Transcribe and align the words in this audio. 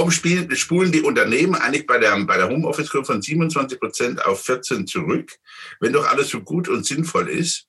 Warum 0.00 0.12
spulen 0.56 0.92
die 0.92 1.02
Unternehmen 1.02 1.54
eigentlich 1.54 1.86
bei 1.86 1.98
der, 1.98 2.18
bei 2.24 2.38
der 2.38 2.48
Homeoffice-Kurve 2.48 3.04
von 3.04 3.20
27 3.20 3.78
Prozent 3.78 4.24
auf 4.24 4.42
14 4.44 4.86
zurück, 4.86 5.38
wenn 5.78 5.92
doch 5.92 6.08
alles 6.08 6.30
so 6.30 6.40
gut 6.40 6.68
und 6.70 6.86
sinnvoll 6.86 7.28
ist? 7.28 7.66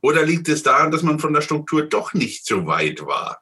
Oder 0.00 0.26
liegt 0.26 0.48
es 0.48 0.64
daran, 0.64 0.90
dass 0.90 1.04
man 1.04 1.20
von 1.20 1.32
der 1.32 1.40
Struktur 1.40 1.82
doch 1.84 2.14
nicht 2.14 2.44
so 2.44 2.66
weit 2.66 3.06
war? 3.06 3.40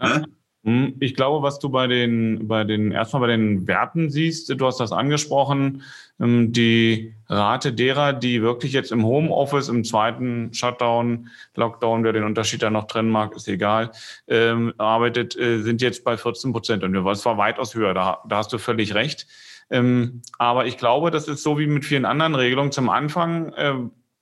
Ja? 0.00 0.26
Hm, 0.66 0.96
ich 0.98 1.14
glaube, 1.14 1.44
was 1.44 1.60
du 1.60 1.68
bei 1.68 1.86
den, 1.86 2.48
bei 2.48 2.64
den, 2.64 2.90
erstmal 2.90 3.20
bei 3.20 3.28
den 3.28 3.68
Werten 3.68 4.10
siehst, 4.10 4.50
du 4.50 4.66
hast 4.66 4.80
das 4.80 4.90
angesprochen, 4.90 5.82
ähm, 6.18 6.52
die 6.52 7.14
Rate 7.28 7.72
derer, 7.72 8.12
die 8.12 8.42
wirklich 8.42 8.72
jetzt 8.72 8.90
im 8.90 9.04
Homeoffice, 9.04 9.68
im 9.68 9.84
zweiten 9.84 10.52
Shutdown, 10.52 11.28
Lockdown, 11.54 12.02
wer 12.02 12.12
den 12.12 12.24
Unterschied 12.24 12.64
da 12.64 12.70
noch 12.70 12.88
trennen 12.88 13.10
mag, 13.10 13.36
ist 13.36 13.46
egal, 13.46 13.92
ähm, 14.26 14.74
arbeitet, 14.76 15.38
äh, 15.38 15.60
sind 15.62 15.82
jetzt 15.82 16.02
bei 16.02 16.16
14 16.16 16.52
Prozent. 16.52 16.82
Und 16.82 16.94
das 16.94 17.24
war 17.24 17.38
weitaus 17.38 17.76
höher, 17.76 17.94
da, 17.94 18.18
da 18.28 18.38
hast 18.38 18.52
du 18.52 18.58
völlig 18.58 18.92
recht. 18.94 19.28
Ähm, 19.70 20.22
aber 20.36 20.66
ich 20.66 20.78
glaube, 20.78 21.12
das 21.12 21.28
ist 21.28 21.44
so 21.44 21.60
wie 21.60 21.68
mit 21.68 21.84
vielen 21.84 22.04
anderen 22.04 22.34
Regelungen. 22.34 22.72
Zum 22.72 22.88
Anfang 22.88 23.52
äh, 23.52 23.74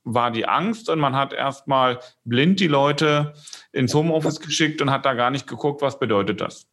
war 0.05 0.31
die 0.31 0.47
Angst 0.47 0.89
und 0.89 0.99
man 0.99 1.17
hat 1.17 1.33
erstmal 1.33 1.99
blind 2.25 2.61
die 2.61 2.69
Leute 2.69 3.35
ins 3.73 3.95
Homeoffice 3.95 4.41
geschickt 4.41 4.81
und 4.83 4.91
hat 4.91 5.05
da 5.05 5.15
gar 5.15 5.31
nicht 5.31 5.47
geguckt, 5.47 5.83
was 5.83 5.99
bedeutet 5.99 6.41
das. 6.41 6.67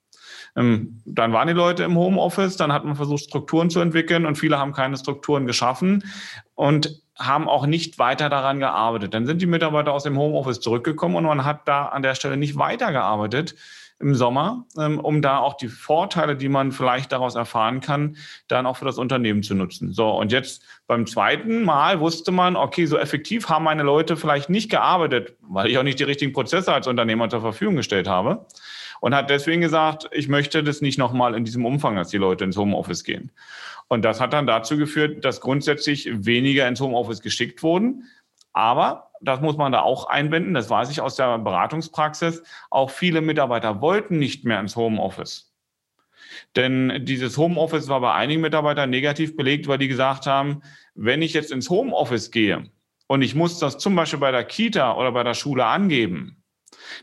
Ähm, 0.56 1.02
dann 1.06 1.32
waren 1.32 1.48
die 1.48 1.54
Leute 1.54 1.84
im 1.84 1.98
Homeoffice, 1.98 2.58
dann 2.58 2.74
hat 2.74 2.84
man 2.84 2.96
versucht, 2.96 3.24
Strukturen 3.24 3.70
zu 3.70 3.80
entwickeln 3.80 4.26
und 4.26 4.38
viele 4.38 4.60
haben 4.60 4.74
keine 4.74 4.98
Strukturen 4.98 5.48
geschaffen 5.48 6.04
und 6.56 7.02
haben 7.18 7.48
auch 7.48 7.66
nicht 7.66 8.00
weiter 8.00 8.30
daran 8.30 8.60
gearbeitet. 8.60 9.14
Dann 9.14 9.26
sind 9.26 9.42
die 9.42 9.46
Mitarbeiter 9.46 9.94
aus 9.94 10.04
dem 10.04 10.18
Homeoffice 10.18 10.60
zurückgekommen 10.60 11.16
und 11.16 11.24
man 11.24 11.46
hat 11.46 11.68
da 11.68 11.86
an 11.86 12.02
der 12.02 12.16
Stelle 12.16 12.36
nicht 12.36 12.58
weitergearbeitet, 12.58 13.56
im 14.02 14.16
Sommer, 14.16 14.66
ähm, 14.78 15.00
um 15.00 15.22
da 15.22 15.40
auch 15.40 15.56
die 15.56 15.68
Vorteile, 15.68 16.36
die 16.36 16.50
man 16.50 16.72
vielleicht 16.72 17.12
daraus 17.12 17.36
erfahren 17.36 17.80
kann, 17.80 18.18
dann 18.48 18.66
auch 18.66 18.78
für 18.78 18.86
das 18.86 18.98
Unternehmen 18.98 19.44
zu 19.44 19.56
nutzen. 19.56 19.94
So, 19.94 20.10
und 20.10 20.32
jetzt 20.32 20.64
beim 20.88 21.08
zweiten 21.08 21.64
Mal 21.64 22.00
wusste 22.00 22.32
man, 22.32 22.56
okay, 22.56 22.86
so 22.86 22.98
effektiv 22.98 23.50
haben 23.50 23.64
meine 23.64 23.84
Leute 23.84 24.18
vielleicht 24.18 24.50
nicht 24.50 24.70
gearbeitet, 24.70 25.36
weil 25.42 25.70
ich 25.70 25.78
auch 25.78 25.84
nicht 25.84 26.00
die 26.00 26.04
richtigen 26.04 26.34
Prozesse 26.34 26.74
als 26.74 26.88
Unternehmer 26.88 27.30
zur 27.30 27.42
Verfügung 27.42 27.76
gestellt 27.76 28.08
habe. 28.08 28.46
Und 29.00 29.16
hat 29.16 29.32
deswegen 29.32 29.62
gesagt, 29.62 30.08
ich 30.12 30.28
möchte 30.28 30.64
das 30.64 30.82
nicht 30.82 31.00
nochmal 31.00 31.34
in 31.34 31.44
diesem 31.44 31.66
Umfang, 31.66 31.96
dass 31.96 32.10
die 32.10 32.18
Leute 32.18 32.44
ins 32.44 32.56
Homeoffice 32.56 33.04
gehen. 33.04 33.32
Und 33.88 34.06
das 34.06 34.22
hat 34.22 34.32
dann 34.32 34.48
dazu 34.48 34.78
geführt, 34.78 35.26
dass 35.26 35.42
grundsätzlich 35.42 36.08
weniger 36.26 36.68
ins 36.68 36.80
Homeoffice 36.80 37.22
geschickt 37.22 37.62
wurden. 37.64 38.06
Aber 38.54 39.12
das 39.22 39.40
muss 39.42 39.58
man 39.58 39.72
da 39.72 39.82
auch 39.82 40.08
einbinden, 40.08 40.54
das 40.54 40.70
weiß 40.70 40.90
ich 40.90 41.02
aus 41.02 41.16
der 41.16 41.38
Beratungspraxis, 41.38 42.44
auch 42.70 42.90
viele 42.90 43.22
Mitarbeiter 43.22 43.82
wollten 43.82 44.18
nicht 44.18 44.46
mehr 44.46 44.60
ins 44.60 44.76
Homeoffice. 44.76 45.54
Denn 46.56 47.06
dieses 47.06 47.38
Homeoffice 47.38 47.88
war 47.88 48.02
bei 48.02 48.14
einigen 48.14 48.42
Mitarbeitern 48.42 48.90
negativ 48.90 49.36
belegt, 49.36 49.68
weil 49.68 49.78
die 49.78 49.88
gesagt 49.88 50.26
haben, 50.28 50.62
wenn 50.96 51.22
ich 51.22 51.34
jetzt 51.34 51.52
ins 51.52 51.70
Homeoffice 51.70 52.32
gehe 52.32 52.70
und 53.08 53.22
ich 53.22 53.36
muss 53.36 53.60
das 53.60 53.78
zum 53.78 53.96
Beispiel 53.96 54.20
bei 54.20 54.32
der 54.32 54.44
Kita 54.44 54.96
oder 54.96 55.12
bei 55.12 55.24
der 55.24 55.34
Schule 55.34 55.66
angeben, 55.66 56.44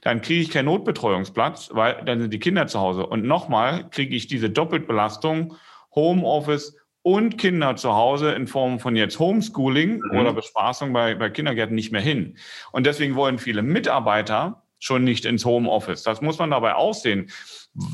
dann 0.02 0.22
kriege 0.22 0.40
ich 0.40 0.50
keinen 0.50 0.66
Notbetreuungsplatz, 0.66 1.70
weil 1.72 2.02
dann 2.04 2.20
sind 2.20 2.32
die 2.32 2.38
Kinder 2.38 2.66
zu 2.66 2.80
Hause. 2.80 3.06
Und 3.06 3.24
nochmal 3.24 3.88
kriege 3.90 4.14
ich 4.14 4.26
diese 4.26 4.50
Doppelbelastung 4.50 5.56
Homeoffice 5.94 6.76
und 7.02 7.38
Kinder 7.38 7.76
zu 7.76 7.94
Hause 7.94 8.32
in 8.32 8.46
Form 8.46 8.80
von 8.80 8.96
jetzt 8.96 9.18
Homeschooling 9.18 10.00
mhm. 10.00 10.18
oder 10.18 10.32
Bespaßung 10.32 10.92
bei, 10.92 11.14
bei 11.14 11.30
Kindergärten 11.30 11.74
nicht 11.74 11.92
mehr 11.92 12.00
hin. 12.00 12.36
Und 12.72 12.86
deswegen 12.86 13.14
wollen 13.14 13.38
viele 13.38 13.62
Mitarbeiter 13.62 14.62
schon 14.78 15.04
nicht 15.04 15.24
ins 15.24 15.44
Homeoffice. 15.44 16.02
Das 16.02 16.20
muss 16.20 16.38
man 16.38 16.50
dabei 16.50 16.74
aussehen. 16.74 17.30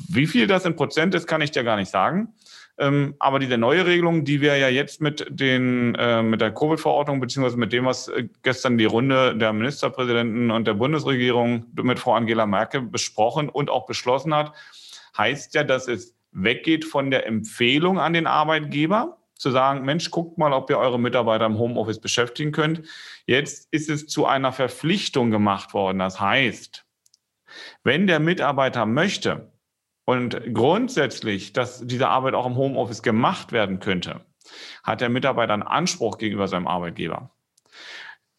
Wie 0.08 0.26
viel 0.26 0.46
das 0.46 0.64
in 0.64 0.76
Prozent 0.76 1.14
ist, 1.14 1.26
kann 1.26 1.40
ich 1.40 1.50
dir 1.50 1.64
gar 1.64 1.76
nicht 1.76 1.90
sagen. 1.90 2.34
Ähm, 2.76 3.14
aber 3.20 3.38
diese 3.38 3.56
neue 3.56 3.86
Regelung, 3.86 4.24
die 4.24 4.40
wir 4.40 4.56
ja 4.56 4.68
jetzt 4.68 5.00
mit 5.00 5.26
den 5.30 5.94
äh, 5.94 6.22
mit 6.22 6.40
der 6.40 6.52
Covid-Verordnung 6.52 7.20
beziehungsweise 7.20 7.56
mit 7.56 7.72
dem, 7.72 7.84
was 7.84 8.08
äh, 8.08 8.28
gestern 8.42 8.78
die 8.78 8.84
Runde 8.84 9.36
der 9.36 9.52
Ministerpräsidenten 9.52 10.50
und 10.50 10.66
der 10.66 10.74
Bundesregierung 10.74 11.66
mit 11.74 12.00
Frau 12.00 12.14
Angela 12.14 12.46
Merkel 12.46 12.82
besprochen 12.82 13.48
und 13.48 13.70
auch 13.70 13.86
beschlossen 13.86 14.34
hat, 14.34 14.52
heißt 15.16 15.54
ja, 15.54 15.62
dass 15.62 15.86
es 15.86 16.13
weggeht 16.34 16.84
von 16.84 17.10
der 17.10 17.26
Empfehlung 17.26 17.98
an 17.98 18.12
den 18.12 18.26
Arbeitgeber, 18.26 19.18
zu 19.34 19.50
sagen, 19.50 19.84
Mensch, 19.84 20.10
guckt 20.10 20.38
mal, 20.38 20.52
ob 20.52 20.70
ihr 20.70 20.78
eure 20.78 20.98
Mitarbeiter 20.98 21.46
im 21.46 21.58
Homeoffice 21.58 22.00
beschäftigen 22.00 22.52
könnt. 22.52 22.82
Jetzt 23.26 23.68
ist 23.72 23.88
es 23.88 24.06
zu 24.06 24.26
einer 24.26 24.52
Verpflichtung 24.52 25.30
gemacht 25.30 25.74
worden. 25.74 25.98
Das 25.98 26.20
heißt, 26.20 26.86
wenn 27.82 28.06
der 28.06 28.20
Mitarbeiter 28.20 28.86
möchte 28.86 29.52
und 30.04 30.40
grundsätzlich, 30.52 31.52
dass 31.52 31.86
diese 31.86 32.08
Arbeit 32.08 32.34
auch 32.34 32.46
im 32.46 32.56
Homeoffice 32.56 33.02
gemacht 33.02 33.52
werden 33.52 33.80
könnte, 33.80 34.24
hat 34.82 35.00
der 35.00 35.08
Mitarbeiter 35.08 35.54
einen 35.54 35.62
Anspruch 35.62 36.18
gegenüber 36.18 36.48
seinem 36.48 36.66
Arbeitgeber. 36.66 37.33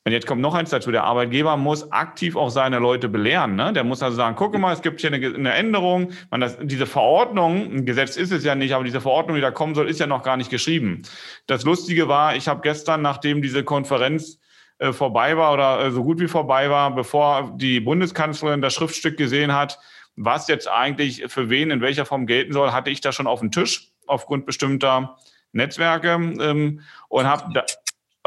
Und 0.08 0.12
jetzt 0.12 0.28
kommt 0.28 0.40
noch 0.40 0.54
eins 0.54 0.70
dazu. 0.70 0.92
Der 0.92 1.04
Arbeitgeber 1.04 1.58
muss 1.58 1.92
aktiv 1.92 2.36
auch 2.36 2.52
seine 2.52 2.78
Leute 2.78 3.10
belehren. 3.10 3.56
Ne? 3.56 3.74
Der 3.74 3.84
muss 3.84 4.04
also 4.04 4.16
sagen, 4.16 4.36
guck 4.36 4.56
mal, 4.56 4.72
es 4.72 4.84
gibt 4.84 5.02
hier 5.02 5.12
eine, 5.12 5.34
eine 5.34 5.54
Änderung. 5.54 6.12
Man, 6.30 6.42
das, 6.42 6.60
diese 6.62 6.86
Verordnung, 6.86 7.74
ein 7.74 7.86
Gesetz 7.88 8.16
ist 8.16 8.32
es 8.32 8.44
ja 8.44 8.54
nicht, 8.54 8.76
aber 8.76 8.84
diese 8.84 9.02
Verordnung, 9.02 9.36
die 9.36 9.42
da 9.42 9.50
kommen 9.50 9.74
soll, 9.74 9.90
ist 9.90 10.00
ja 10.00 10.06
noch 10.06 10.22
gar 10.22 10.38
nicht 10.38 10.52
geschrieben. 10.52 11.02
Das 11.48 11.64
Lustige 11.64 12.08
war, 12.08 12.36
ich 12.36 12.48
habe 12.48 12.62
gestern, 12.62 13.02
nachdem 13.02 13.42
diese 13.42 13.64
Konferenz 13.64 14.40
äh, 14.78 14.94
vorbei 14.94 15.38
war 15.38 15.52
oder 15.54 15.86
äh, 15.86 15.92
so 15.92 16.04
gut 16.04 16.20
wie 16.20 16.28
vorbei 16.28 16.70
war, 16.70 16.94
bevor 16.94 17.54
die 17.56 17.80
Bundeskanzlerin 17.80 18.62
das 18.62 18.76
Schriftstück 18.76 19.18
gesehen 19.18 19.54
hat, 19.54 19.80
was 20.16 20.48
jetzt 20.48 20.68
eigentlich 20.68 21.24
für 21.30 21.50
wen 21.50 21.72
in 21.72 21.82
welcher 21.82 22.06
Form 22.06 22.28
gelten 22.28 22.54
soll, 22.54 22.72
hatte 22.74 22.92
ich 22.92 23.02
da 23.02 23.12
schon 23.12 23.26
auf 23.26 23.40
dem 23.40 23.50
Tisch 23.50 23.92
aufgrund 24.06 24.46
bestimmter 24.46 25.18
Netzwerke 25.52 26.10
ähm, 26.14 26.82
und 27.10 27.26
habe 27.26 27.66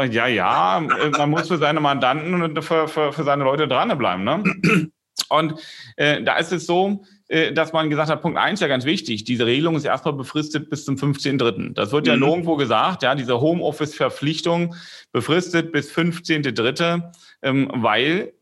ja, 0.04 0.26
ja, 0.26 0.82
man 1.16 1.30
muss 1.30 1.48
für 1.48 1.58
seine 1.58 1.80
Mandanten 1.80 2.40
und 2.42 2.62
für, 2.62 2.88
für, 2.88 3.12
für 3.12 3.24
seine 3.24 3.44
Leute 3.44 3.66
dranbleiben. 3.66 4.24
Ne? 4.24 4.90
Und 5.28 5.54
äh, 5.96 6.22
da 6.22 6.36
ist 6.36 6.52
es 6.52 6.66
so, 6.66 7.04
äh, 7.28 7.52
dass 7.52 7.72
man 7.72 7.90
gesagt 7.90 8.10
hat, 8.10 8.22
Punkt 8.22 8.38
eins 8.38 8.60
ja 8.60 8.68
ganz 8.68 8.84
wichtig, 8.84 9.24
diese 9.24 9.46
Regelung 9.46 9.76
ist 9.76 9.84
erstmal 9.84 10.14
befristet 10.14 10.70
bis 10.70 10.84
zum 10.84 10.96
15.3. 10.96 11.74
Das 11.74 11.92
wird 11.92 12.06
ja 12.06 12.14
mhm. 12.14 12.22
nirgendwo 12.22 12.56
gesagt, 12.56 13.02
ja, 13.02 13.14
diese 13.14 13.40
Homeoffice-Verpflichtung 13.40 14.74
befristet 15.12 15.72
bis 15.72 15.92
15.3., 15.92 17.02
ähm, 17.42 17.70
weil 17.74 18.32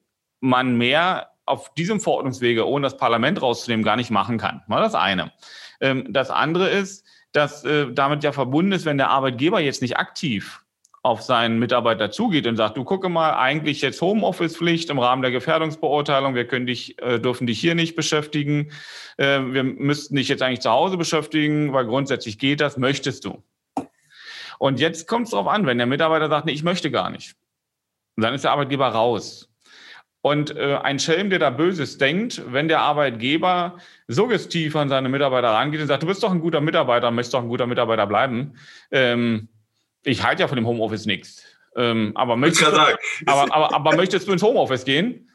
man 0.40 0.76
mehr 0.76 1.30
auf 1.46 1.74
diesem 1.74 2.00
Verordnungswege, 2.00 2.66
ohne 2.66 2.86
das 2.86 2.96
Parlament 2.96 3.40
rauszunehmen, 3.40 3.84
gar 3.84 3.96
nicht 3.96 4.10
machen 4.10 4.38
kann. 4.38 4.62
Mal 4.66 4.82
das 4.82 4.94
eine. 4.94 5.32
Ähm, 5.80 6.06
das 6.10 6.30
andere 6.30 6.68
ist, 6.68 7.04
dass 7.32 7.64
äh, 7.64 7.92
damit 7.92 8.24
ja 8.24 8.32
verbunden 8.32 8.72
ist, 8.72 8.84
wenn 8.84 8.98
der 8.98 9.10
Arbeitgeber 9.10 9.60
jetzt 9.60 9.82
nicht 9.82 9.96
aktiv 9.96 10.62
auf 11.06 11.22
seinen 11.22 11.60
Mitarbeiter 11.60 12.10
zugeht 12.10 12.48
und 12.48 12.56
sagt, 12.56 12.76
du 12.76 12.82
gucke 12.82 13.08
mal, 13.08 13.34
eigentlich 13.34 13.80
jetzt 13.80 14.02
Homeoffice-Pflicht 14.02 14.90
im 14.90 14.98
Rahmen 14.98 15.22
der 15.22 15.30
Gefährdungsbeurteilung, 15.30 16.34
wir 16.34 16.48
können 16.48 16.66
dich, 16.66 17.00
äh, 17.00 17.20
dürfen 17.20 17.46
dich 17.46 17.60
hier 17.60 17.76
nicht 17.76 17.94
beschäftigen, 17.94 18.72
äh, 19.16 19.38
wir 19.40 19.62
müssten 19.62 20.16
dich 20.16 20.26
jetzt 20.26 20.42
eigentlich 20.42 20.62
zu 20.62 20.70
Hause 20.70 20.96
beschäftigen, 20.96 21.72
weil 21.72 21.86
grundsätzlich 21.86 22.40
geht 22.40 22.60
das, 22.60 22.76
möchtest 22.76 23.24
du. 23.24 23.40
Und 24.58 24.80
jetzt 24.80 25.06
kommt 25.06 25.26
es 25.26 25.30
darauf 25.30 25.46
an, 25.46 25.64
wenn 25.64 25.78
der 25.78 25.86
Mitarbeiter 25.86 26.28
sagt, 26.28 26.46
nee, 26.46 26.52
ich 26.52 26.64
möchte 26.64 26.90
gar 26.90 27.10
nicht. 27.10 27.36
Dann 28.16 28.34
ist 28.34 28.42
der 28.42 28.50
Arbeitgeber 28.50 28.88
raus. 28.88 29.48
Und 30.22 30.56
äh, 30.56 30.76
ein 30.82 30.98
Schelm, 30.98 31.30
der 31.30 31.38
da 31.38 31.50
Böses 31.50 31.98
denkt, 31.98 32.42
wenn 32.48 32.66
der 32.66 32.80
Arbeitgeber 32.80 33.76
suggestiv 34.08 34.74
an 34.74 34.88
seine 34.88 35.08
Mitarbeiter 35.08 35.50
rangeht 35.50 35.80
und 35.80 35.86
sagt, 35.86 36.02
du 36.02 36.08
bist 36.08 36.24
doch 36.24 36.32
ein 36.32 36.40
guter 36.40 36.60
Mitarbeiter, 36.60 37.12
möchtest 37.12 37.34
doch 37.34 37.42
ein 37.42 37.48
guter 37.48 37.68
Mitarbeiter 37.68 38.08
bleiben, 38.08 38.54
ähm, 38.90 39.48
ich 40.06 40.22
halte 40.22 40.42
ja 40.42 40.48
von 40.48 40.56
dem 40.56 40.66
Homeoffice 40.66 41.06
nichts. 41.06 41.42
Ähm, 41.74 42.12
aber, 42.14 42.36
möchtest 42.36 42.62
du, 42.62 42.66
aber, 43.26 43.54
aber, 43.54 43.74
aber 43.74 43.96
möchtest 43.96 44.26
du 44.26 44.32
ins 44.32 44.42
Homeoffice 44.42 44.84
gehen? 44.84 45.30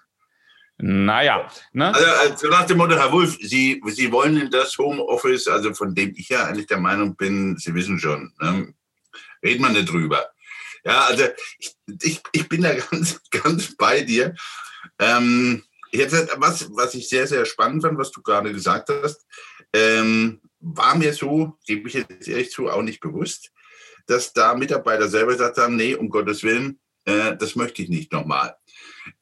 Naja. 0.77 1.47
Ne? 1.73 1.94
Also, 1.94 2.07
also 2.07 2.47
nach 2.47 2.65
dem 2.65 2.77
Motto, 2.77 2.95
Herr 2.95 3.12
Wulff, 3.12 3.38
Sie, 3.41 3.81
Sie 3.88 4.12
wollen 4.12 4.38
in 4.38 4.50
das 4.50 4.75
Homeoffice, 4.77 5.47
also 5.47 5.73
von 5.73 5.94
dem 5.94 6.13
ich 6.15 6.29
ja 6.29 6.45
eigentlich 6.45 6.65
der 6.65 6.79
Meinung 6.79 7.15
bin, 7.15 7.57
Sie 7.57 7.75
wissen 7.75 8.00
schon, 8.00 8.33
ne? 8.39 8.73
reden 9.44 9.62
wir 9.62 9.69
nicht 9.69 9.91
drüber. 9.91 10.29
Ja, 10.83 11.01
also 11.01 11.25
ich, 11.59 11.75
ich, 12.01 12.21
ich 12.31 12.50
bin 12.50 12.63
da 12.63 12.73
ganz, 12.91 13.21
ganz 13.29 13.75
bei 13.75 14.01
dir. 14.01 14.33
Ähm, 14.97 15.63
jetzt, 15.91 16.15
was, 16.38 16.69
was 16.73 16.95
ich 16.95 17.07
sehr, 17.07 17.27
sehr 17.27 17.45
spannend 17.45 17.83
fand, 17.83 18.00
was 18.00 18.12
du 18.12 18.21
gerade 18.23 18.51
gesagt 18.51 18.89
hast, 18.89 19.27
ähm, 19.73 20.41
war 20.59 20.95
mir 20.95 21.13
so, 21.13 21.57
gebe 21.68 21.88
ich 21.88 21.94
jetzt 21.94 22.27
ehrlich 22.27 22.50
zu, 22.50 22.69
auch 22.69 22.81
nicht 22.81 23.01
bewusst 23.01 23.51
dass 24.12 24.34
da 24.34 24.54
Mitarbeiter 24.56 25.08
selber 25.08 25.31
gesagt 25.31 25.58
haben, 25.58 25.78
nee, 25.78 25.96
um 25.96 26.10
Gottes 26.10 26.44
Willen, 26.44 26.80
äh, 27.06 27.38
das 27.38 27.56
möchte 27.56 27.81
ich 27.81 27.90
nicht 27.90 28.12
nochmal. 28.12 28.56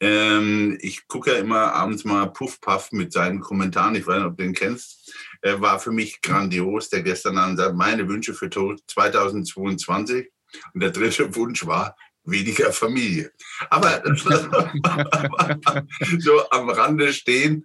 Ähm, 0.00 0.76
ich 0.80 1.06
gucke 1.06 1.32
ja 1.32 1.38
immer 1.38 1.72
abends 1.72 2.04
mal 2.04 2.26
Puff 2.26 2.60
Puff 2.60 2.90
mit 2.92 3.12
seinen 3.12 3.40
Kommentaren, 3.40 3.94
ich 3.94 4.06
weiß 4.06 4.16
nicht, 4.16 4.26
ob 4.26 4.36
du 4.36 4.42
den 4.42 4.52
kennst, 4.52 5.14
äh, 5.42 5.60
war 5.60 5.78
für 5.78 5.92
mich 5.92 6.20
grandios, 6.20 6.90
der 6.90 7.02
gestern 7.02 7.36
dann 7.36 7.56
sagt, 7.56 7.76
meine 7.76 8.08
Wünsche 8.08 8.34
für 8.34 8.50
2022 8.50 10.28
und 10.74 10.82
der 10.82 10.90
dritte 10.90 11.34
Wunsch 11.36 11.66
war, 11.66 11.96
weniger 12.24 12.72
Familie. 12.72 13.30
Aber 13.70 14.02
so 16.18 16.50
am 16.50 16.68
Rande 16.68 17.12
stehen, 17.12 17.64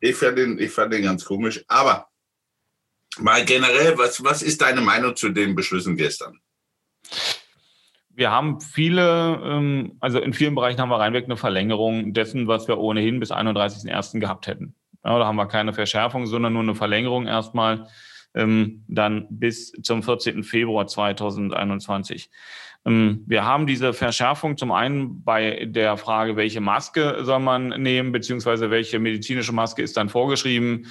ich 0.00 0.16
fand, 0.16 0.38
den, 0.38 0.58
ich 0.58 0.70
fand 0.70 0.92
den 0.92 1.02
ganz 1.02 1.24
komisch. 1.24 1.62
Aber 1.68 2.08
Mal 3.18 3.44
generell, 3.44 3.96
was, 3.96 4.24
was 4.24 4.42
ist 4.42 4.60
deine 4.60 4.80
Meinung 4.80 5.14
zu 5.14 5.28
den 5.28 5.54
Beschlüssen 5.54 5.96
gestern? 5.96 6.40
Wir 8.16 8.30
haben 8.30 8.60
viele, 8.60 9.40
ähm, 9.44 9.96
also 10.00 10.20
in 10.20 10.32
vielen 10.32 10.54
Bereichen 10.54 10.80
haben 10.80 10.90
wir 10.90 11.00
reinweg 11.00 11.24
eine 11.24 11.36
Verlängerung 11.36 12.12
dessen, 12.12 12.46
was 12.46 12.68
wir 12.68 12.78
ohnehin 12.78 13.18
bis 13.18 13.32
31.01. 13.32 14.20
gehabt 14.20 14.46
hätten. 14.46 14.74
Da 15.02 15.26
haben 15.26 15.36
wir 15.36 15.46
keine 15.46 15.72
Verschärfung, 15.72 16.26
sondern 16.26 16.52
nur 16.52 16.62
eine 16.62 16.74
Verlängerung 16.74 17.26
erstmal 17.26 17.88
ähm, 18.34 18.84
dann 18.88 19.26
bis 19.30 19.72
zum 19.82 20.02
14. 20.02 20.42
Februar 20.44 20.86
2021. 20.86 22.30
Ähm, 22.86 23.22
wir 23.26 23.44
haben 23.44 23.66
diese 23.66 23.92
Verschärfung 23.92 24.56
zum 24.56 24.72
einen 24.72 25.22
bei 25.22 25.66
der 25.66 25.96
Frage, 25.96 26.36
welche 26.36 26.60
Maske 26.60 27.18
soll 27.22 27.40
man 27.40 27.68
nehmen, 27.82 28.12
beziehungsweise 28.12 28.70
welche 28.70 28.98
medizinische 28.98 29.52
Maske 29.52 29.82
ist 29.82 29.96
dann 29.96 30.08
vorgeschrieben, 30.08 30.86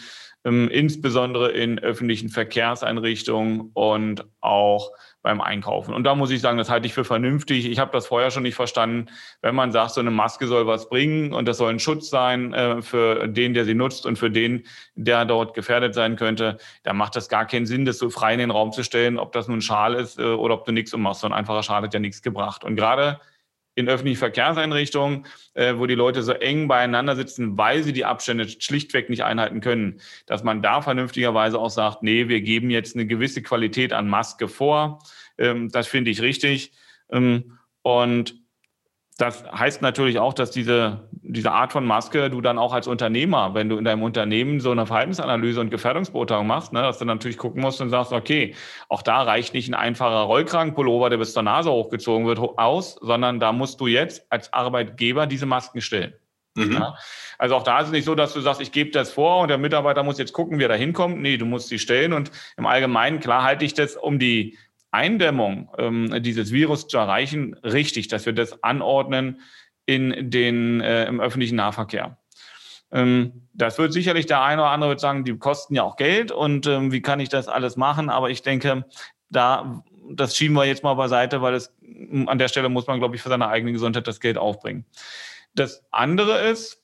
insbesondere 0.45 1.51
in 1.53 1.79
öffentlichen 1.79 2.27
Verkehrseinrichtungen 2.27 3.71
und 3.73 4.25
auch 4.41 4.91
beim 5.23 5.41
Einkaufen. 5.41 5.93
Und 5.93 6.03
da 6.03 6.13
muss 6.13 6.29
ich 6.29 6.41
sagen, 6.41 6.57
das 6.57 6.69
halte 6.69 6.85
ich 6.85 6.93
für 6.93 7.05
vernünftig. 7.05 7.65
Ich 7.65 7.79
habe 7.79 7.91
das 7.91 8.07
vorher 8.07 8.29
schon 8.29 8.43
nicht 8.43 8.55
verstanden. 8.55 9.07
Wenn 9.41 9.55
man 9.55 9.71
sagt, 9.71 9.91
so 9.91 10.01
eine 10.01 10.11
Maske 10.11 10.47
soll 10.47 10.67
was 10.67 10.89
bringen 10.89 11.33
und 11.33 11.47
das 11.47 11.57
soll 11.57 11.71
ein 11.71 11.79
Schutz 11.79 12.09
sein 12.09 12.53
äh, 12.53 12.81
für 12.81 13.27
den, 13.27 13.53
der 13.53 13.65
sie 13.65 13.73
nutzt 13.73 14.05
und 14.05 14.19
für 14.19 14.29
den, 14.29 14.65
der 14.95 15.25
dort 15.25 15.53
gefährdet 15.53 15.95
sein 15.95 16.17
könnte, 16.17 16.57
dann 16.83 16.97
macht 16.97 17.15
das 17.15 17.29
gar 17.29 17.45
keinen 17.45 17.65
Sinn, 17.65 17.85
das 17.85 17.97
so 17.97 18.09
frei 18.09 18.33
in 18.33 18.39
den 18.39 18.51
Raum 18.51 18.73
zu 18.73 18.83
stellen, 18.83 19.17
ob 19.17 19.31
das 19.31 19.47
nun 19.47 19.61
Schal 19.61 19.95
ist 19.95 20.19
äh, 20.19 20.23
oder 20.23 20.55
ob 20.55 20.65
du 20.65 20.73
nichts 20.73 20.93
ummachst. 20.93 21.21
So 21.21 21.27
ein 21.27 21.33
einfacher 21.33 21.63
Schal 21.63 21.81
hat 21.81 21.93
ja 21.93 21.99
nichts 21.99 22.21
gebracht. 22.21 22.63
Und 22.65 22.75
gerade 22.75 23.19
in 23.75 23.89
öffentlichen 23.89 24.19
Verkehrseinrichtungen, 24.19 25.25
äh, 25.53 25.75
wo 25.77 25.85
die 25.85 25.95
Leute 25.95 26.21
so 26.21 26.33
eng 26.33 26.67
beieinander 26.67 27.15
sitzen, 27.15 27.57
weil 27.57 27.83
sie 27.83 27.93
die 27.93 28.05
Abstände 28.05 28.47
schlichtweg 28.47 29.09
nicht 29.09 29.23
einhalten 29.23 29.61
können, 29.61 29.99
dass 30.25 30.43
man 30.43 30.61
da 30.61 30.81
vernünftigerweise 30.81 31.57
auch 31.59 31.69
sagt, 31.69 32.03
nee, 32.03 32.27
wir 32.27 32.41
geben 32.41 32.69
jetzt 32.69 32.95
eine 32.95 33.07
gewisse 33.07 33.41
Qualität 33.41 33.93
an 33.93 34.07
Maske 34.07 34.47
vor. 34.47 34.99
Ähm, 35.37 35.69
das 35.69 35.87
finde 35.87 36.11
ich 36.11 36.21
richtig. 36.21 36.73
Ähm, 37.11 37.57
und 37.81 38.42
das 39.17 39.43
heißt 39.51 39.81
natürlich 39.81 40.17
auch, 40.19 40.33
dass 40.33 40.49
diese, 40.51 41.07
diese 41.11 41.51
Art 41.51 41.71
von 41.71 41.85
Maske 41.85 42.29
du 42.29 42.41
dann 42.41 42.57
auch 42.57 42.73
als 42.73 42.87
Unternehmer, 42.87 43.53
wenn 43.53 43.69
du 43.69 43.77
in 43.77 43.85
deinem 43.85 44.01
Unternehmen 44.01 44.59
so 44.59 44.71
eine 44.71 44.87
Verhaltensanalyse 44.87 45.61
und 45.61 45.69
Gefährdungsbeurteilung 45.69 46.47
machst, 46.47 46.73
ne, 46.73 46.81
dass 46.81 46.97
du 46.97 47.05
natürlich 47.05 47.37
gucken 47.37 47.61
musst 47.61 47.79
und 47.79 47.89
sagst, 47.89 48.11
okay, 48.11 48.55
auch 48.89 49.03
da 49.03 49.21
reicht 49.21 49.53
nicht 49.53 49.69
ein 49.69 49.75
einfacher 49.75 50.21
Rollkragenpullover, 50.21 51.09
der 51.09 51.17
bis 51.17 51.33
zur 51.33 51.43
Nase 51.43 51.71
hochgezogen 51.71 52.25
wird, 52.25 52.39
aus, 52.39 52.95
sondern 53.01 53.39
da 53.39 53.51
musst 53.51 53.79
du 53.79 53.87
jetzt 53.87 54.25
als 54.29 54.51
Arbeitgeber 54.51 55.27
diese 55.27 55.45
Masken 55.45 55.81
stellen. 55.81 56.13
Mhm. 56.55 56.73
Ja? 56.73 56.95
Also 57.37 57.55
auch 57.55 57.63
da 57.63 57.79
ist 57.79 57.87
es 57.87 57.91
nicht 57.91 58.05
so, 58.05 58.15
dass 58.15 58.33
du 58.33 58.41
sagst, 58.41 58.61
ich 58.61 58.71
gebe 58.71 58.91
das 58.91 59.11
vor 59.11 59.41
und 59.41 59.47
der 59.47 59.57
Mitarbeiter 59.57 60.03
muss 60.03 60.17
jetzt 60.17 60.33
gucken, 60.33 60.59
wie 60.59 60.63
er 60.63 60.69
da 60.69 60.75
hinkommt. 60.75 61.21
Nee, 61.21 61.37
du 61.37 61.45
musst 61.45 61.69
sie 61.69 61.79
stellen 61.79 62.13
und 62.13 62.31
im 62.57 62.65
Allgemeinen, 62.65 63.19
klar 63.19 63.43
halte 63.43 63.65
ich 63.65 63.73
das 63.73 63.95
um 63.95 64.17
die 64.17 64.57
Eindämmung 64.93 65.69
ähm, 65.77 66.21
dieses 66.23 66.51
Virus 66.51 66.87
zu 66.87 66.97
erreichen, 66.97 67.55
richtig, 67.63 68.07
dass 68.07 68.25
wir 68.25 68.33
das 68.33 68.63
anordnen 68.63 69.41
in 69.85 70.29
den, 70.29 70.81
äh, 70.81 71.05
im 71.05 71.19
öffentlichen 71.19 71.55
Nahverkehr. 71.55 72.17
Ähm, 72.91 73.47
das 73.53 73.77
wird 73.77 73.91
sicherlich 73.91 74.27
der 74.27 74.41
eine 74.43 74.61
oder 74.61 74.71
andere 74.71 74.91
wird 74.91 74.99
sagen, 74.99 75.25
die 75.25 75.37
kosten 75.37 75.75
ja 75.75 75.83
auch 75.83 75.95
Geld 75.95 76.31
und 76.31 76.67
ähm, 76.67 76.91
wie 76.91 77.01
kann 77.01 77.19
ich 77.19 77.29
das 77.29 77.47
alles 77.47 77.75
machen? 77.75 78.09
Aber 78.09 78.29
ich 78.29 78.43
denke, 78.43 78.85
da, 79.29 79.83
das 80.11 80.37
schieben 80.37 80.55
wir 80.55 80.65
jetzt 80.65 80.83
mal 80.83 80.93
beiseite, 80.93 81.41
weil 81.41 81.55
es 81.55 81.73
an 82.27 82.37
der 82.37 82.47
Stelle 82.47 82.69
muss 82.69 82.87
man, 82.87 82.99
glaube 82.99 83.15
ich, 83.15 83.21
für 83.21 83.29
seine 83.29 83.47
eigene 83.47 83.71
Gesundheit 83.71 84.07
das 84.07 84.19
Geld 84.19 84.37
aufbringen. 84.37 84.85
Das 85.55 85.83
andere 85.91 86.39
ist, 86.49 86.83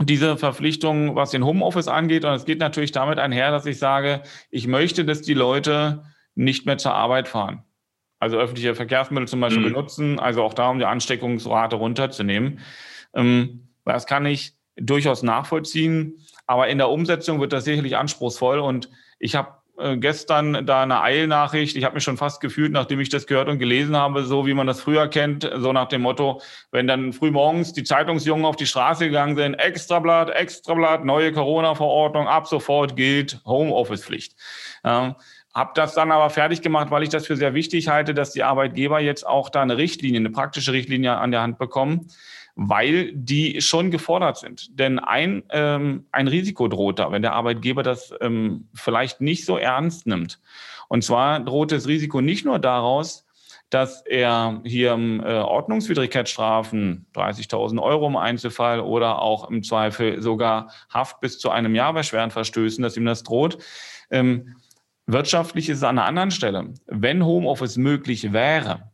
diese 0.00 0.36
Verpflichtung, 0.36 1.16
was 1.16 1.30
den 1.30 1.44
Homeoffice 1.44 1.88
angeht, 1.88 2.24
und 2.24 2.32
es 2.32 2.44
geht 2.44 2.58
natürlich 2.58 2.92
damit 2.92 3.18
einher, 3.18 3.50
dass 3.50 3.66
ich 3.66 3.78
sage, 3.78 4.22
ich 4.50 4.66
möchte, 4.66 5.04
dass 5.04 5.22
die 5.22 5.34
Leute 5.34 6.04
nicht 6.36 6.66
mehr 6.66 6.78
zur 6.78 6.94
Arbeit 6.94 7.26
fahren. 7.26 7.64
Also 8.18 8.38
öffentliche 8.38 8.74
Verkehrsmittel 8.74 9.28
zum 9.28 9.40
Beispiel 9.40 9.62
mhm. 9.62 9.72
benutzen, 9.72 10.18
also 10.20 10.42
auch 10.42 10.54
da, 10.54 10.70
um 10.70 10.78
die 10.78 10.84
Ansteckungsrate 10.84 11.76
runterzunehmen. 11.76 12.60
Ähm, 13.14 13.68
das 13.84 14.06
kann 14.06 14.24
ich 14.24 14.54
durchaus 14.76 15.22
nachvollziehen, 15.22 16.14
aber 16.46 16.68
in 16.68 16.78
der 16.78 16.90
Umsetzung 16.90 17.40
wird 17.40 17.52
das 17.52 17.64
sicherlich 17.64 17.96
anspruchsvoll 17.96 18.58
und 18.58 18.90
ich 19.18 19.34
habe 19.34 19.56
äh, 19.78 19.96
gestern 19.98 20.64
da 20.64 20.82
eine 20.82 21.02
Eilnachricht. 21.02 21.76
Ich 21.76 21.84
habe 21.84 21.94
mich 21.94 22.04
schon 22.04 22.16
fast 22.16 22.40
gefühlt, 22.40 22.72
nachdem 22.72 23.00
ich 23.00 23.10
das 23.10 23.26
gehört 23.26 23.48
und 23.48 23.58
gelesen 23.58 23.96
habe, 23.96 24.24
so 24.24 24.46
wie 24.46 24.54
man 24.54 24.66
das 24.66 24.80
früher 24.80 25.08
kennt, 25.08 25.50
so 25.56 25.72
nach 25.72 25.88
dem 25.88 26.02
Motto, 26.02 26.40
wenn 26.70 26.86
dann 26.86 27.12
früh 27.12 27.30
morgens 27.30 27.72
die 27.74 27.84
Zeitungsjungen 27.84 28.46
auf 28.46 28.56
die 28.56 28.66
Straße 28.66 29.06
gegangen 29.06 29.36
sind, 29.36 29.54
Extrablatt, 29.54 30.30
Extrablatt, 30.30 31.04
neue 31.04 31.32
Corona-Verordnung, 31.32 32.26
ab 32.26 32.46
sofort 32.46 32.96
gilt 32.96 33.40
Homeoffice-Pflicht. 33.44 34.34
Ja, 34.82 35.16
habe 35.56 35.70
das 35.74 35.94
dann 35.94 36.12
aber 36.12 36.28
fertig 36.28 36.60
gemacht, 36.60 36.90
weil 36.90 37.02
ich 37.02 37.08
das 37.08 37.26
für 37.26 37.34
sehr 37.34 37.54
wichtig 37.54 37.88
halte, 37.88 38.12
dass 38.12 38.30
die 38.30 38.42
Arbeitgeber 38.42 39.00
jetzt 39.00 39.26
auch 39.26 39.48
da 39.48 39.62
eine 39.62 39.78
Richtlinie, 39.78 40.20
eine 40.20 40.28
praktische 40.28 40.74
Richtlinie 40.74 41.16
an 41.16 41.30
der 41.30 41.40
Hand 41.40 41.58
bekommen, 41.58 42.08
weil 42.56 43.10
die 43.14 43.62
schon 43.62 43.90
gefordert 43.90 44.36
sind. 44.36 44.78
Denn 44.78 44.98
ein, 44.98 45.44
ähm, 45.48 46.04
ein 46.12 46.28
Risiko 46.28 46.68
droht 46.68 46.98
da, 46.98 47.10
wenn 47.10 47.22
der 47.22 47.32
Arbeitgeber 47.32 47.82
das 47.82 48.12
ähm, 48.20 48.68
vielleicht 48.74 49.22
nicht 49.22 49.46
so 49.46 49.56
ernst 49.56 50.06
nimmt. 50.06 50.40
Und 50.88 51.04
zwar 51.04 51.40
droht 51.40 51.72
das 51.72 51.88
Risiko 51.88 52.20
nicht 52.20 52.44
nur 52.44 52.58
daraus, 52.58 53.26
dass 53.70 54.04
er 54.04 54.60
hier 54.62 54.92
äh, 54.92 55.38
Ordnungswidrigkeitsstrafen, 55.38 57.06
30.000 57.14 57.82
Euro 57.82 58.06
im 58.06 58.16
Einzelfall 58.16 58.80
oder 58.80 59.22
auch 59.22 59.50
im 59.50 59.62
Zweifel 59.62 60.20
sogar 60.20 60.70
Haft 60.90 61.20
bis 61.20 61.38
zu 61.38 61.48
einem 61.48 61.74
Jahr 61.74 61.94
bei 61.94 62.02
schweren 62.02 62.30
Verstößen, 62.30 62.82
dass 62.82 62.98
ihm 62.98 63.06
das 63.06 63.22
droht. 63.22 63.56
Ähm, 64.10 64.56
Wirtschaftlich 65.06 65.68
ist 65.68 65.78
es 65.78 65.84
an 65.84 65.98
einer 65.98 66.08
anderen 66.08 66.30
Stelle. 66.30 66.74
Wenn 66.86 67.24
Homeoffice 67.24 67.76
möglich 67.76 68.32
wäre, 68.32 68.90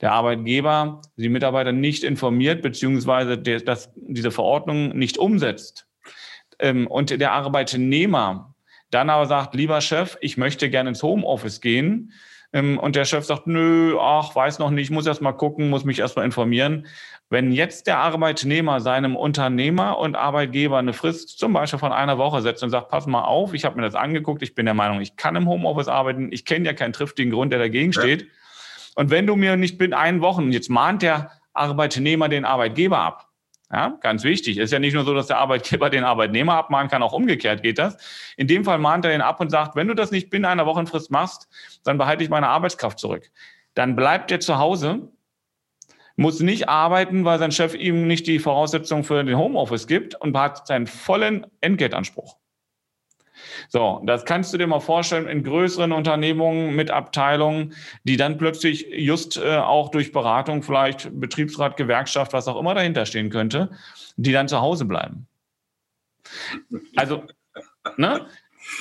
der 0.00 0.12
Arbeitgeber 0.12 1.02
die 1.16 1.28
Mitarbeiter 1.28 1.72
nicht 1.72 2.04
informiert, 2.04 2.62
beziehungsweise 2.62 3.36
der, 3.36 3.60
das, 3.60 3.92
diese 3.96 4.30
Verordnung 4.30 4.96
nicht 4.96 5.18
umsetzt 5.18 5.86
ähm, 6.58 6.86
und 6.86 7.10
der 7.10 7.32
Arbeitnehmer 7.32 8.54
dann 8.90 9.10
aber 9.10 9.26
sagt, 9.26 9.54
lieber 9.54 9.80
Chef, 9.80 10.16
ich 10.20 10.36
möchte 10.36 10.70
gerne 10.70 10.90
ins 10.90 11.02
Homeoffice 11.02 11.60
gehen, 11.60 12.12
und 12.52 12.96
der 12.96 13.04
Chef 13.04 13.24
sagt, 13.24 13.46
nö, 13.46 13.96
ach, 14.00 14.34
weiß 14.34 14.58
noch 14.58 14.70
nicht, 14.70 14.90
muss 14.90 15.06
erst 15.06 15.22
mal 15.22 15.32
gucken, 15.32 15.70
muss 15.70 15.84
mich 15.84 16.00
erst 16.00 16.16
mal 16.16 16.24
informieren. 16.24 16.86
Wenn 17.28 17.52
jetzt 17.52 17.86
der 17.86 17.98
Arbeitnehmer 17.98 18.80
seinem 18.80 19.14
Unternehmer 19.14 19.98
und 19.98 20.16
Arbeitgeber 20.16 20.78
eine 20.78 20.92
Frist 20.92 21.38
zum 21.38 21.52
Beispiel 21.52 21.78
von 21.78 21.92
einer 21.92 22.18
Woche 22.18 22.42
setzt 22.42 22.64
und 22.64 22.70
sagt, 22.70 22.88
pass 22.88 23.06
mal 23.06 23.22
auf, 23.22 23.54
ich 23.54 23.64
habe 23.64 23.76
mir 23.76 23.82
das 23.82 23.94
angeguckt, 23.94 24.42
ich 24.42 24.56
bin 24.56 24.66
der 24.66 24.74
Meinung, 24.74 25.00
ich 25.00 25.14
kann 25.14 25.36
im 25.36 25.48
Homeoffice 25.48 25.86
arbeiten, 25.86 26.32
ich 26.32 26.44
kenne 26.44 26.66
ja 26.66 26.72
keinen 26.72 26.92
triftigen 26.92 27.32
Grund, 27.32 27.52
der 27.52 27.60
dagegen 27.60 27.92
steht. 27.92 28.22
Ja. 28.22 28.28
Und 28.96 29.10
wenn 29.10 29.28
du 29.28 29.36
mir 29.36 29.56
nicht 29.56 29.78
binnen 29.78 29.94
einen 29.94 30.20
Wochen, 30.20 30.50
jetzt 30.50 30.70
mahnt 30.70 31.02
der 31.02 31.30
Arbeitnehmer 31.52 32.28
den 32.28 32.44
Arbeitgeber 32.44 32.98
ab. 32.98 33.29
Ja, 33.72 33.98
ganz 34.00 34.24
wichtig. 34.24 34.58
Ist 34.58 34.72
ja 34.72 34.80
nicht 34.80 34.94
nur 34.94 35.04
so, 35.04 35.14
dass 35.14 35.28
der 35.28 35.38
Arbeitgeber 35.38 35.90
den 35.90 36.04
Arbeitnehmer 36.04 36.54
abmahnen 36.54 36.90
kann, 36.90 37.02
auch 37.02 37.12
umgekehrt 37.12 37.62
geht 37.62 37.78
das. 37.78 37.96
In 38.36 38.48
dem 38.48 38.64
Fall 38.64 38.78
mahnt 38.78 39.04
er 39.04 39.12
den 39.12 39.20
ab 39.20 39.40
und 39.40 39.50
sagt, 39.50 39.76
wenn 39.76 39.86
du 39.88 39.94
das 39.94 40.10
nicht 40.10 40.30
binnen 40.30 40.44
einer 40.44 40.66
Wochenfrist 40.66 41.10
machst, 41.10 41.48
dann 41.84 41.98
behalte 41.98 42.24
ich 42.24 42.30
meine 42.30 42.48
Arbeitskraft 42.48 42.98
zurück. 42.98 43.30
Dann 43.74 43.94
bleibt 43.94 44.30
er 44.32 44.40
zu 44.40 44.58
Hause 44.58 45.10
muss 46.20 46.40
nicht 46.40 46.68
arbeiten, 46.68 47.24
weil 47.24 47.38
sein 47.38 47.50
Chef 47.50 47.74
ihm 47.74 48.06
nicht 48.06 48.26
die 48.26 48.40
Voraussetzungen 48.40 49.04
für 49.04 49.24
den 49.24 49.38
Homeoffice 49.38 49.86
gibt 49.86 50.14
und 50.14 50.36
hat 50.36 50.66
seinen 50.66 50.86
vollen 50.86 51.46
Entgeltanspruch. 51.62 52.36
So, 53.68 54.02
das 54.06 54.24
kannst 54.24 54.52
du 54.52 54.58
dir 54.58 54.66
mal 54.66 54.80
vorstellen 54.80 55.28
in 55.28 55.42
größeren 55.42 55.92
Unternehmungen 55.92 56.74
mit 56.74 56.90
Abteilungen, 56.90 57.74
die 58.04 58.16
dann 58.16 58.38
plötzlich 58.38 58.86
just 58.90 59.36
äh, 59.36 59.56
auch 59.56 59.90
durch 59.90 60.12
Beratung, 60.12 60.62
vielleicht 60.62 61.08
Betriebsrat, 61.18 61.76
Gewerkschaft, 61.76 62.32
was 62.32 62.48
auch 62.48 62.58
immer 62.58 62.74
dahinter 62.74 63.06
stehen 63.06 63.30
könnte, 63.30 63.70
die 64.16 64.32
dann 64.32 64.48
zu 64.48 64.60
Hause 64.60 64.84
bleiben. 64.84 65.26
Also, 66.96 67.24
ne? 67.96 68.26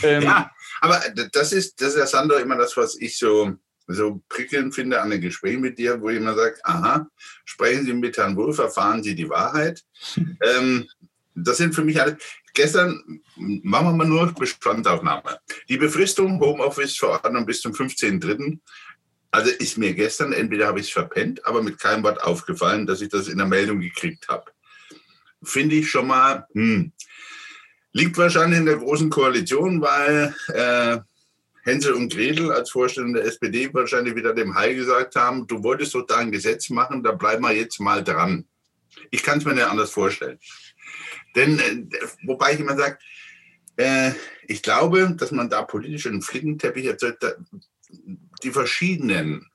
Ähm, 0.04 0.24
ja, 0.24 0.52
aber 0.82 1.02
das 1.32 1.52
ist, 1.52 1.82
das 1.82 1.90
ist 1.90 1.98
ja 1.98 2.06
Sandro 2.06 2.38
immer 2.38 2.58
das, 2.58 2.76
was 2.78 2.96
ich 3.00 3.18
so 3.18 3.58
so 3.90 4.22
prickelnd 4.30 4.74
finde 4.74 5.02
an 5.02 5.10
den 5.10 5.20
Gesprächen 5.20 5.62
mit 5.62 5.78
dir, 5.78 6.00
wo 6.00 6.10
jemand 6.10 6.38
sagt, 6.38 6.64
aha, 6.64 7.08
sprechen 7.44 7.86
Sie 7.86 7.94
mit 7.94 8.18
Herrn 8.18 8.36
Wolf, 8.38 8.60
erfahren 8.60 9.02
Sie 9.04 9.16
die 9.16 9.30
Wahrheit. 9.30 9.84
ähm, 10.16 10.88
das 11.36 11.58
sind 11.58 11.74
für 11.74 11.84
mich 11.84 12.00
alle. 12.00 12.18
Gestern 12.54 13.22
machen 13.36 13.88
wir 13.88 13.94
mal 13.94 14.08
nur 14.08 14.34
Bestandsaufnahme. 14.34 15.40
Die 15.68 15.78
Befristung 15.78 16.40
Homeoffice-Verordnung 16.40 17.46
bis 17.46 17.62
zum 17.62 17.74
15.03. 17.74 18.60
Also 19.32 19.52
ist 19.52 19.78
mir 19.78 19.94
gestern, 19.94 20.34
entweder 20.34 20.68
habe 20.68 20.80
ich 20.80 20.88
es 20.88 20.92
verpennt, 20.92 21.46
aber 21.46 21.62
mit 21.62 21.80
keinem 21.80 22.04
Wort 22.04 22.22
aufgefallen, 22.24 22.88
dass 22.88 23.02
ich 23.02 23.10
das 23.10 23.28
in 23.28 23.38
der 23.38 23.48
Meldung 23.48 23.80
gekriegt 23.80 24.28
habe. 24.28 24.52
Finde 25.44 25.76
ich 25.76 25.90
schon 25.90 26.08
mal, 26.08 26.48
hm. 26.54 26.92
liegt 27.94 28.18
wahrscheinlich 28.18 28.60
in 28.60 28.66
der 28.66 28.78
großen 28.78 29.10
Koalition, 29.10 29.82
weil 29.82 30.36
äh, 30.48 30.98
Hänsel 31.64 31.94
und 31.94 32.12
Gretel 32.12 32.52
als 32.52 32.72
Vorstellung 32.72 33.14
der 33.14 33.26
SPD 33.26 33.72
wahrscheinlich 33.74 34.16
wieder 34.16 34.34
dem 34.34 34.56
Heil 34.56 34.76
gesagt 34.76 35.16
haben, 35.16 35.46
du 35.46 35.62
wolltest 35.64 35.94
doch 35.94 36.06
da 36.06 36.18
ein 36.18 36.32
Gesetz 36.32 36.70
machen, 36.70 37.04
da 37.04 37.12
bleiben 37.12 37.44
wir 37.44 37.54
jetzt 37.54 37.80
mal 37.80 38.04
dran. 38.04 38.48
Ich 39.12 39.22
kann 39.22 39.38
es 39.38 39.46
mir 39.46 39.54
nicht 39.54 39.68
anders 39.68 39.92
vorstellen. 39.92 40.40
Denn, 41.36 41.60
äh, 41.60 41.86
wobei 42.24 42.54
ich 42.54 42.60
immer 42.60 42.78
sage, 42.78 42.98
Äh, 43.80 44.12
ich 44.46 44.62
glaube, 44.62 45.16
dass 45.16 45.32
man 45.32 45.50
da 45.50 45.64
politisch 45.64 46.06
einen 46.06 46.22
Flickenteppich 46.22 46.86
erzeugt. 46.86 47.26
Die 48.44 48.52
verschiedenen 48.52 49.48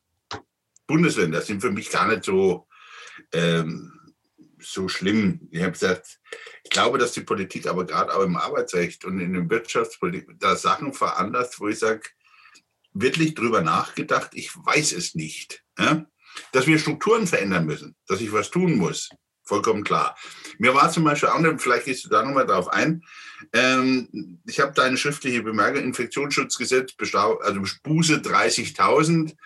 Bundesländer 0.86 1.42
sind 1.42 1.60
für 1.60 1.70
mich 1.70 1.90
gar 1.90 2.08
nicht 2.08 2.24
so, 2.24 2.66
ähm, 3.32 3.92
so 4.58 4.88
schlimm. 4.88 5.46
Ich 5.50 5.60
habe 5.60 5.72
gesagt, 5.72 6.20
ich 6.62 6.70
glaube, 6.70 6.96
dass 6.96 7.12
die 7.12 7.20
Politik 7.20 7.66
aber 7.66 7.84
gerade 7.84 8.14
auch 8.14 8.22
im 8.22 8.36
Arbeitsrecht 8.36 9.04
und 9.04 9.20
in 9.20 9.34
der 9.34 9.50
Wirtschaftspolitik 9.50 10.40
da 10.40 10.56
Sachen 10.56 10.94
veranlasst, 10.94 11.60
wo 11.60 11.68
ich 11.68 11.78
sage, 11.78 12.00
wirklich 12.94 13.34
drüber 13.34 13.60
nachgedacht, 13.60 14.30
ich 14.32 14.56
weiß 14.56 14.92
es 14.92 15.14
nicht. 15.14 15.62
Ja? 15.78 16.06
Dass 16.52 16.66
wir 16.66 16.78
Strukturen 16.78 17.26
verändern 17.26 17.66
müssen, 17.66 17.94
dass 18.06 18.22
ich 18.22 18.32
was 18.32 18.50
tun 18.50 18.78
muss, 18.78 19.10
vollkommen 19.44 19.84
klar. 19.84 20.16
Mir 20.58 20.74
war 20.74 20.90
zum 20.90 21.04
Beispiel 21.04 21.28
auch, 21.28 21.40
vielleicht 21.58 21.84
gehst 21.84 22.04
du 22.04 22.08
da 22.08 22.22
nochmal 22.22 22.46
drauf 22.46 22.68
ein, 22.68 23.04
ähm, 23.52 24.40
ich 24.46 24.60
habe 24.60 24.72
da 24.74 24.82
eine 24.82 24.96
schriftliche 24.96 25.42
Bemerkung, 25.42 25.82
Infektionsschutzgesetz, 25.82 26.94
also 27.42 27.60
Buße 27.82 28.16
30.000, 28.16 29.36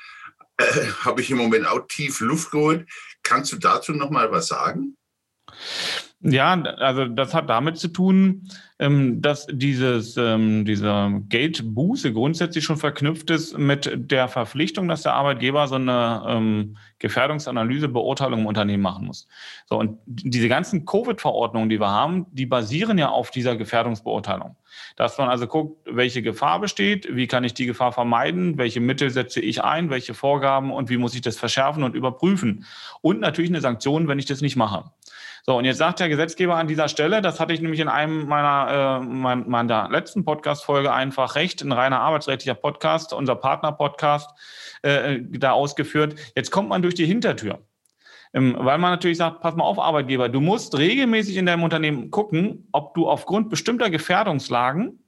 äh, 0.59 0.65
habe 1.05 1.21
ich 1.21 1.31
im 1.31 1.39
Moment 1.39 1.67
auch 1.67 1.87
tief 1.89 2.21
Luft 2.21 2.51
geholt. 2.51 2.89
Kannst 3.23 3.53
du 3.53 3.57
dazu 3.57 3.93
nochmal 3.93 4.31
was 4.31 4.49
sagen? 4.49 4.97
Ja, 6.21 6.61
also 6.61 7.05
das 7.05 7.33
hat 7.33 7.49
damit 7.49 7.79
zu 7.79 7.87
tun, 7.89 8.49
ähm, 8.81 9.23
dass 9.23 9.47
dieses, 9.47 10.17
ähm, 10.17 10.65
dieser 10.65 11.13
Geldbuße 11.29 12.13
grundsätzlich 12.13 12.65
schon 12.65 12.77
verknüpft 12.77 13.31
ist 13.31 13.57
mit 13.57 13.89
der 14.11 14.27
Verpflichtung, 14.27 14.89
dass 14.89 15.03
der 15.03 15.15
Arbeitgeber 15.15 15.69
so 15.69 15.77
eine 15.77 16.25
ähm, 16.27 16.77
Gefährdungsanalyse, 16.99 17.89
Beurteilung 17.89 18.41
im 18.41 18.47
Unternehmen 18.47 18.83
machen 18.83 19.07
muss. 19.07 19.29
So, 19.69 19.79
und 19.79 20.01
diese 20.07 20.49
ganzen 20.49 20.85
Covid-Verordnungen, 20.85 21.69
die 21.69 21.79
wir 21.79 21.91
haben, 21.91 22.27
die 22.33 22.47
basieren 22.47 22.99
ja 22.99 23.11
auf 23.11 23.31
dieser 23.31 23.55
Gefährdungsbeurteilung. 23.55 24.57
Dass 24.97 25.19
man 25.19 25.29
also 25.29 25.47
guckt, 25.47 25.87
welche 25.89 26.23
Gefahr 26.23 26.61
besteht, 26.61 27.09
wie 27.15 27.29
kann 27.29 27.45
ich 27.45 27.55
die 27.55 27.67
Gefahr 27.67 27.93
vermeiden, 27.93 28.59
welche 28.59 28.81
Mittel 28.81 29.11
setze 29.11 29.41
ich 29.41 29.63
ein, 29.63 29.89
welche 29.91 30.15
Vorgaben 30.15 30.73
und 30.73 30.91
wie 30.91 30.97
muss 30.97 31.15
ich 31.15 31.21
das 31.21 31.37
verschärfen 31.37 31.85
und 31.85 31.95
überprüfen. 31.95 32.65
Und 33.03 33.21
natürlich 33.21 33.53
eine 33.53 33.61
Sanktion, 33.61 34.09
wenn 34.09 34.19
ich 34.19 34.27
das 34.27 34.41
nicht 34.41 34.57
mache. 34.57 34.91
So, 35.49 35.57
und 35.57 35.65
jetzt 35.65 35.79
sagt 35.79 35.99
der 35.99 36.11
Gesetzgeber 36.11 36.57
an 36.57 36.69
dieser 36.69 36.89
Stelle, 36.89 37.23
das 37.23 37.41
hatte 37.41 37.55
ich 37.55 37.63
nämlich 37.63 37.81
in 37.81 37.89
einem 37.89 38.27
meiner, 38.27 39.01
äh, 39.01 39.07
mein, 39.07 39.49
meiner 39.49 39.89
letzten 39.89 40.23
Podcast-Folge 40.23 40.93
einfach 40.93 41.37
recht, 41.37 41.63
ein 41.63 41.73
reiner 41.73 42.01
arbeitsrechtlicher 42.01 42.55
Podcast, 42.55 43.15
unser 43.15 43.35
Partner-Podcast, 43.35 44.29
äh, 44.83 45.21
da 45.23 45.53
ausgeführt. 45.53 46.17
Jetzt 46.37 46.51
kommt 46.51 46.69
man 46.69 46.83
durch 46.83 46.95
die 46.97 47.07
Hintertür. 47.07 47.61
Ähm, 48.35 48.57
weil 48.59 48.77
man 48.77 48.91
natürlich 48.91 49.17
sagt, 49.17 49.41
pass 49.41 49.57
mal 49.57 49.65
auf, 49.65 49.79
Arbeitgeber, 49.79 50.29
du 50.29 50.43
musst 50.43 50.77
regelmäßig 50.77 51.39
in 51.39 51.47
deinem 51.47 51.63
Unternehmen 51.63 52.11
gucken, 52.11 52.69
ob 52.73 52.93
du 52.93 53.09
aufgrund 53.09 53.49
bestimmter 53.49 53.89
Gefährdungslagen 53.89 55.03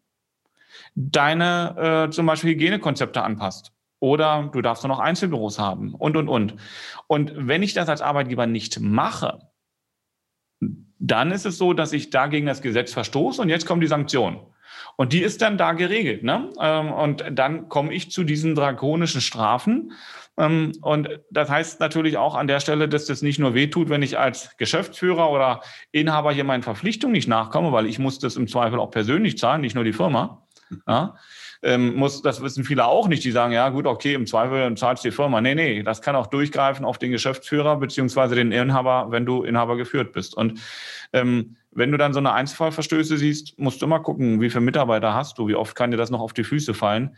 deine 0.95 2.07
äh, 2.09 2.11
zum 2.11 2.25
Beispiel 2.25 2.53
Hygienekonzepte 2.53 3.23
anpasst. 3.23 3.73
Oder 3.99 4.49
du 4.51 4.63
darfst 4.63 4.85
nur 4.85 4.89
noch 4.89 5.01
Einzelbüros 5.01 5.59
haben 5.59 5.93
und, 5.93 6.17
und, 6.17 6.29
und. 6.31 6.55
Und 7.09 7.33
wenn 7.37 7.63
ich 7.63 7.75
das 7.75 7.91
als 7.91 8.01
Arbeitgeber 8.01 8.47
nicht 8.47 8.81
mache, 8.81 9.50
dann 11.01 11.33
ist 11.33 11.47
es 11.47 11.59
so, 11.59 11.73
dass 11.73 11.93
ich 11.93 12.11
da 12.11 12.27
gegen 12.29 12.47
das 12.47 12.63
Gesetz 12.63 12.93
verstoße 12.93 13.41
und 13.43 13.49
jetzt 13.49 13.67
kommt 13.67 13.83
die 13.83 13.89
Sanktion. 13.89 14.39
Und 14.97 15.15
die 15.15 15.23
ist 15.23 15.41
dann 15.41 15.57
da 15.57 15.73
geregelt. 15.73 16.23
Ne? 16.23 16.51
Ähm, 16.61 16.93
und 16.93 17.25
dann 17.33 17.69
komme 17.69 17.93
ich 17.93 18.11
zu 18.11 18.23
diesen 18.23 18.55
drakonischen 18.55 19.23
Strafen. 19.23 19.93
Ähm, 20.37 20.73
und 20.83 21.09
das 21.31 21.49
heißt 21.49 21.81
natürlich 21.81 22.19
auch 22.19 22.35
an 22.35 22.47
der 22.47 22.61
Stelle, 22.61 22.87
dass 22.87 23.07
das 23.07 23.23
nicht 23.23 23.39
nur 23.39 23.55
wehtut, 23.55 23.89
wenn 23.89 24.03
ich 24.03 24.19
als 24.19 24.57
Geschäftsführer 24.59 25.31
oder 25.31 25.63
Inhaber 25.91 26.33
hier 26.33 26.45
meinen 26.45 26.63
Verpflichtungen 26.63 27.13
nicht 27.13 27.29
nachkomme, 27.29 27.73
weil 27.73 27.87
ich 27.87 27.99
muss 27.99 28.19
das 28.19 28.37
im 28.37 28.47
Zweifel 28.47 28.79
auch 28.79 28.91
persönlich 28.91 29.39
zahlen, 29.39 29.63
nicht 29.63 29.75
nur 29.75 29.85
die 29.85 29.95
Firma. 29.95 30.43
Ja? 30.87 31.17
Ähm, 31.63 31.95
muss, 31.95 32.23
das 32.23 32.43
wissen 32.43 32.65
viele 32.65 32.87
auch 32.87 33.09
nicht, 33.09 33.25
die 33.25 33.33
sagen, 33.33 33.53
ja 33.53 33.69
gut, 33.69 33.87
okay, 33.87 34.15
im 34.15 34.27
Zweifel 34.27 34.75
zahlst 34.77 35.05
die 35.05 35.11
Firma. 35.11 35.41
Nee, 35.41 35.55
nee, 35.55 35.83
das 35.83 36.01
kann 36.01 36.17
auch 36.17 36.27
durchgreifen 36.27 36.85
auf 36.85 36.99
den 36.99 37.11
Geschäftsführer 37.11 37.77
beziehungsweise 37.77 38.35
den 38.35 38.53
Inhaber, 38.53 39.09
wenn 39.11 39.27
du 39.27 39.43
Inhaber 39.43 39.77
geführt 39.77 40.13
bist. 40.13 40.35
Und 40.35 40.61
ähm, 41.13 41.57
wenn 41.73 41.93
du 41.93 41.99
dann 41.99 42.13
so 42.13 42.19
eine 42.19 42.33
Einzelfallverstöße 42.33 43.17
siehst, 43.19 43.59
musst 43.59 43.83
du 43.83 43.87
immer 43.87 44.01
gucken, 44.01 44.41
wie 44.41 44.51
viele 44.51 44.63
Mitarbeiter 44.63 45.15
hast 45.15 45.39
du, 45.39 45.49
wie 45.49 45.55
oft 45.55 45.77
kann 45.77 45.91
dir 45.91 45.97
das 45.97 46.11
noch 46.11 46.21
auf 46.21 46.33
die 46.33 46.45
Füße 46.45 46.73
fallen. 46.73 47.17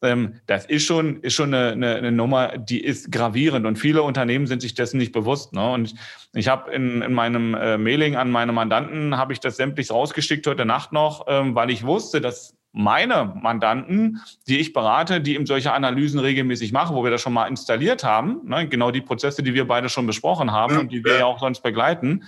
Ähm, 0.00 0.40
das 0.46 0.66
ist 0.66 0.84
schon, 0.84 1.20
ist 1.20 1.34
schon 1.34 1.54
eine, 1.54 1.72
eine, 1.72 1.94
eine, 1.94 2.12
Nummer, 2.12 2.58
die 2.58 2.82
ist 2.82 3.12
gravierend 3.12 3.66
und 3.66 3.78
viele 3.78 4.02
Unternehmen 4.02 4.46
sind 4.48 4.60
sich 4.60 4.74
dessen 4.74 4.98
nicht 4.98 5.12
bewusst. 5.12 5.52
Ne? 5.52 5.70
Und 5.70 5.94
ich 6.34 6.48
habe 6.48 6.72
in, 6.72 7.02
in 7.02 7.12
meinem 7.12 7.54
äh, 7.54 7.78
Mailing 7.78 8.16
an 8.16 8.30
meine 8.30 8.52
Mandanten, 8.52 9.16
habe 9.16 9.32
ich 9.32 9.38
das 9.38 9.56
sämtlich 9.56 9.90
rausgeschickt 9.92 10.46
heute 10.46 10.64
Nacht 10.64 10.92
noch, 10.92 11.26
ähm, 11.28 11.54
weil 11.54 11.70
ich 11.70 11.84
wusste, 11.84 12.20
dass 12.20 12.56
meine 12.72 13.34
Mandanten, 13.40 14.20
die 14.48 14.58
ich 14.58 14.72
berate, 14.72 15.20
die 15.20 15.34
eben 15.34 15.46
solche 15.46 15.72
Analysen 15.72 16.18
regelmäßig 16.18 16.72
machen, 16.72 16.96
wo 16.96 17.04
wir 17.04 17.10
das 17.10 17.20
schon 17.20 17.34
mal 17.34 17.46
installiert 17.46 18.02
haben, 18.02 18.40
ne, 18.44 18.66
genau 18.66 18.90
die 18.90 19.02
Prozesse, 19.02 19.42
die 19.42 19.54
wir 19.54 19.66
beide 19.66 19.88
schon 19.88 20.06
besprochen 20.06 20.52
haben 20.52 20.78
und 20.78 20.92
die 20.92 21.04
wir 21.04 21.12
ja. 21.12 21.18
ja 21.20 21.26
auch 21.26 21.38
sonst 21.38 21.62
begleiten, 21.62 22.24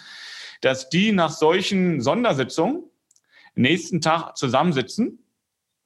dass 0.60 0.90
die 0.90 1.12
nach 1.12 1.30
solchen 1.30 2.00
Sondersitzungen 2.00 2.84
nächsten 3.54 4.00
Tag 4.00 4.36
zusammensitzen 4.36 5.18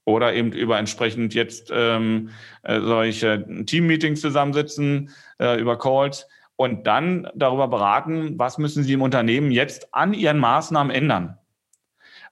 oder 0.04 0.34
eben 0.34 0.52
über 0.52 0.78
entsprechend 0.78 1.34
jetzt 1.34 1.70
ähm, 1.72 2.30
äh, 2.62 2.80
solche 2.80 3.46
Team-Meetings 3.66 4.20
zusammensitzen, 4.20 5.10
äh, 5.38 5.60
über 5.60 5.78
Calls 5.78 6.26
und 6.56 6.86
dann 6.86 7.28
darüber 7.34 7.68
beraten, 7.68 8.38
was 8.38 8.58
müssen 8.58 8.82
sie 8.82 8.94
im 8.94 9.02
Unternehmen 9.02 9.52
jetzt 9.52 9.94
an 9.94 10.14
ihren 10.14 10.38
Maßnahmen 10.38 10.94
ändern. 10.94 11.37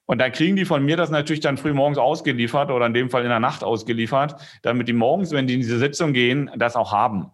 Und 0.06 0.18
dann 0.18 0.32
kriegen 0.32 0.56
die 0.56 0.64
von 0.64 0.84
mir 0.84 0.96
das 0.96 1.10
natürlich 1.10 1.40
dann 1.40 1.56
früh 1.56 1.72
morgens 1.72 1.98
ausgeliefert 1.98 2.70
oder 2.70 2.86
in 2.86 2.94
dem 2.94 3.10
Fall 3.10 3.22
in 3.22 3.28
der 3.28 3.40
Nacht 3.40 3.64
ausgeliefert, 3.64 4.36
damit 4.62 4.88
die 4.88 4.92
morgens, 4.92 5.32
wenn 5.32 5.46
die 5.46 5.54
in 5.54 5.60
diese 5.60 5.78
Sitzung 5.78 6.12
gehen, 6.12 6.50
das 6.56 6.76
auch 6.76 6.92
haben. 6.92 7.32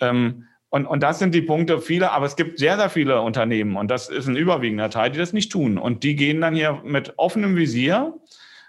Ähm, 0.00 0.46
und, 0.70 0.86
und 0.86 1.02
das 1.02 1.18
sind 1.20 1.34
die 1.34 1.42
Punkte, 1.42 1.80
viele, 1.80 2.10
aber 2.10 2.26
es 2.26 2.34
gibt 2.34 2.58
sehr, 2.58 2.76
sehr 2.76 2.90
viele 2.90 3.20
Unternehmen 3.20 3.76
und 3.76 3.90
das 3.90 4.08
ist 4.08 4.26
ein 4.26 4.36
überwiegender 4.36 4.90
Teil, 4.90 5.10
die 5.10 5.18
das 5.18 5.32
nicht 5.32 5.52
tun. 5.52 5.78
Und 5.78 6.02
die 6.02 6.16
gehen 6.16 6.40
dann 6.40 6.54
hier 6.54 6.80
mit 6.84 7.14
offenem 7.16 7.54
Visier 7.56 8.14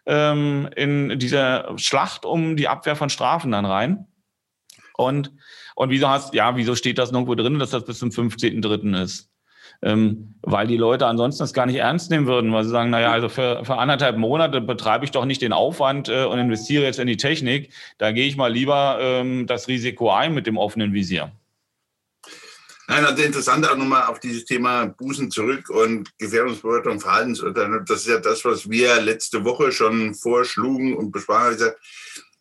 ähm, 0.05 0.69
in 0.75 1.17
diese 1.17 1.67
Schlacht 1.77 2.25
um 2.25 2.57
die 2.57 2.67
Abwehr 2.67 2.95
von 2.95 3.09
Strafen 3.09 3.51
dann 3.51 3.65
rein. 3.65 4.07
Und, 4.97 5.33
und 5.75 5.89
wieso 5.89 6.07
hast, 6.07 6.33
ja, 6.33 6.55
wieso 6.55 6.75
steht 6.75 6.97
das 6.97 7.11
nirgendwo 7.11 7.35
drin, 7.35 7.59
dass 7.59 7.71
das 7.71 7.85
bis 7.85 7.99
zum 7.99 8.09
15.3. 8.09 9.01
ist? 9.01 9.31
Ähm, 9.81 10.35
weil 10.41 10.67
die 10.67 10.77
Leute 10.77 11.07
ansonsten 11.07 11.43
das 11.43 11.53
gar 11.53 11.65
nicht 11.65 11.77
ernst 11.77 12.11
nehmen 12.11 12.27
würden, 12.27 12.53
weil 12.53 12.63
sie 12.63 12.69
sagen, 12.69 12.89
naja, 12.89 13.11
also 13.11 13.29
für, 13.29 13.63
für 13.65 13.77
anderthalb 13.77 14.17
Monate 14.17 14.61
betreibe 14.61 15.05
ich 15.05 15.11
doch 15.11 15.25
nicht 15.25 15.41
den 15.41 15.53
Aufwand 15.53 16.09
äh, 16.09 16.25
und 16.25 16.39
investiere 16.39 16.83
jetzt 16.83 16.99
in 16.99 17.07
die 17.07 17.17
Technik, 17.17 17.71
da 17.97 18.11
gehe 18.11 18.27
ich 18.27 18.37
mal 18.37 18.51
lieber 18.51 18.97
ähm, 19.01 19.47
das 19.47 19.67
Risiko 19.67 20.11
ein 20.11 20.33
mit 20.33 20.47
dem 20.47 20.57
offenen 20.57 20.93
Visier. 20.93 21.31
Nein, 22.87 23.03
also 23.03 23.23
interessant 23.23 23.67
auch 23.67 23.77
nochmal 23.77 24.03
auf 24.03 24.19
dieses 24.19 24.45
Thema 24.45 24.85
Bußen 24.85 25.31
zurück 25.31 25.69
und 25.69 26.15
Gefährdungsbewertung, 26.19 26.99
Verhaltensurteile. 26.99 27.83
Das 27.87 28.01
ist 28.01 28.07
ja 28.07 28.19
das, 28.19 28.45
was 28.45 28.69
wir 28.69 29.01
letzte 29.01 29.43
Woche 29.43 29.71
schon 29.71 30.13
vorschlugen 30.13 30.95
und 30.95 31.11
besprachen. 31.11 31.71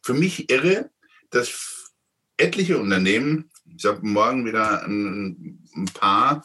Für 0.02 0.12
mich 0.12 0.50
irre, 0.50 0.90
dass 1.30 1.92
etliche 2.36 2.76
Unternehmen, 2.78 3.50
ich 3.76 3.86
habe 3.86 4.06
morgen 4.06 4.44
wieder 4.44 4.84
ein, 4.84 5.66
ein 5.74 5.86
paar, 5.94 6.44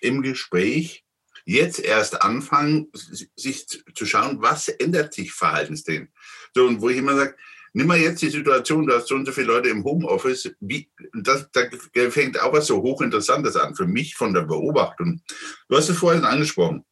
im 0.00 0.22
Gespräch 0.22 1.04
jetzt 1.44 1.80
erst 1.80 2.22
anfangen, 2.22 2.88
sich 2.92 3.66
zu 3.66 4.06
schauen, 4.06 4.42
was 4.42 4.68
ändert 4.68 5.14
sich 5.14 5.32
verhaltensdehn. 5.32 6.08
So, 6.54 6.66
und 6.66 6.80
wo 6.82 6.90
ich 6.90 6.98
immer 6.98 7.16
sage, 7.16 7.36
nimm 7.72 7.86
mal 7.86 7.98
jetzt 7.98 8.20
die 8.22 8.28
Situation, 8.28 8.86
du 8.86 8.94
hast 8.94 9.08
so 9.08 9.14
und 9.14 9.24
so 9.24 9.32
viele 9.32 9.46
Leute 9.46 9.68
im 9.68 9.84
Homeoffice, 9.84 10.50
wie, 10.60 10.90
das, 11.14 11.48
da 11.52 11.62
fängt 12.10 12.40
auch 12.40 12.52
was 12.52 12.66
so 12.66 12.82
hochinteressantes 12.82 13.56
an, 13.56 13.74
für 13.74 13.86
mich 13.86 14.14
von 14.14 14.34
der 14.34 14.42
Beobachtung. 14.42 15.22
Du 15.68 15.76
hast 15.76 15.88
es 15.88 15.96
vorhin 15.96 16.24
angesprochen. 16.24 16.84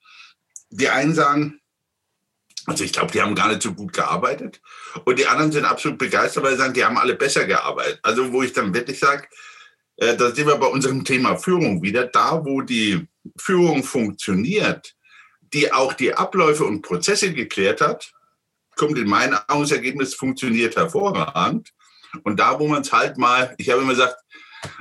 Die 0.71 0.89
einen 0.89 1.15
sagen, 1.15 1.61
also 2.67 2.83
ich 2.83 2.93
glaube, 2.93 3.13
die 3.13 3.23
haben 3.23 3.35
gar 3.35 3.49
nicht 3.49 3.63
so 3.63 3.75
gut 3.75 3.93
gearbeitet. 3.93 4.61
Und 5.05 5.19
die 5.19 5.27
anderen 5.27 5.53
sind 5.53 5.65
absolut 5.65 5.99
begeistert, 5.99 6.43
weil 6.43 6.53
sie 6.53 6.59
sagen, 6.59 6.75
die 6.75 6.85
haben 6.85 6.99
alle 6.99 7.15
besser 7.15 7.47
gearbeitet. 7.47 8.01
Also 8.03 8.33
wo 8.33 8.43
ich 8.43 8.53
dann 8.53 8.75
wirklich 8.75 8.99
sage, 8.99 9.29
äh, 9.97 10.17
da 10.17 10.31
sind 10.31 10.47
wir 10.47 10.57
bei 10.57 10.67
unserem 10.67 11.05
Thema 11.05 11.37
Führung 11.37 11.83
wieder. 11.83 12.07
Da, 12.07 12.45
wo 12.45 12.61
die 12.61 13.07
Führung 13.37 13.83
funktioniert, 13.83 14.95
die 15.53 15.73
auch 15.73 15.93
die 15.93 16.15
Abläufe 16.15 16.65
und 16.65 16.83
Prozesse 16.83 17.33
geklärt 17.33 17.81
hat, 17.81 18.13
kommt 18.77 18.99
in 18.99 19.09
meinen 19.09 19.37
Augen 19.49 19.63
das 19.63 19.73
Ergebnis, 19.73 20.15
funktioniert 20.15 20.77
hervorragend. 20.77 21.73
Und 22.23 22.39
da, 22.39 22.59
wo 22.59 22.69
man 22.69 22.83
es 22.83 22.93
halt 22.93 23.19
mal, 23.19 23.55
ich 23.59 23.71
habe 23.71 23.83
immer 23.83 23.93
gesagt, 23.93 24.17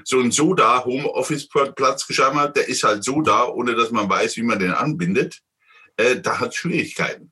so 0.03 0.19
ein 0.19 0.31
Soda 0.31 0.83
Homeoffice-Platz 0.83 2.07
geschaffen 2.07 2.39
hat, 2.39 2.55
der 2.55 2.67
ist 2.67 2.83
halt 2.83 3.03
so 3.03 3.21
da, 3.21 3.47
ohne 3.47 3.75
dass 3.75 3.91
man 3.91 4.09
weiß, 4.09 4.37
wie 4.37 4.43
man 4.43 4.59
den 4.59 4.71
anbindet, 4.71 5.41
äh, 5.97 6.19
da 6.19 6.39
hat 6.39 6.55
Schwierigkeiten. 6.55 7.31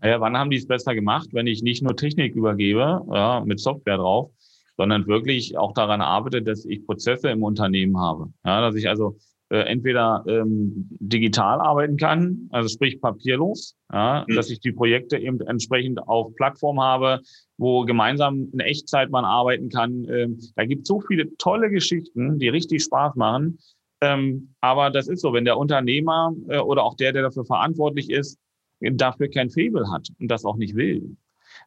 Naja, 0.00 0.20
wann 0.20 0.36
haben 0.36 0.50
die 0.50 0.58
es 0.58 0.66
besser 0.66 0.94
gemacht, 0.94 1.28
wenn 1.32 1.46
ich 1.46 1.62
nicht 1.62 1.82
nur 1.82 1.96
Technik 1.96 2.34
übergebe, 2.34 3.00
ja, 3.10 3.42
mit 3.44 3.58
Software 3.58 3.96
drauf, 3.96 4.30
sondern 4.76 5.06
wirklich 5.06 5.56
auch 5.56 5.72
daran 5.72 6.00
arbeite, 6.00 6.42
dass 6.42 6.64
ich 6.64 6.84
Prozesse 6.84 7.30
im 7.30 7.42
Unternehmen 7.42 7.98
habe. 7.98 8.32
Ja, 8.44 8.60
dass 8.60 8.74
ich 8.74 8.88
also 8.88 9.16
äh, 9.50 9.58
entweder 9.58 10.24
ähm, 10.26 10.88
digital 10.98 11.60
arbeiten 11.60 11.96
kann, 11.96 12.48
also 12.50 12.68
sprich 12.68 13.00
papierlos, 13.00 13.76
ja, 13.92 14.24
mhm. 14.26 14.34
dass 14.34 14.50
ich 14.50 14.58
die 14.60 14.72
Projekte 14.72 15.18
eben 15.18 15.40
entsprechend 15.42 16.00
auf 16.08 16.34
Plattform 16.34 16.80
habe, 16.80 17.20
wo 17.58 17.84
gemeinsam 17.84 18.48
in 18.52 18.60
Echtzeit 18.60 19.10
man 19.10 19.24
arbeiten 19.24 19.68
kann. 19.68 20.06
Ähm, 20.08 20.38
da 20.56 20.64
gibt 20.64 20.82
es 20.82 20.88
so 20.88 21.00
viele 21.00 21.36
tolle 21.36 21.70
Geschichten, 21.70 22.38
die 22.38 22.48
richtig 22.48 22.82
Spaß 22.84 23.16
machen. 23.16 23.58
Ähm, 24.00 24.54
aber 24.60 24.90
das 24.90 25.08
ist 25.08 25.20
so, 25.20 25.32
wenn 25.32 25.44
der 25.44 25.58
Unternehmer 25.58 26.34
äh, 26.48 26.58
oder 26.58 26.82
auch 26.82 26.96
der, 26.96 27.12
der 27.12 27.22
dafür 27.22 27.44
verantwortlich 27.44 28.10
ist, 28.10 28.38
dafür 28.80 29.28
kein 29.28 29.50
Faible 29.50 29.90
hat 29.92 30.08
und 30.18 30.28
das 30.28 30.44
auch 30.44 30.56
nicht 30.56 30.74
will, 30.74 31.16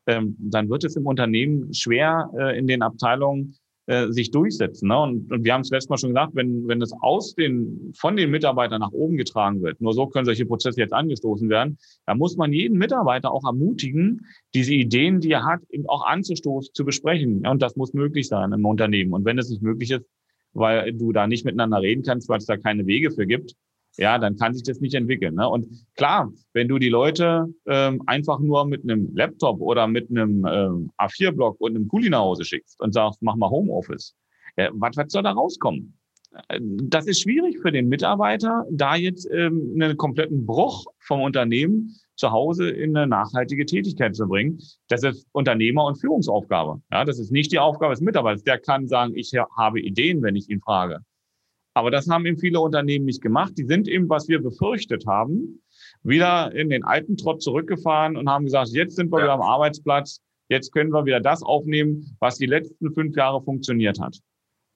ähm, 0.06 0.36
dann 0.40 0.70
wird 0.70 0.84
es 0.84 0.96
im 0.96 1.06
Unternehmen 1.06 1.74
schwer 1.74 2.30
äh, 2.38 2.58
in 2.58 2.68
den 2.68 2.82
Abteilungen 2.82 3.56
äh, 3.88 4.12
sich 4.12 4.32
durchsetzen. 4.32 4.90
Ne? 4.90 5.00
Und, 5.00 5.32
und 5.32 5.46
wir 5.46 5.54
haben 5.54 5.62
es 5.62 5.70
letztes 5.70 5.90
Mal 5.90 5.98
schon 5.98 6.10
gesagt, 6.10 6.36
wenn, 6.36 6.68
wenn 6.68 6.82
es 6.82 6.92
aus 7.00 7.36
den, 7.36 7.94
von 7.96 8.18
den 8.18 8.30
Mitarbeitern 8.32 8.82
nach 8.82 8.92
oben 8.92 9.16
getragen 9.16 9.62
wird, 9.62 9.80
nur 9.80 9.94
so 9.94 10.08
können 10.08 10.26
solche 10.26 10.46
Prozesse 10.46 10.82
jetzt 10.82 10.92
angestoßen 10.94 11.48
werden, 11.48 11.78
da 12.06 12.14
muss 12.14 12.36
man 12.36 12.52
jeden 12.52 12.78
Mitarbeiter 12.78 13.32
auch 13.32 13.46
ermutigen, 13.46 14.26
diese 14.54 14.74
Ideen, 14.74 15.22
die 15.22 15.32
er 15.32 15.46
hat, 15.46 15.62
eben 15.70 15.88
auch 15.88 16.06
anzustoßen, 16.06 16.74
zu 16.74 16.84
besprechen. 16.84 17.44
Ja, 17.44 17.52
und 17.52 17.62
das 17.62 17.78
muss 17.78 17.94
möglich 17.94 18.28
sein 18.28 18.52
im 18.52 18.66
Unternehmen. 18.66 19.14
Und 19.14 19.24
wenn 19.24 19.40
es 19.40 19.50
nicht 19.50 19.62
möglich 19.62 19.92
ist, 19.92 20.04
weil 20.52 20.92
du 20.92 21.14
da 21.14 21.26
nicht 21.26 21.46
miteinander 21.46 21.82
reden 21.82 22.04
kannst, 22.04 22.28
weil 22.28 22.40
es 22.40 22.46
da 22.46 22.58
keine 22.58 22.88
Wege 22.88 23.12
für 23.12 23.26
gibt, 23.26 23.56
ja, 23.98 24.18
dann 24.20 24.38
kann 24.38 24.54
sich 24.54 24.64
das 24.64 24.80
nicht 24.80 24.94
entwickeln. 24.94 25.36
Ne? 25.36 25.50
Und 25.50 25.68
klar, 25.96 26.32
wenn 26.54 26.68
du 26.68 26.78
die 26.80 26.90
Leute 26.90 27.48
ähm, 27.66 28.02
einfach 28.06 28.40
nur 28.40 28.66
mit 28.66 28.84
einem 28.84 29.14
Laptop 29.16 29.60
oder 29.60 29.88
mit 29.88 30.10
einem 30.10 30.46
ähm, 30.46 30.92
A4-Block 30.98 31.60
und 31.60 31.76
einem 31.76 31.88
Kuli 31.88 32.10
nach 32.10 32.20
Hause 32.20 32.46
schickst 32.46 32.80
und 32.80 32.94
sagst, 32.94 33.22
mach 33.22 33.36
mal 33.36 33.50
Homeoffice, 33.50 34.16
ja, 34.56 34.70
was, 34.74 34.96
was 34.98 35.12
soll 35.12 35.24
da 35.24 35.32
rauskommen? 35.32 35.98
Äh, 36.48 36.60
das 36.62 37.08
ist 37.08 37.22
schwierig 37.22 37.60
für 37.60 37.72
den 37.72 37.88
Mitarbeiter, 37.88 38.66
da 38.72 38.96
jetzt 38.96 39.28
ähm, 39.32 39.74
einen 39.76 39.98
kompletten 39.98 40.46
Bruch 40.46 40.86
vom 41.00 41.22
Unternehmen 41.22 41.96
zu 42.16 42.32
Hause 42.32 42.70
in 42.70 42.96
eine 42.96 43.08
nachhaltige 43.08 43.66
Tätigkeit 43.66 44.16
zu 44.16 44.28
bringen. 44.28 44.60
Das 44.90 45.04
ist 45.04 45.28
Unternehmer- 45.32 45.86
und 45.86 46.00
Führungsaufgabe. 46.00 46.82
Ja, 46.92 47.06
das 47.06 47.20
ist 47.20 47.32
nicht 47.32 47.52
die 47.52 47.60
Aufgabe 47.60 47.94
des 47.94 48.02
Mitarbeiters. 48.02 48.44
Der 48.44 48.60
kann 48.60 48.88
sagen, 48.88 49.14
ich 49.16 49.34
habe 49.56 49.80
Ideen, 49.80 50.22
wenn 50.22 50.36
ich 50.36 50.50
ihn 50.50 50.62
frage. 50.62 51.00
Aber 51.78 51.92
das 51.92 52.10
haben 52.10 52.26
eben 52.26 52.40
viele 52.40 52.60
Unternehmen 52.60 53.06
nicht 53.06 53.22
gemacht. 53.22 53.54
Die 53.56 53.66
sind 53.66 53.88
eben, 53.88 54.10
was 54.10 54.28
wir 54.28 54.42
befürchtet 54.42 55.06
haben, 55.06 55.62
wieder 56.02 56.52
in 56.56 56.72
den 56.72 56.84
alten 56.84 57.18
Trott 57.18 57.44
zurückgefahren 57.44 58.18
und 58.18 58.28
haben 58.28 58.46
gesagt, 58.46 58.70
jetzt 58.70 58.96
sind 58.96 59.12
wir 59.12 59.20
ja. 59.20 59.26
wieder 59.26 59.34
am 59.34 59.44
Arbeitsplatz, 59.44 60.20
jetzt 60.50 60.72
können 60.72 60.90
wir 60.90 61.06
wieder 61.06 61.20
das 61.20 61.44
aufnehmen, 61.44 62.18
was 62.20 62.40
die 62.40 62.48
letzten 62.48 62.92
fünf 62.96 63.16
Jahre 63.16 63.44
funktioniert 63.44 64.00
hat. 64.00 64.18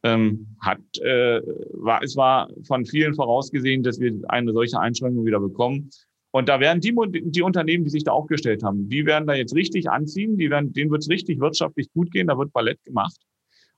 Ähm, 0.04 0.56
hat 0.60 0.78
äh, 1.00 1.42
war, 1.74 2.04
es 2.04 2.16
war 2.16 2.50
von 2.68 2.86
vielen 2.86 3.16
vorausgesehen, 3.16 3.82
dass 3.82 4.00
wir 4.00 4.14
eine 4.28 4.54
solche 4.54 4.80
Einschränkung 4.80 5.26
wieder 5.26 5.40
bekommen. 5.40 5.90
Und 6.30 6.50
da 6.50 6.60
werden 6.60 6.82
die, 6.82 6.94
die 7.32 7.42
Unternehmen, 7.42 7.84
die 7.84 7.90
sich 7.90 8.04
da 8.04 8.12
aufgestellt 8.12 8.62
haben, 8.62 8.90
die 8.90 9.08
werden 9.08 9.26
da 9.26 9.34
jetzt 9.34 9.56
richtig 9.56 9.90
anziehen, 9.90 10.38
die 10.38 10.52
werden, 10.52 10.72
denen 10.72 10.92
wird 10.92 11.02
es 11.02 11.10
richtig 11.10 11.40
wirtschaftlich 11.40 11.92
gut 11.94 12.12
gehen, 12.12 12.28
da 12.28 12.38
wird 12.38 12.54
Ballett 12.54 12.84
gemacht. 12.84 13.18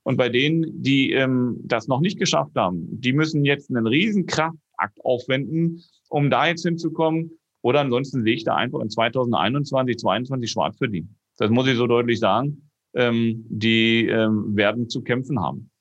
Und 0.04 0.18
bei 0.18 0.30
denen, 0.30 0.82
die 0.84 1.12
ähm, 1.12 1.58
das 1.64 1.88
noch 1.88 2.02
nicht 2.02 2.20
geschafft 2.20 2.56
haben, 2.56 2.88
die 2.92 3.14
müssen 3.14 3.46
jetzt 3.46 3.70
einen 3.70 3.88
riesen 3.88 4.26
Kraftakt 4.26 5.04
aufwenden, 5.04 5.84
um 6.10 6.30
da 6.30 6.48
jetzt 6.48 6.64
hinzukommen. 6.64 7.32
Oder 7.62 7.80
ansonsten 7.80 8.24
sehe 8.24 8.36
ich 8.36 8.44
da 8.44 8.56
einfach 8.56 8.82
in 8.82 8.90
2021, 8.90 9.98
2022 9.98 10.52
schwarz 10.52 10.78
für 10.78 10.90
die. 10.90 11.08
Das 11.38 11.50
muss 11.50 11.68
ich 11.68 11.78
so 11.78 11.88
deutlich 11.88 12.20
sagen. 12.20 12.70
Ähm, 12.96 13.46
die 13.50 14.08
ähm, 14.08 14.56
werden 14.56 14.88
zu 14.88 15.02
kämpfen 15.02 15.42
haben. 15.42 15.72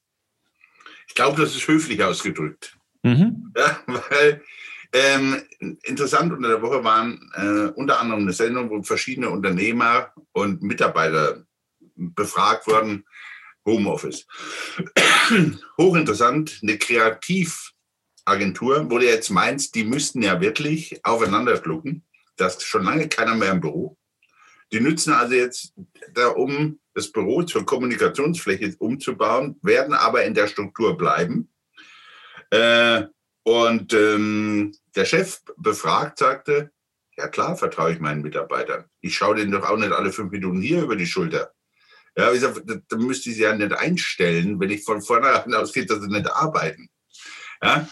Ich 1.09 1.15
glaube, 1.15 1.39
das 1.39 1.55
ist 1.55 1.69
höflich 1.69 2.03
ausgedrückt. 2.03 2.79
Mhm. 3.03 3.53
Ja, 3.57 3.79
weil 3.87 4.43
ähm, 4.95 5.43
interessant 5.83 6.33
unter 6.33 6.49
der 6.49 6.63
Woche 6.63 6.85
waren 6.85 7.21
äh, 7.35 7.71
unter 7.79 8.01
anderem 8.01 8.23
eine 8.23 8.33
Sendung, 8.33 8.71
wo 8.71 8.83
verschiedene 8.83 9.29
Unternehmer 9.29 10.13
und 10.33 10.63
Mitarbeiter 10.63 11.45
befragt 11.97 12.67
wurden, 12.67 13.05
Homeoffice. 13.65 14.27
Hochinteressant, 15.79 16.61
eine 16.63 16.79
Kreativagentur, 16.79 18.91
wo 18.91 18.99
du 18.99 19.07
jetzt 19.07 19.31
meinst, 19.31 19.75
die 19.75 19.85
müssten 19.85 20.23
ja 20.23 20.41
wirklich 20.41 21.01
aufeinander 21.05 21.57
schlucken. 21.57 22.05
Da 22.37 22.47
ist 22.47 22.63
schon 22.63 22.85
lange 22.85 23.09
keiner 23.09 23.35
mehr 23.35 23.53
im 23.53 23.61
Büro. 23.61 23.97
Die 24.73 24.81
nützen 24.81 25.13
also 25.13 25.35
jetzt 25.35 25.75
da, 26.15 26.29
um 26.29 26.81
das 26.95 27.13
Büro 27.13 27.43
zur 27.43 27.65
Kommunikationsfläche 27.65 28.75
umzubauen, 28.79 29.59
werden 29.63 29.95
aber 29.95 30.25
in 30.25 30.35
der 30.35 30.49
Struktur 30.49 30.97
bleiben. 30.97 31.51
Äh, 32.51 33.05
und 33.45 33.93
ähm, 33.93 34.75
der 34.95 35.05
Chef 35.05 35.41
befragt 35.57 36.19
sagte, 36.19 36.71
ja 37.17 37.29
klar, 37.29 37.57
vertraue 37.57 37.93
ich 37.93 38.01
meinen 38.01 38.23
Mitarbeitern. 38.23 38.85
Ich 39.01 39.15
schaue 39.15 39.37
denen 39.37 39.53
doch 39.53 39.69
auch 39.69 39.77
nicht 39.77 39.93
alle 39.93 40.13
fünf 40.13 40.31
Minuten 40.31 40.61
hier 40.61 40.83
über 40.83 40.97
die 40.97 41.07
Schulter. 41.07 41.53
Ja, 42.17 42.31
wie 42.31 42.41
gesagt, 42.41 42.63
da 42.89 42.97
müsste 42.97 43.31
ich 43.31 43.37
sie 43.37 43.43
ja 43.43 43.55
nicht 43.55 43.73
einstellen, 43.73 44.61
wenn 44.61 44.71
ich 44.71 44.85
von 44.85 45.01
vornherein 45.01 45.55
ausgehe, 45.55 45.87
dass 45.87 46.01
sie 46.01 46.09
nicht 46.09 46.31
arbeiten. 46.31 46.89
Ja? 47.63 47.89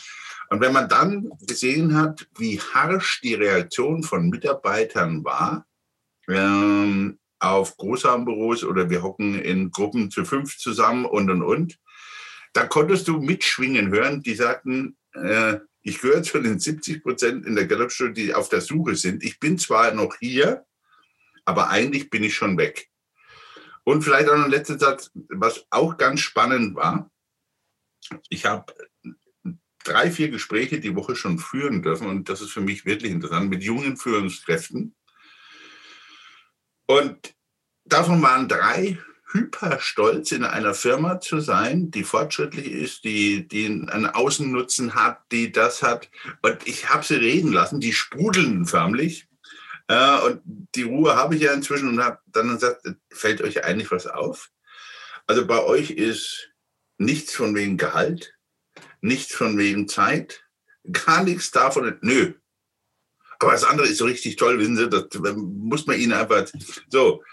Und 0.51 0.61
wenn 0.61 0.73
man 0.73 0.89
dann 0.89 1.31
gesehen 1.47 1.97
hat, 1.97 2.29
wie 2.37 2.61
harsch 2.61 3.21
die 3.23 3.35
Reaktion 3.35 4.03
von 4.03 4.29
Mitarbeitern 4.29 5.25
war, 5.25 5.65
ähm, 6.29 7.19
auf 7.39 7.77
Großraumbüros 7.77 8.65
oder 8.65 8.91
wir 8.91 9.03
hocken 9.03 9.39
in 9.39 9.71
Gruppen 9.71 10.11
zu 10.11 10.25
fünf 10.25 10.59
zusammen 10.59 11.07
und 11.07 11.31
und 11.31 11.43
und, 11.43 11.79
da 12.53 12.67
konntest 12.67 13.09
du 13.09 13.19
mitschwingen 13.21 13.91
hören, 13.91 14.23
die 14.23 14.35
sagten, 14.35 14.97
äh, 15.15 15.59
ich 15.83 16.01
gehöre 16.01 16.23
zu 16.23 16.41
den 16.41 16.59
70 16.59 17.03
Prozent 17.03 17.47
in 17.47 17.55
der 17.55 17.67
Gallup-Studie, 17.67 18.27
die 18.27 18.35
auf 18.35 18.49
der 18.49 18.61
Suche 18.61 18.97
sind. 18.97 19.23
Ich 19.25 19.39
bin 19.39 19.57
zwar 19.57 19.95
noch 19.95 20.17
hier, 20.19 20.67
aber 21.45 21.71
eigentlich 21.71 22.11
bin 22.11 22.23
ich 22.23 22.35
schon 22.35 22.59
weg. 22.59 22.90
Und 23.85 24.03
vielleicht 24.03 24.29
auch 24.29 24.37
noch 24.37 24.45
ein 24.45 24.51
letzter 24.51 24.79
Satz, 24.79 25.11
was 25.15 25.67
auch 25.71 25.97
ganz 25.97 26.21
spannend 26.21 26.75
war. 26.75 27.11
Ich 28.29 28.47
habe 28.47 28.73
drei, 29.85 30.11
vier 30.11 30.29
Gespräche 30.29 30.81
die 30.81 30.95
Woche 30.95 31.17
schon 31.17 31.39
führen 31.39 31.83
dürfen 31.83 32.07
und 32.07 32.29
das 32.29 32.41
ist 32.41 32.53
für 32.53 32.61
mich 32.61 32.85
wirklich 32.85 33.13
interessant 33.13 33.51
mit 33.51 33.63
jungen 33.63 33.97
Führungskräften. 33.97 34.95
Und 36.87 37.35
davon 37.85 38.21
waren 38.23 38.49
drei 38.49 38.99
hyper 39.33 39.79
stolz, 39.81 40.33
in 40.33 40.45
einer 40.45 40.75
Firma 40.75 41.21
zu 41.21 41.41
sein, 41.41 41.91
die 41.91 42.05
fortschrittlich 42.05 42.67
ist, 42.67 43.05
die, 43.05 43.47
die 43.47 43.67
einen 43.67 44.07
Außennutzen 44.07 44.95
hat, 44.95 45.21
die 45.31 45.53
das 45.53 45.83
hat. 45.83 46.11
Und 46.43 46.67
ich 46.67 46.91
habe 46.91 47.05
sie 47.05 47.15
reden 47.15 47.53
lassen, 47.53 47.81
die 47.81 47.93
sprudeln 47.93 48.67
förmlich. 48.67 49.29
Äh, 49.91 50.21
und 50.21 50.41
die 50.77 50.85
Ruhe 50.85 51.17
habe 51.17 51.35
ich 51.35 51.43
ja 51.43 51.53
inzwischen 51.53 51.89
und 51.89 52.05
habe 52.05 52.19
dann 52.27 52.51
gesagt, 52.51 52.89
fällt 53.11 53.43
euch 53.43 53.65
eigentlich 53.65 53.91
was 53.91 54.07
auf? 54.07 54.51
Also 55.27 55.45
bei 55.47 55.65
euch 55.65 55.91
ist 55.91 56.53
nichts 56.99 57.35
von 57.35 57.57
wegen 57.57 57.77
Gehalt, 57.77 58.39
nichts 59.01 59.35
von 59.35 59.59
wegen 59.59 59.89
Zeit, 59.89 60.45
gar 60.93 61.25
nichts 61.25 61.51
davon. 61.51 61.99
Nö. 62.03 62.35
Aber 63.41 63.51
das 63.51 63.65
andere 63.65 63.89
ist 63.89 63.99
so 63.99 64.05
richtig 64.05 64.37
toll, 64.37 64.61
wissen 64.61 64.77
Sie, 64.77 64.89
das 64.89 65.09
muss 65.35 65.89
man 65.89 65.99
ihnen 65.99 66.13
einfach 66.13 66.47
so. 66.89 67.25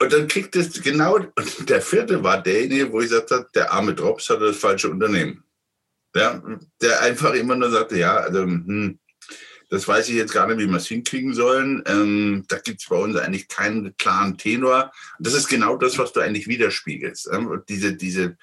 Und 0.00 0.12
dann 0.14 0.28
kriegt 0.28 0.56
es 0.56 0.80
genau, 0.80 1.16
und 1.16 1.68
der 1.68 1.82
vierte 1.82 2.22
war 2.22 2.42
derjenige, 2.42 2.90
wo 2.90 3.00
ich 3.00 3.10
gesagt 3.10 3.32
habe, 3.32 3.48
der 3.54 3.70
arme 3.70 3.94
Drops 3.94 4.30
hat 4.30 4.40
das 4.40 4.56
falsche 4.56 4.88
Unternehmen. 4.88 5.44
Ja, 6.16 6.42
der 6.80 7.02
einfach 7.02 7.34
immer 7.34 7.54
nur 7.54 7.70
sagte, 7.70 7.98
ja, 7.98 8.16
also, 8.16 8.44
hm, 8.44 8.99
das 9.70 9.86
weiß 9.86 10.08
ich 10.08 10.16
jetzt 10.16 10.34
gar 10.34 10.48
nicht, 10.48 10.58
wie 10.58 10.68
wir 10.68 10.76
es 10.76 10.88
hinkriegen 10.88 11.32
sollen. 11.32 11.82
Ähm, 11.86 12.44
da 12.48 12.58
gibt 12.58 12.82
es 12.82 12.88
bei 12.88 12.96
uns 12.96 13.16
eigentlich 13.16 13.46
keinen 13.46 13.96
klaren 13.96 14.36
Tenor. 14.36 14.92
Das 15.20 15.32
ist 15.32 15.48
genau 15.48 15.76
das, 15.76 15.96
was 15.96 16.12
du 16.12 16.20
eigentlich 16.20 16.48
widerspiegelst. 16.48 17.30
Ähm, 17.32 17.62
diese, 17.68 17.94
diese 17.94 18.36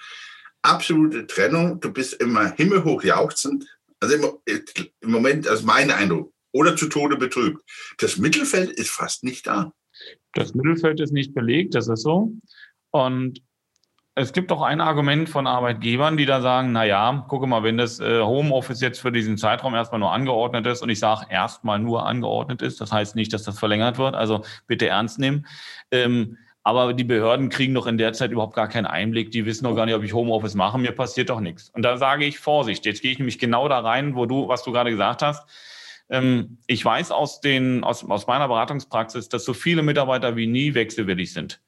absolute 0.61 1.27
Trennung. 1.27 1.81
Du 1.81 1.91
bist 1.91 2.13
immer 2.15 2.53
himmelhoch 2.53 3.03
jauchzend. 3.03 3.65
Also 3.99 4.15
im, 4.15 4.61
im 5.01 5.11
Moment, 5.11 5.47
also 5.47 5.65
mein 5.65 5.91
Eindruck. 5.91 6.33
Oder 6.53 6.77
zu 6.77 6.87
Tode 6.87 7.17
betrübt. 7.17 7.61
Das 7.97 8.17
Mittelfeld 8.17 8.71
ist 8.71 8.89
fast 8.89 9.23
nicht 9.23 9.47
da. 9.47 9.73
Das 10.33 10.55
Mittelfeld 10.55 10.99
ist 11.01 11.11
nicht 11.11 11.35
belegt, 11.35 11.75
das 11.75 11.89
ist 11.89 12.03
so. 12.03 12.33
Und 12.91 13.41
es 14.17 14.33
gibt 14.33 14.51
auch 14.51 14.63
ein 14.63 14.81
Argument 14.81 15.29
von 15.29 15.45
Arbeitgebern, 15.45 16.17
die 16.17 16.25
da 16.25 16.41
sagen, 16.41 16.71
na 16.71 16.83
ja, 16.83 17.23
gucke 17.27 17.45
mal, 17.45 17.61
wenn 17.61 17.77
das 17.77 17.99
äh, 17.99 18.19
Homeoffice 18.19 18.81
jetzt 18.81 18.99
für 18.99 19.11
diesen 19.11 19.37
Zeitraum 19.37 19.75
erstmal 19.75 19.99
nur 19.99 20.11
angeordnet 20.11 20.65
ist 20.65 20.81
und 20.81 20.89
ich 20.89 20.97
sage 20.97 21.27
erstmal 21.29 21.77
nur 21.77 22.07
angeordnet 22.07 22.63
ist, 22.63 22.81
das 22.81 22.91
heißt 22.91 23.15
nicht, 23.15 23.31
dass 23.31 23.43
das 23.43 23.59
verlängert 23.59 23.99
wird, 23.99 24.15
also 24.15 24.43
bitte 24.65 24.87
ernst 24.87 25.19
nehmen. 25.19 25.45
Ähm, 25.91 26.37
aber 26.63 26.93
die 26.93 27.03
Behörden 27.03 27.49
kriegen 27.49 27.75
doch 27.75 27.85
in 27.85 27.99
der 27.99 28.11
Zeit 28.13 28.31
überhaupt 28.31 28.55
gar 28.55 28.67
keinen 28.67 28.87
Einblick. 28.87 29.29
Die 29.31 29.45
wissen 29.45 29.65
doch 29.65 29.75
gar 29.75 29.85
nicht, 29.85 29.95
ob 29.95 30.03
ich 30.03 30.13
Homeoffice 30.13 30.55
mache. 30.55 30.79
Mir 30.79 30.91
passiert 30.93 31.29
doch 31.29 31.39
nichts. 31.39 31.69
Und 31.69 31.83
da 31.83 31.95
sage 31.97 32.25
ich 32.25 32.39
Vorsicht. 32.39 32.85
Jetzt 32.87 33.03
gehe 33.03 33.11
ich 33.11 33.19
nämlich 33.19 33.37
genau 33.39 33.69
da 33.69 33.79
rein, 33.79 34.15
wo 34.15 34.25
du, 34.25 34.47
was 34.49 34.63
du 34.63 34.71
gerade 34.71 34.89
gesagt 34.89 35.21
hast. 35.21 35.47
Ähm, 36.09 36.57
ich 36.65 36.83
weiß 36.83 37.11
aus 37.11 37.39
den, 37.39 37.83
aus, 37.83 38.03
aus 38.03 38.25
meiner 38.25 38.47
Beratungspraxis, 38.47 39.29
dass 39.29 39.45
so 39.45 39.53
viele 39.53 39.83
Mitarbeiter 39.83 40.35
wie 40.35 40.47
nie 40.47 40.73
wechselwillig 40.73 41.31
sind. 41.31 41.61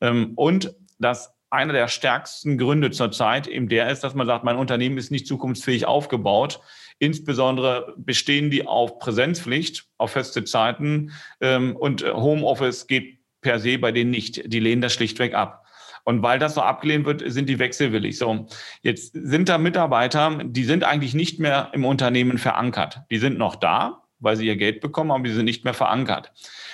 Ähm, 0.00 0.32
und 0.36 0.74
dass 0.98 1.33
einer 1.54 1.72
der 1.72 1.88
stärksten 1.88 2.58
Gründe 2.58 2.90
zurzeit 2.90 3.46
eben 3.46 3.68
der 3.68 3.88
ist, 3.90 4.04
dass 4.04 4.14
man 4.14 4.26
sagt, 4.26 4.44
mein 4.44 4.56
Unternehmen 4.56 4.98
ist 4.98 5.10
nicht 5.10 5.26
zukunftsfähig 5.26 5.86
aufgebaut. 5.86 6.60
Insbesondere 6.98 7.94
bestehen 7.96 8.50
die 8.50 8.66
auf 8.66 8.98
Präsenzpflicht, 8.98 9.86
auf 9.98 10.12
feste 10.12 10.44
Zeiten 10.44 11.12
ähm, 11.40 11.76
und 11.76 12.04
Homeoffice 12.04 12.86
geht 12.86 13.18
per 13.40 13.58
se 13.58 13.78
bei 13.78 13.92
denen 13.92 14.10
nicht. 14.10 14.52
Die 14.52 14.60
lehnen 14.60 14.82
das 14.82 14.92
schlichtweg 14.92 15.34
ab. 15.34 15.64
Und 16.04 16.22
weil 16.22 16.38
das 16.38 16.54
so 16.54 16.60
abgelehnt 16.60 17.06
wird, 17.06 17.22
sind 17.26 17.48
die 17.48 17.58
wechselwillig. 17.58 18.18
So, 18.18 18.46
jetzt 18.82 19.12
sind 19.14 19.48
da 19.48 19.56
Mitarbeiter, 19.56 20.38
die 20.44 20.64
sind 20.64 20.84
eigentlich 20.84 21.14
nicht 21.14 21.40
mehr 21.40 21.70
im 21.72 21.84
Unternehmen 21.84 22.36
verankert. 22.36 23.00
Die 23.10 23.18
sind 23.18 23.38
noch 23.38 23.56
da, 23.56 24.03
weil 24.24 24.36
sie 24.36 24.46
ihr 24.46 24.56
Geld 24.56 24.80
bekommen, 24.80 25.10
aber 25.10 25.22
die 25.22 25.32
sind 25.32 25.44
nicht 25.44 25.64
mehr 25.64 25.74
verankert. 25.74 26.32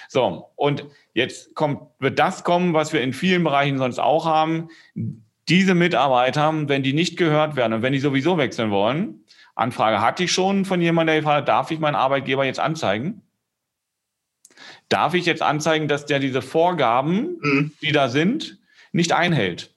So, 0.08 0.50
und 0.56 0.86
jetzt 1.14 1.54
kommt, 1.54 1.82
wird 1.98 2.18
das 2.18 2.44
kommen, 2.44 2.74
was 2.74 2.92
wir 2.92 3.02
in 3.02 3.12
vielen 3.12 3.44
Bereichen 3.44 3.78
sonst 3.78 3.98
auch 3.98 4.26
haben. 4.26 4.68
Diese 5.48 5.74
Mitarbeiter, 5.74 6.52
wenn 6.68 6.82
die 6.82 6.92
nicht 6.92 7.16
gehört 7.16 7.56
werden 7.56 7.74
und 7.74 7.82
wenn 7.82 7.92
die 7.92 7.98
sowieso 7.98 8.38
wechseln 8.38 8.70
wollen, 8.70 9.24
Anfrage 9.54 10.00
hatte 10.00 10.24
ich 10.24 10.32
schon 10.32 10.64
von 10.64 10.80
jemandem, 10.80 11.14
der 11.14 11.20
gefragt 11.20 11.40
hat, 11.42 11.48
darf 11.48 11.70
ich 11.70 11.80
meinen 11.80 11.94
Arbeitgeber 11.94 12.44
jetzt 12.44 12.60
anzeigen? 12.60 13.22
Darf 14.88 15.14
ich 15.14 15.26
jetzt 15.26 15.42
anzeigen, 15.42 15.86
dass 15.86 16.06
der 16.06 16.18
diese 16.18 16.42
Vorgaben, 16.42 17.38
mhm. 17.40 17.72
die 17.82 17.92
da 17.92 18.08
sind, 18.08 18.58
nicht 18.92 19.12
einhält? 19.12 19.74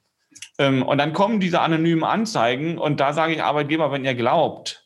Ähm, 0.58 0.84
und 0.84 0.98
dann 0.98 1.14
kommen 1.14 1.40
diese 1.40 1.62
anonymen 1.62 2.04
Anzeigen 2.04 2.78
und 2.78 3.00
da 3.00 3.14
sage 3.14 3.34
ich 3.34 3.44
Arbeitgeber, 3.44 3.92
wenn 3.92 4.06
ihr 4.06 4.16
glaubt, 4.16 4.83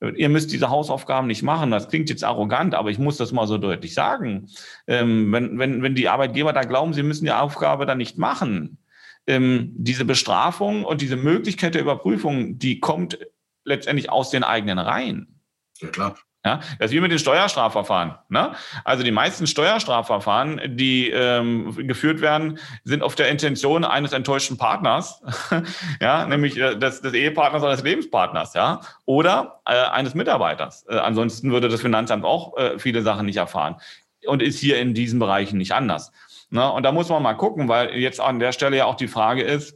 ihr 0.00 0.28
müsst 0.28 0.52
diese 0.52 0.70
Hausaufgaben 0.70 1.26
nicht 1.26 1.42
machen. 1.42 1.70
Das 1.70 1.88
klingt 1.88 2.10
jetzt 2.10 2.24
arrogant, 2.24 2.74
aber 2.74 2.90
ich 2.90 2.98
muss 2.98 3.16
das 3.16 3.32
mal 3.32 3.46
so 3.46 3.58
deutlich 3.58 3.94
sagen. 3.94 4.48
Ähm, 4.86 5.32
wenn, 5.32 5.58
wenn, 5.58 5.82
wenn 5.82 5.94
die 5.94 6.08
Arbeitgeber 6.08 6.52
da 6.52 6.62
glauben, 6.62 6.92
sie 6.92 7.02
müssen 7.02 7.24
die 7.24 7.32
Aufgabe 7.32 7.86
dann 7.86 7.98
nicht 7.98 8.18
machen, 8.18 8.78
ähm, 9.26 9.72
diese 9.74 10.04
Bestrafung 10.04 10.84
und 10.84 11.00
diese 11.00 11.16
Möglichkeit 11.16 11.74
der 11.74 11.82
Überprüfung, 11.82 12.58
die 12.58 12.80
kommt 12.80 13.18
letztendlich 13.64 14.10
aus 14.10 14.30
den 14.30 14.44
eigenen 14.44 14.78
Reihen. 14.78 15.40
Ja, 15.80 15.88
klar. 15.88 16.16
Ja, 16.46 16.60
das 16.78 16.90
ist 16.90 16.92
wie 16.92 17.00
mit 17.00 17.10
den 17.10 17.18
Steuerstrafverfahren. 17.18 18.14
Ne? 18.28 18.52
Also 18.84 19.02
die 19.02 19.10
meisten 19.10 19.48
Steuerstrafverfahren, 19.48 20.76
die 20.76 21.10
ähm, 21.10 21.74
geführt 21.88 22.20
werden, 22.20 22.60
sind 22.84 23.02
auf 23.02 23.16
der 23.16 23.30
Intention 23.30 23.84
eines 23.84 24.12
enttäuschten 24.12 24.56
Partners, 24.56 25.22
ja, 26.00 26.24
nämlich 26.24 26.56
äh, 26.56 26.76
des, 26.76 27.00
des 27.00 27.14
Ehepartners 27.14 27.64
oder 27.64 27.72
des 27.72 27.82
Lebenspartners, 27.82 28.54
ja, 28.54 28.80
oder 29.06 29.60
äh, 29.66 29.72
eines 29.72 30.14
Mitarbeiters. 30.14 30.86
Äh, 30.88 30.98
ansonsten 30.98 31.50
würde 31.50 31.68
das 31.68 31.80
Finanzamt 31.80 32.24
auch 32.24 32.56
äh, 32.56 32.78
viele 32.78 33.02
Sachen 33.02 33.26
nicht 33.26 33.38
erfahren 33.38 33.80
und 34.24 34.40
ist 34.40 34.60
hier 34.60 34.78
in 34.78 34.94
diesen 34.94 35.18
Bereichen 35.18 35.58
nicht 35.58 35.72
anders. 35.72 36.12
Ne? 36.50 36.70
Und 36.70 36.84
da 36.84 36.92
muss 36.92 37.08
man 37.08 37.24
mal 37.24 37.34
gucken, 37.34 37.66
weil 37.66 37.96
jetzt 37.96 38.20
an 38.20 38.38
der 38.38 38.52
Stelle 38.52 38.76
ja 38.76 38.84
auch 38.84 38.94
die 38.94 39.08
Frage 39.08 39.42
ist, 39.42 39.74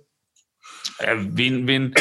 äh, 0.98 1.16
wen, 1.18 1.66
wen, 1.66 1.94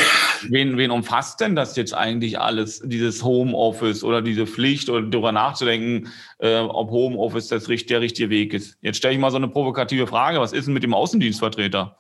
wen, 0.50 0.78
wen 0.78 0.92
umfasst 0.92 1.40
denn 1.40 1.56
das 1.56 1.76
jetzt 1.76 1.94
eigentlich 1.94 2.40
alles, 2.40 2.82
dieses 2.84 3.24
Homeoffice 3.24 4.04
oder 4.04 4.22
diese 4.22 4.48
Pflicht 4.48 4.90
oder 4.90 5.06
darüber 5.06 5.32
nachzudenken, 5.32 6.10
äh, 6.40 6.60
ob 6.60 6.90
Homeoffice 6.92 7.48
das, 7.48 7.66
der 7.66 8.02
richtige 8.02 8.30
Weg 8.30 8.54
ist? 8.54 8.78
Jetzt 8.82 8.98
stelle 8.98 9.14
ich 9.14 9.20
mal 9.20 9.32
so 9.32 9.38
eine 9.38 9.48
provokative 9.48 10.08
Frage. 10.08 10.40
Was 10.40 10.54
ist 10.54 10.66
denn 10.66 10.74
mit 10.74 10.84
dem 10.84 10.94
Außendienstvertreter, 10.94 11.98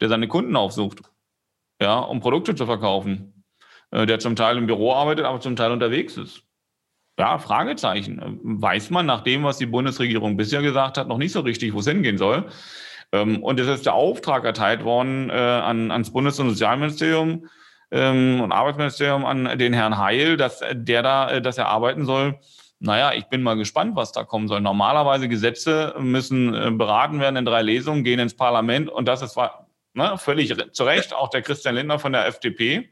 der 0.00 0.08
seine 0.08 0.28
Kunden 0.28 0.56
aufsucht, 0.56 1.02
ja, 1.80 1.98
um 1.98 2.20
Produkte 2.20 2.54
zu 2.54 2.66
verkaufen, 2.66 3.44
äh, 3.90 4.06
der 4.06 4.18
zum 4.18 4.36
Teil 4.36 4.58
im 4.58 4.66
Büro 4.66 4.92
arbeitet, 4.92 5.24
aber 5.24 5.40
zum 5.40 5.56
Teil 5.56 5.72
unterwegs 5.72 6.16
ist? 6.16 6.44
Ja, 7.18 7.38
Fragezeichen. 7.38 8.40
Weiß 8.42 8.90
man 8.90 9.06
nach 9.06 9.20
dem, 9.20 9.44
was 9.44 9.58
die 9.58 9.66
Bundesregierung 9.66 10.36
bisher 10.36 10.62
gesagt 10.62 10.98
hat, 10.98 11.06
noch 11.06 11.18
nicht 11.18 11.32
so 11.32 11.40
richtig, 11.40 11.72
wo 11.72 11.78
es 11.78 11.86
hingehen 11.86 12.18
soll. 12.18 12.46
Ähm, 13.14 13.42
und 13.42 13.60
es 13.60 13.68
ist 13.68 13.86
der 13.86 13.94
Auftrag 13.94 14.44
erteilt 14.44 14.82
worden 14.82 15.30
äh, 15.30 15.34
an, 15.34 15.92
ans 15.92 16.10
Bundes- 16.12 16.40
und 16.40 16.50
Sozialministerium 16.50 17.48
ähm, 17.92 18.40
und 18.40 18.50
Arbeitsministerium 18.50 19.24
an 19.24 19.56
den 19.56 19.72
Herrn 19.72 19.98
Heil, 19.98 20.36
dass 20.36 20.62
der 20.72 21.02
da, 21.02 21.30
äh, 21.30 21.40
dass 21.40 21.56
er 21.56 21.68
arbeiten 21.68 22.06
soll. 22.06 22.40
Naja, 22.80 23.12
ich 23.12 23.26
bin 23.26 23.42
mal 23.42 23.54
gespannt, 23.54 23.94
was 23.94 24.10
da 24.10 24.24
kommen 24.24 24.48
soll. 24.48 24.60
Normalerweise 24.60 25.28
Gesetze 25.28 25.94
müssen 25.98 26.54
äh, 26.54 26.70
beraten 26.72 27.20
werden 27.20 27.36
in 27.36 27.44
drei 27.44 27.62
Lesungen, 27.62 28.02
gehen 28.02 28.18
ins 28.18 28.34
Parlament 28.34 28.90
und 28.90 29.06
das 29.06 29.22
ist 29.22 29.36
ne, 29.94 30.18
völlig 30.18 30.52
zu 30.72 30.82
Recht 30.82 31.14
auch 31.14 31.30
der 31.30 31.42
Christian 31.42 31.76
Lindner 31.76 32.00
von 32.00 32.12
der 32.12 32.26
FDP 32.26 32.90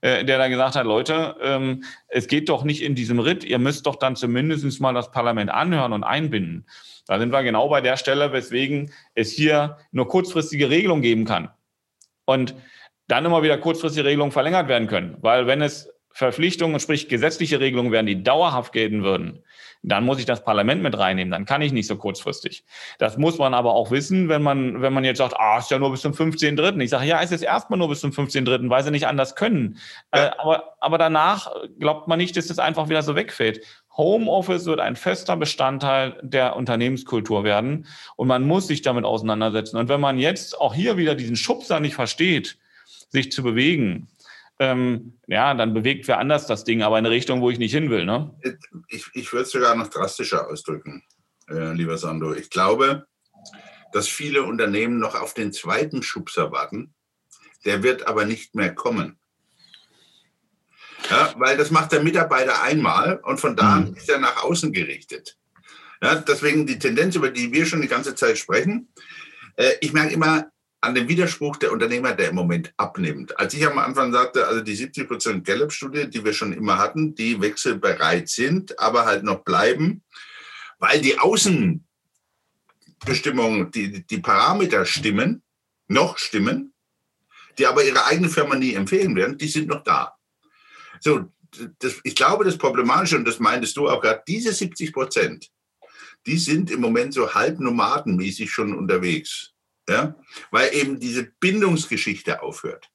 äh, 0.00 0.24
der 0.24 0.36
da 0.36 0.48
gesagt 0.48 0.74
hat, 0.74 0.84
Leute, 0.84 1.36
ähm, 1.40 1.84
es 2.08 2.26
geht 2.26 2.48
doch 2.48 2.64
nicht 2.64 2.82
in 2.82 2.96
diesem 2.96 3.20
Ritt, 3.20 3.44
ihr 3.44 3.60
müsst 3.60 3.86
doch 3.86 3.96
dann 3.96 4.16
zumindest 4.16 4.80
mal 4.80 4.92
das 4.92 5.12
Parlament 5.12 5.50
anhören 5.50 5.92
und 5.92 6.02
einbinden. 6.02 6.66
Da 7.06 7.18
sind 7.18 7.32
wir 7.32 7.42
genau 7.42 7.68
bei 7.68 7.80
der 7.80 7.96
Stelle, 7.96 8.32
weswegen 8.32 8.92
es 9.14 9.30
hier 9.32 9.78
nur 9.90 10.08
kurzfristige 10.08 10.70
Regelungen 10.70 11.02
geben 11.02 11.24
kann. 11.24 11.50
Und 12.24 12.54
dann 13.08 13.24
immer 13.24 13.42
wieder 13.42 13.58
kurzfristige 13.58 14.06
Regelungen 14.06 14.32
verlängert 14.32 14.68
werden 14.68 14.88
können. 14.88 15.16
Weil 15.20 15.46
wenn 15.46 15.60
es 15.60 15.92
Verpflichtungen, 16.10 16.78
sprich 16.78 17.08
gesetzliche 17.08 17.58
Regelungen 17.58 17.90
wären, 17.90 18.06
die 18.06 18.22
dauerhaft 18.22 18.72
gelten 18.72 19.02
würden, 19.02 19.42
dann 19.82 20.04
muss 20.04 20.18
ich 20.18 20.26
das 20.26 20.44
Parlament 20.44 20.82
mit 20.82 20.96
reinnehmen. 20.96 21.32
Dann 21.32 21.44
kann 21.44 21.60
ich 21.60 21.72
nicht 21.72 21.88
so 21.88 21.96
kurzfristig. 21.96 22.64
Das 22.98 23.16
muss 23.16 23.38
man 23.38 23.52
aber 23.52 23.74
auch 23.74 23.90
wissen, 23.90 24.28
wenn 24.28 24.42
man, 24.42 24.80
wenn 24.80 24.92
man 24.92 25.04
jetzt 25.04 25.18
sagt, 25.18 25.34
ah, 25.38 25.58
ist 25.58 25.70
ja 25.70 25.78
nur 25.78 25.90
bis 25.90 26.02
zum 26.02 26.12
15.3. 26.12 26.80
Ich 26.80 26.90
sage, 26.90 27.06
ja, 27.06 27.20
es 27.20 27.32
ist 27.32 27.42
erstmal 27.42 27.78
nur 27.78 27.88
bis 27.88 28.00
zum 28.00 28.10
15.3., 28.10 28.70
weil 28.70 28.84
sie 28.84 28.92
nicht 28.92 29.06
anders 29.06 29.34
können. 29.34 29.78
Ja. 30.14 30.26
Äh, 30.26 30.30
aber, 30.38 30.76
aber 30.80 30.98
danach 30.98 31.50
glaubt 31.80 32.06
man 32.06 32.18
nicht, 32.18 32.36
dass 32.36 32.46
das 32.46 32.60
einfach 32.60 32.88
wieder 32.88 33.02
so 33.02 33.16
wegfällt. 33.16 33.64
Homeoffice 33.96 34.66
wird 34.66 34.80
ein 34.80 34.96
fester 34.96 35.36
Bestandteil 35.36 36.18
der 36.22 36.56
Unternehmenskultur 36.56 37.44
werden 37.44 37.86
und 38.16 38.28
man 38.28 38.46
muss 38.46 38.66
sich 38.66 38.82
damit 38.82 39.04
auseinandersetzen. 39.04 39.76
Und 39.76 39.88
wenn 39.88 40.00
man 40.00 40.18
jetzt 40.18 40.58
auch 40.58 40.74
hier 40.74 40.96
wieder 40.96 41.14
diesen 41.14 41.36
Schubser 41.36 41.80
nicht 41.80 41.94
versteht, 41.94 42.58
sich 43.10 43.30
zu 43.30 43.42
bewegen, 43.42 44.08
ähm, 44.58 45.18
ja, 45.26 45.54
dann 45.54 45.74
bewegt 45.74 46.08
wer 46.08 46.18
anders 46.18 46.46
das 46.46 46.64
Ding, 46.64 46.82
aber 46.82 46.98
in 46.98 47.04
eine 47.04 47.14
Richtung, 47.14 47.40
wo 47.40 47.50
ich 47.50 47.58
nicht 47.58 47.72
hin 47.72 47.90
will. 47.90 48.04
Ne? 48.04 48.32
Ich, 48.88 49.06
ich 49.12 49.32
würde 49.32 49.44
es 49.44 49.50
sogar 49.50 49.74
noch 49.74 49.88
drastischer 49.88 50.48
ausdrücken, 50.48 51.02
äh, 51.48 51.72
lieber 51.72 51.98
Sando. 51.98 52.32
Ich 52.32 52.48
glaube, 52.48 53.06
dass 53.92 54.08
viele 54.08 54.44
Unternehmen 54.44 54.98
noch 54.98 55.20
auf 55.20 55.34
den 55.34 55.52
zweiten 55.52 56.02
Schubser 56.02 56.50
warten. 56.52 56.94
Der 57.64 57.82
wird 57.82 58.06
aber 58.06 58.24
nicht 58.24 58.54
mehr 58.54 58.74
kommen. 58.74 59.18
Ja, 61.12 61.34
weil 61.36 61.56
das 61.56 61.70
macht 61.70 61.92
der 61.92 62.02
Mitarbeiter 62.02 62.62
einmal 62.62 63.20
und 63.22 63.38
von 63.38 63.56
da 63.56 63.74
an 63.74 63.90
mhm. 63.90 63.96
ist 63.96 64.08
er 64.08 64.18
nach 64.18 64.42
außen 64.42 64.72
gerichtet. 64.72 65.36
Ja, 66.02 66.16
deswegen 66.16 66.66
die 66.66 66.78
Tendenz, 66.78 67.14
über 67.14 67.30
die 67.30 67.52
wir 67.52 67.66
schon 67.66 67.80
die 67.80 67.88
ganze 67.88 68.14
Zeit 68.14 68.38
sprechen. 68.38 68.88
Äh, 69.56 69.72
ich 69.80 69.92
merke 69.92 70.14
immer 70.14 70.50
an 70.80 70.94
dem 70.96 71.08
Widerspruch 71.08 71.58
der 71.58 71.70
Unternehmer, 71.70 72.12
der 72.12 72.30
im 72.30 72.34
Moment 72.34 72.72
abnimmt. 72.76 73.38
Als 73.38 73.54
ich 73.54 73.64
am 73.64 73.78
Anfang 73.78 74.12
sagte, 74.12 74.48
also 74.48 74.62
die 74.62 74.74
70 74.74 75.06
Prozent 75.06 75.44
Gallup-Studie, 75.44 76.10
die 76.10 76.24
wir 76.24 76.32
schon 76.32 76.52
immer 76.52 76.78
hatten, 76.78 77.14
die 77.14 77.40
wechselbereit 77.40 78.28
sind, 78.28 78.76
aber 78.80 79.06
halt 79.06 79.22
noch 79.22 79.44
bleiben, 79.44 80.02
weil 80.80 81.00
die 81.00 81.20
Außenbestimmungen, 81.20 83.70
die, 83.70 84.04
die 84.04 84.18
Parameter 84.18 84.84
stimmen, 84.84 85.44
noch 85.86 86.18
stimmen, 86.18 86.72
die 87.58 87.66
aber 87.66 87.84
ihre 87.84 88.06
eigene 88.06 88.28
Firma 88.28 88.56
nie 88.56 88.74
empfehlen 88.74 89.14
werden, 89.14 89.38
die 89.38 89.46
sind 89.46 89.68
noch 89.68 89.84
da. 89.84 90.16
So, 91.02 91.28
das, 91.80 92.00
ich 92.04 92.14
glaube, 92.14 92.44
das 92.44 92.56
Problematische, 92.56 93.16
und 93.16 93.26
das 93.26 93.40
meintest 93.40 93.76
du 93.76 93.88
auch 93.88 94.00
gerade, 94.00 94.22
diese 94.26 94.52
70 94.52 94.92
Prozent, 94.92 95.50
die 96.26 96.38
sind 96.38 96.70
im 96.70 96.80
Moment 96.80 97.12
so 97.12 97.34
halb 97.34 97.58
nomadenmäßig 97.58 98.50
schon 98.50 98.74
unterwegs. 98.74 99.52
Ja? 99.88 100.14
Weil 100.50 100.72
eben 100.74 101.00
diese 101.00 101.24
Bindungsgeschichte 101.40 102.42
aufhört. 102.42 102.88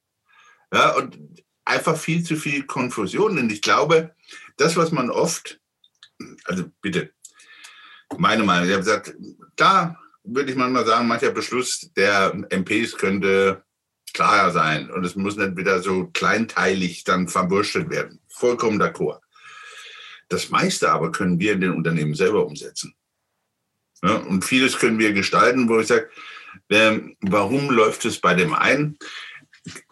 Ja? 0.74 0.96
Und 0.96 1.20
einfach 1.66 1.98
viel 1.98 2.24
zu 2.24 2.38
viel 2.38 2.64
Konfusion. 2.64 3.38
Und 3.38 3.52
ich 3.52 3.62
glaube, 3.62 4.16
das, 4.56 4.78
was 4.78 4.92
man 4.92 5.10
oft, 5.10 5.60
also 6.46 6.66
bitte, 6.82 7.12
meine 8.18 8.44
Meinung, 8.44 8.68
ich 8.68 8.74
habe 8.74 8.84
gesagt, 8.84 9.16
da 9.58 10.00
würde 10.24 10.52
ich 10.52 10.58
manchmal 10.58 10.86
sagen, 10.86 11.08
mancher 11.08 11.32
Beschluss 11.32 11.92
der 11.96 12.34
MPs 12.50 12.98
könnte 12.98 13.64
klarer 14.18 14.52
sein 14.52 14.90
und 14.90 15.06
es 15.06 15.16
muss 15.16 15.38
nicht 15.38 15.56
wieder 15.58 15.80
so 15.84 16.08
kleinteilig 16.08 17.04
dann 17.04 17.28
verwurschtelt 17.28 17.92
werden. 17.92 18.20
Vollkommen 18.28 18.82
d'accord. 18.82 19.20
Das 20.28 20.50
meiste 20.50 20.92
aber 20.92 21.12
können 21.12 21.40
wir 21.40 21.54
in 21.54 21.62
den 21.62 21.72
Unternehmen 21.72 22.16
selber 22.16 22.44
umsetzen. 22.44 22.96
Ja, 24.04 24.16
und 24.16 24.44
vieles 24.44 24.80
können 24.80 24.98
wir 24.98 25.14
gestalten, 25.14 25.70
wo 25.70 25.80
ich 25.80 25.88
sage, 25.88 26.10
ähm, 26.72 27.16
warum 27.22 27.70
läuft 27.70 28.06
es 28.06 28.20
bei 28.20 28.34
dem 28.34 28.56
einen? 28.56 28.98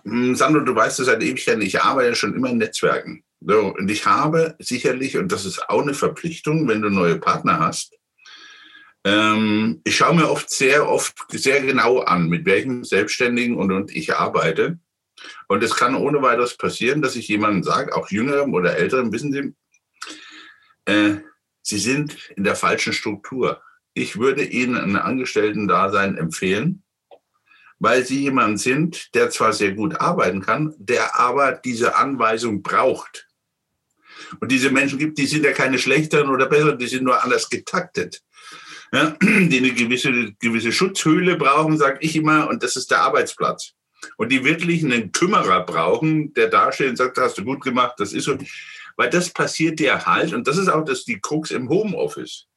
Hm, 0.03 0.33
Sandro, 0.33 0.61
du 0.61 0.73
weißt 0.73 0.99
es 0.99 1.05
seit 1.05 1.21
Ewigkeiten, 1.21 1.61
ich 1.61 1.79
arbeite 1.81 2.15
schon 2.15 2.33
immer 2.33 2.49
in 2.49 2.57
Netzwerken. 2.57 3.23
So, 3.41 3.75
und 3.75 3.91
ich 3.91 4.07
habe 4.07 4.55
sicherlich, 4.57 5.17
und 5.17 5.31
das 5.31 5.45
ist 5.45 5.69
auch 5.69 5.83
eine 5.83 5.93
Verpflichtung, 5.93 6.67
wenn 6.67 6.81
du 6.81 6.89
neue 6.89 7.19
Partner 7.19 7.59
hast, 7.59 7.93
ähm, 9.05 9.81
ich 9.83 9.95
schaue 9.95 10.15
mir 10.15 10.29
oft 10.29 10.49
sehr 10.49 10.89
oft 10.89 11.15
sehr 11.29 11.61
genau 11.61 11.99
an, 11.99 12.27
mit 12.27 12.45
welchem 12.45 12.83
Selbstständigen 12.83 13.55
und, 13.55 13.71
und 13.71 13.95
ich 13.95 14.15
arbeite. 14.15 14.79
Und 15.47 15.63
es 15.63 15.75
kann 15.75 15.95
ohne 15.95 16.21
weiteres 16.21 16.57
passieren, 16.57 17.01
dass 17.01 17.15
ich 17.15 17.27
jemandem 17.27 17.63
sage, 17.63 17.95
auch 17.95 18.09
jüngerem 18.09 18.53
oder 18.53 18.75
älterem, 18.75 19.13
wissen 19.13 19.31
Sie, 19.31 20.91
äh, 20.91 21.21
Sie 21.61 21.79
sind 21.79 22.31
in 22.35 22.43
der 22.43 22.55
falschen 22.55 22.93
Struktur. 22.93 23.61
Ich 23.93 24.19
würde 24.19 24.43
Ihnen 24.43 24.75
ein 24.75 24.95
Angestellten-Dasein 24.97 26.17
empfehlen, 26.17 26.83
weil 27.79 28.05
sie 28.05 28.21
jemand 28.23 28.59
sind, 28.59 29.13
der 29.15 29.29
zwar 29.29 29.53
sehr 29.53 29.73
gut 29.73 29.99
arbeiten 29.99 30.41
kann, 30.41 30.73
der 30.77 31.19
aber 31.19 31.53
diese 31.53 31.95
Anweisung 31.95 32.61
braucht. 32.61 33.27
Und 34.39 34.51
diese 34.51 34.71
Menschen 34.71 34.97
gibt, 34.97 35.17
die 35.17 35.27
sind 35.27 35.43
ja 35.43 35.51
keine 35.51 35.77
schlechteren 35.77 36.29
oder 36.29 36.47
besseren, 36.47 36.77
die 36.77 36.87
sind 36.87 37.03
nur 37.03 37.23
anders 37.23 37.49
getaktet. 37.49 38.21
Ja, 38.93 39.15
die 39.21 39.57
eine 39.57 39.73
gewisse, 39.73 40.33
gewisse 40.39 40.71
Schutzhöhle 40.71 41.35
brauchen, 41.35 41.77
sage 41.77 41.99
ich 42.01 42.15
immer, 42.15 42.49
und 42.49 42.63
das 42.63 42.75
ist 42.75 42.91
der 42.91 43.01
Arbeitsplatz. 43.01 43.73
Und 44.17 44.31
die 44.31 44.43
wirklich 44.43 44.83
einen 44.83 45.11
Kümmerer 45.11 45.65
brauchen, 45.65 46.33
der 46.33 46.49
dasteht 46.49 46.89
und 46.89 46.97
sagt, 46.97 47.17
hast 47.17 47.37
du 47.37 47.43
gut 47.43 47.63
gemacht, 47.63 47.95
das 47.97 48.13
ist 48.13 48.25
so. 48.25 48.37
Weil 48.97 49.09
das 49.09 49.29
passiert 49.29 49.79
dir 49.79 50.05
halt, 50.05 50.33
und 50.33 50.47
das 50.47 50.57
ist 50.57 50.69
auch 50.69 50.85
das, 50.85 51.03
die 51.03 51.19
Krux 51.19 51.51
im 51.51 51.69
Homeoffice. 51.69 52.47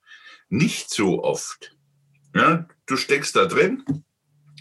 Nicht 0.48 0.90
so 0.90 1.22
oft. 1.24 1.76
Ja, 2.34 2.66
du 2.86 2.96
steckst 2.96 3.34
da 3.34 3.46
drin, 3.46 3.82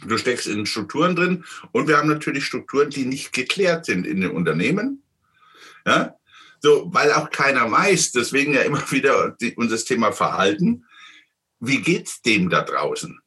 du 0.05 0.17
steckst 0.17 0.47
in 0.47 0.65
Strukturen 0.65 1.15
drin 1.15 1.43
und 1.71 1.87
wir 1.87 1.97
haben 1.97 2.07
natürlich 2.07 2.45
Strukturen, 2.45 2.89
die 2.89 3.05
nicht 3.05 3.33
geklärt 3.33 3.85
sind 3.85 4.07
in 4.07 4.21
den 4.21 4.31
Unternehmen. 4.31 5.03
Ja, 5.85 6.15
so, 6.59 6.89
weil 6.91 7.11
auch 7.13 7.29
keiner 7.29 7.69
weiß, 7.71 8.13
deswegen 8.13 8.53
ja 8.53 8.61
immer 8.61 8.81
wieder 8.91 9.35
die, 9.39 9.53
unser 9.55 9.77
Thema 9.77 10.11
Verhalten. 10.11 10.85
Wie 11.59 11.81
geht's 11.81 12.21
dem 12.21 12.49
da 12.49 12.61
draußen? 12.61 13.19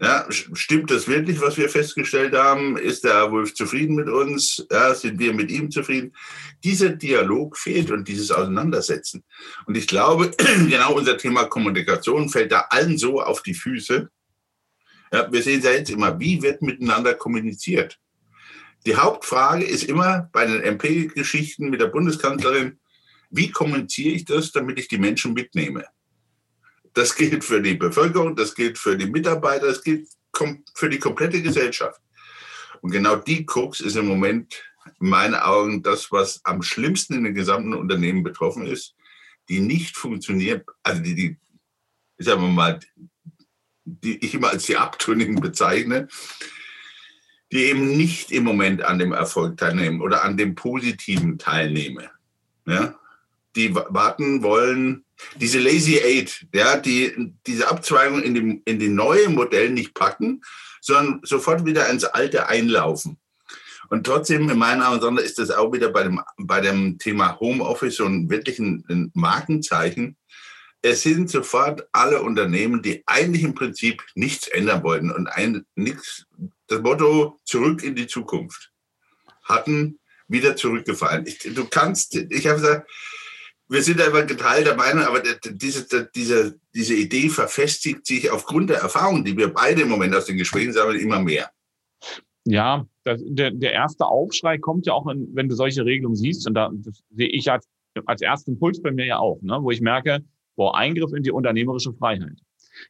Ja, 0.00 0.26
stimmt 0.30 0.92
das 0.92 1.08
wirklich, 1.08 1.40
was 1.40 1.56
wir 1.56 1.68
festgestellt 1.68 2.32
haben? 2.32 2.76
Ist 2.76 3.02
der 3.02 3.32
Wolf 3.32 3.54
zufrieden 3.54 3.96
mit 3.96 4.08
uns? 4.08 4.64
Ja, 4.70 4.94
sind 4.94 5.18
wir 5.18 5.34
mit 5.34 5.50
ihm 5.50 5.72
zufrieden? 5.72 6.14
Dieser 6.62 6.90
Dialog 6.90 7.56
fehlt 7.56 7.90
und 7.90 8.06
dieses 8.06 8.30
Auseinandersetzen. 8.30 9.24
Und 9.66 9.76
ich 9.76 9.88
glaube, 9.88 10.30
genau 10.68 10.94
unser 10.94 11.18
Thema 11.18 11.46
Kommunikation 11.46 12.28
fällt 12.28 12.52
da 12.52 12.66
allen 12.70 12.96
so 12.96 13.20
auf 13.20 13.42
die 13.42 13.54
Füße. 13.54 14.08
Ja, 15.12 15.32
wir 15.32 15.42
sehen 15.42 15.62
ja 15.62 15.72
jetzt 15.72 15.90
immer, 15.90 16.20
wie 16.20 16.42
wird 16.42 16.62
miteinander 16.62 17.14
kommuniziert? 17.14 17.98
Die 18.86 18.94
Hauptfrage 18.94 19.64
ist 19.64 19.82
immer 19.82 20.28
bei 20.32 20.46
den 20.46 20.62
MP-Geschichten 20.62 21.70
mit 21.70 21.80
der 21.80 21.88
Bundeskanzlerin, 21.88 22.78
wie 23.30 23.50
kommuniziere 23.50 24.14
ich 24.14 24.24
das, 24.24 24.52
damit 24.52 24.78
ich 24.78 24.86
die 24.86 24.98
Menschen 24.98 25.32
mitnehme? 25.32 25.84
Das 26.94 27.14
gilt 27.14 27.44
für 27.44 27.60
die 27.60 27.74
Bevölkerung, 27.74 28.36
das 28.36 28.54
gilt 28.54 28.78
für 28.78 28.96
die 28.96 29.06
Mitarbeiter, 29.06 29.66
das 29.66 29.82
gilt 29.82 30.08
für 30.74 30.88
die 30.88 30.98
komplette 30.98 31.42
Gesellschaft. 31.42 32.00
Und 32.80 32.90
genau 32.90 33.16
die 33.16 33.44
Krux 33.44 33.80
ist 33.80 33.96
im 33.96 34.06
Moment 34.06 34.62
in 35.00 35.08
meinen 35.08 35.34
Augen 35.34 35.82
das, 35.82 36.10
was 36.12 36.40
am 36.44 36.62
schlimmsten 36.62 37.14
in 37.14 37.24
den 37.24 37.34
gesamten 37.34 37.74
Unternehmen 37.74 38.22
betroffen 38.22 38.66
ist, 38.66 38.94
die 39.48 39.60
nicht 39.60 39.96
funktioniert, 39.96 40.66
also 40.82 41.02
die, 41.02 41.14
die 41.14 41.38
sagen 42.18 42.42
wir 42.42 42.48
mal, 42.48 42.80
die 43.84 44.24
ich 44.24 44.34
immer 44.34 44.50
als 44.50 44.66
die 44.66 44.76
Abtrünnigen 44.76 45.36
bezeichne, 45.36 46.08
die 47.50 47.64
eben 47.64 47.96
nicht 47.96 48.30
im 48.30 48.44
Moment 48.44 48.82
an 48.82 48.98
dem 48.98 49.12
Erfolg 49.12 49.56
teilnehmen 49.56 50.02
oder 50.02 50.22
an 50.22 50.36
dem 50.36 50.54
Positiven 50.54 51.38
teilnehmen. 51.38 52.06
Ja? 52.66 52.98
Die 53.56 53.74
warten 53.74 54.42
wollen, 54.42 55.04
diese 55.36 55.58
Lazy 55.58 55.98
Aid, 55.98 56.46
ja, 56.54 56.76
die 56.76 57.32
diese 57.46 57.68
Abzweigung 57.68 58.22
in, 58.22 58.34
dem, 58.34 58.62
in 58.64 58.78
die 58.78 58.88
neue 58.88 59.28
Modell 59.28 59.70
nicht 59.70 59.94
packen, 59.94 60.42
sondern 60.80 61.20
sofort 61.24 61.64
wieder 61.64 61.88
ins 61.88 62.04
alte 62.04 62.48
einlaufen. 62.48 63.18
Und 63.90 64.04
trotzdem, 64.04 64.50
in 64.50 64.58
meinen 64.58 64.82
Augen, 64.82 65.16
ist 65.18 65.38
das 65.38 65.50
auch 65.50 65.72
wieder 65.72 65.90
bei 65.90 66.02
dem, 66.02 66.20
bei 66.36 66.60
dem 66.60 66.98
Thema 66.98 67.38
Homeoffice 67.40 67.96
so 67.96 68.04
ein 68.04 68.28
wirklich 68.28 68.60
Markenzeichen. 69.14 70.16
Es 70.82 71.02
sind 71.02 71.30
sofort 71.30 71.88
alle 71.92 72.22
Unternehmen, 72.22 72.82
die 72.82 73.02
eigentlich 73.06 73.42
im 73.42 73.54
Prinzip 73.54 74.04
nichts 74.14 74.46
ändern 74.48 74.82
wollten 74.82 75.10
und 75.10 75.26
ein, 75.26 75.64
nichts, 75.74 76.26
das 76.66 76.80
Motto 76.82 77.40
zurück 77.44 77.82
in 77.82 77.94
die 77.94 78.06
Zukunft 78.06 78.70
hatten, 79.42 79.98
wieder 80.28 80.54
zurückgefallen. 80.54 81.26
Ich, 81.26 81.38
du 81.38 81.66
kannst, 81.66 82.14
ich 82.14 82.46
habe 82.46 82.60
gesagt, 82.60 82.90
wir 83.68 83.82
sind 83.82 84.00
einfach 84.00 84.26
geteilter 84.26 84.74
Meinung, 84.74 85.04
aber 85.04 85.22
diese, 85.44 86.10
diese, 86.14 86.58
diese 86.74 86.94
Idee 86.94 87.28
verfestigt 87.28 88.06
sich 88.06 88.30
aufgrund 88.30 88.70
der 88.70 88.78
Erfahrungen, 88.78 89.24
die 89.24 89.36
wir 89.36 89.52
beide 89.52 89.82
im 89.82 89.88
Moment 89.88 90.14
aus 90.14 90.24
den 90.24 90.38
Gesprächen 90.38 90.72
sammeln, 90.72 90.98
immer 90.98 91.20
mehr. 91.20 91.50
Ja, 92.44 92.86
das, 93.04 93.20
der, 93.26 93.50
der 93.50 93.72
erste 93.72 94.06
Aufschrei 94.06 94.58
kommt 94.58 94.86
ja 94.86 94.94
auch, 94.94 95.06
wenn, 95.06 95.28
wenn 95.34 95.48
du 95.48 95.54
solche 95.54 95.84
Regelungen 95.84 96.16
siehst, 96.16 96.46
und 96.46 96.54
da 96.54 96.70
sehe 97.10 97.28
ich 97.28 97.50
als, 97.50 97.68
als 98.06 98.22
ersten 98.22 98.52
Impuls 98.52 98.80
bei 98.80 98.90
mir 98.90 99.04
ja 99.04 99.18
auch, 99.18 99.38
ne, 99.42 99.58
wo 99.60 99.70
ich 99.70 99.82
merke, 99.82 100.24
boah, 100.56 100.74
Eingriff 100.74 101.12
in 101.12 101.22
die 101.22 101.30
unternehmerische 101.30 101.92
Freiheit. 101.92 102.38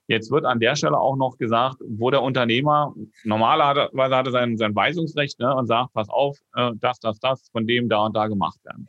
Jetzt 0.07 0.31
wird 0.31 0.45
an 0.45 0.61
der 0.61 0.77
Stelle 0.77 0.99
auch 0.99 1.17
noch 1.17 1.39
gesagt, 1.39 1.79
wo 1.81 2.11
der 2.11 2.23
Unternehmer 2.23 2.95
normalerweise 3.25 4.17
hatte 4.17 4.31
sein, 4.31 4.57
sein 4.57 4.75
Weisungsrecht 4.75 5.41
ne, 5.41 5.55
und 5.55 5.67
sagt, 5.67 5.93
pass 5.93 6.09
auf, 6.09 6.39
äh, 6.55 6.73
das, 6.77 7.01
das, 7.01 7.19
das 7.19 7.49
von 7.51 7.67
dem 7.67 7.89
da 7.89 8.05
und 8.05 8.15
da 8.15 8.29
gemacht 8.29 8.59
werden. 8.65 8.87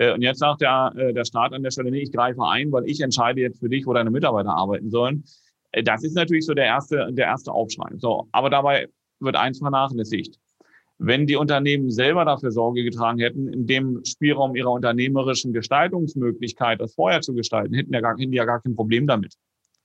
Äh, 0.00 0.14
und 0.14 0.22
jetzt 0.22 0.38
sagt 0.38 0.62
der, 0.62 0.92
äh, 0.96 1.12
der 1.12 1.24
Staat 1.24 1.52
an 1.52 1.62
der 1.62 1.70
Stelle, 1.70 1.90
nee, 1.90 2.00
ich 2.00 2.12
greife 2.12 2.42
ein, 2.42 2.72
weil 2.72 2.88
ich 2.88 3.00
entscheide 3.00 3.42
jetzt 3.42 3.60
für 3.60 3.68
dich, 3.68 3.86
wo 3.86 3.92
deine 3.92 4.10
Mitarbeiter 4.10 4.50
arbeiten 4.50 4.90
sollen. 4.90 5.24
Äh, 5.72 5.82
das 5.82 6.02
ist 6.02 6.14
natürlich 6.14 6.46
so 6.46 6.54
der 6.54 6.64
erste, 6.64 7.08
der 7.12 7.26
erste 7.26 7.52
Aufschrei. 7.52 7.90
So, 7.98 8.26
aber 8.32 8.50
dabei 8.50 8.88
wird 9.20 9.36
eins 9.36 9.58
vernachlässigt. 9.58 10.38
Wenn 10.98 11.26
die 11.26 11.36
Unternehmen 11.36 11.90
selber 11.90 12.24
dafür 12.24 12.50
Sorge 12.50 12.82
getragen 12.82 13.18
hätten, 13.18 13.48
in 13.48 13.66
dem 13.66 14.02
Spielraum 14.04 14.54
ihrer 14.54 14.72
unternehmerischen 14.72 15.52
Gestaltungsmöglichkeit 15.52 16.80
das 16.80 16.94
vorher 16.94 17.20
zu 17.20 17.34
gestalten, 17.34 17.74
hätten, 17.74 17.92
ja 17.92 18.00
gar, 18.00 18.16
hätten 18.16 18.32
die 18.32 18.36
ja 18.36 18.44
gar 18.44 18.60
kein 18.60 18.74
Problem 18.74 19.06
damit. 19.06 19.34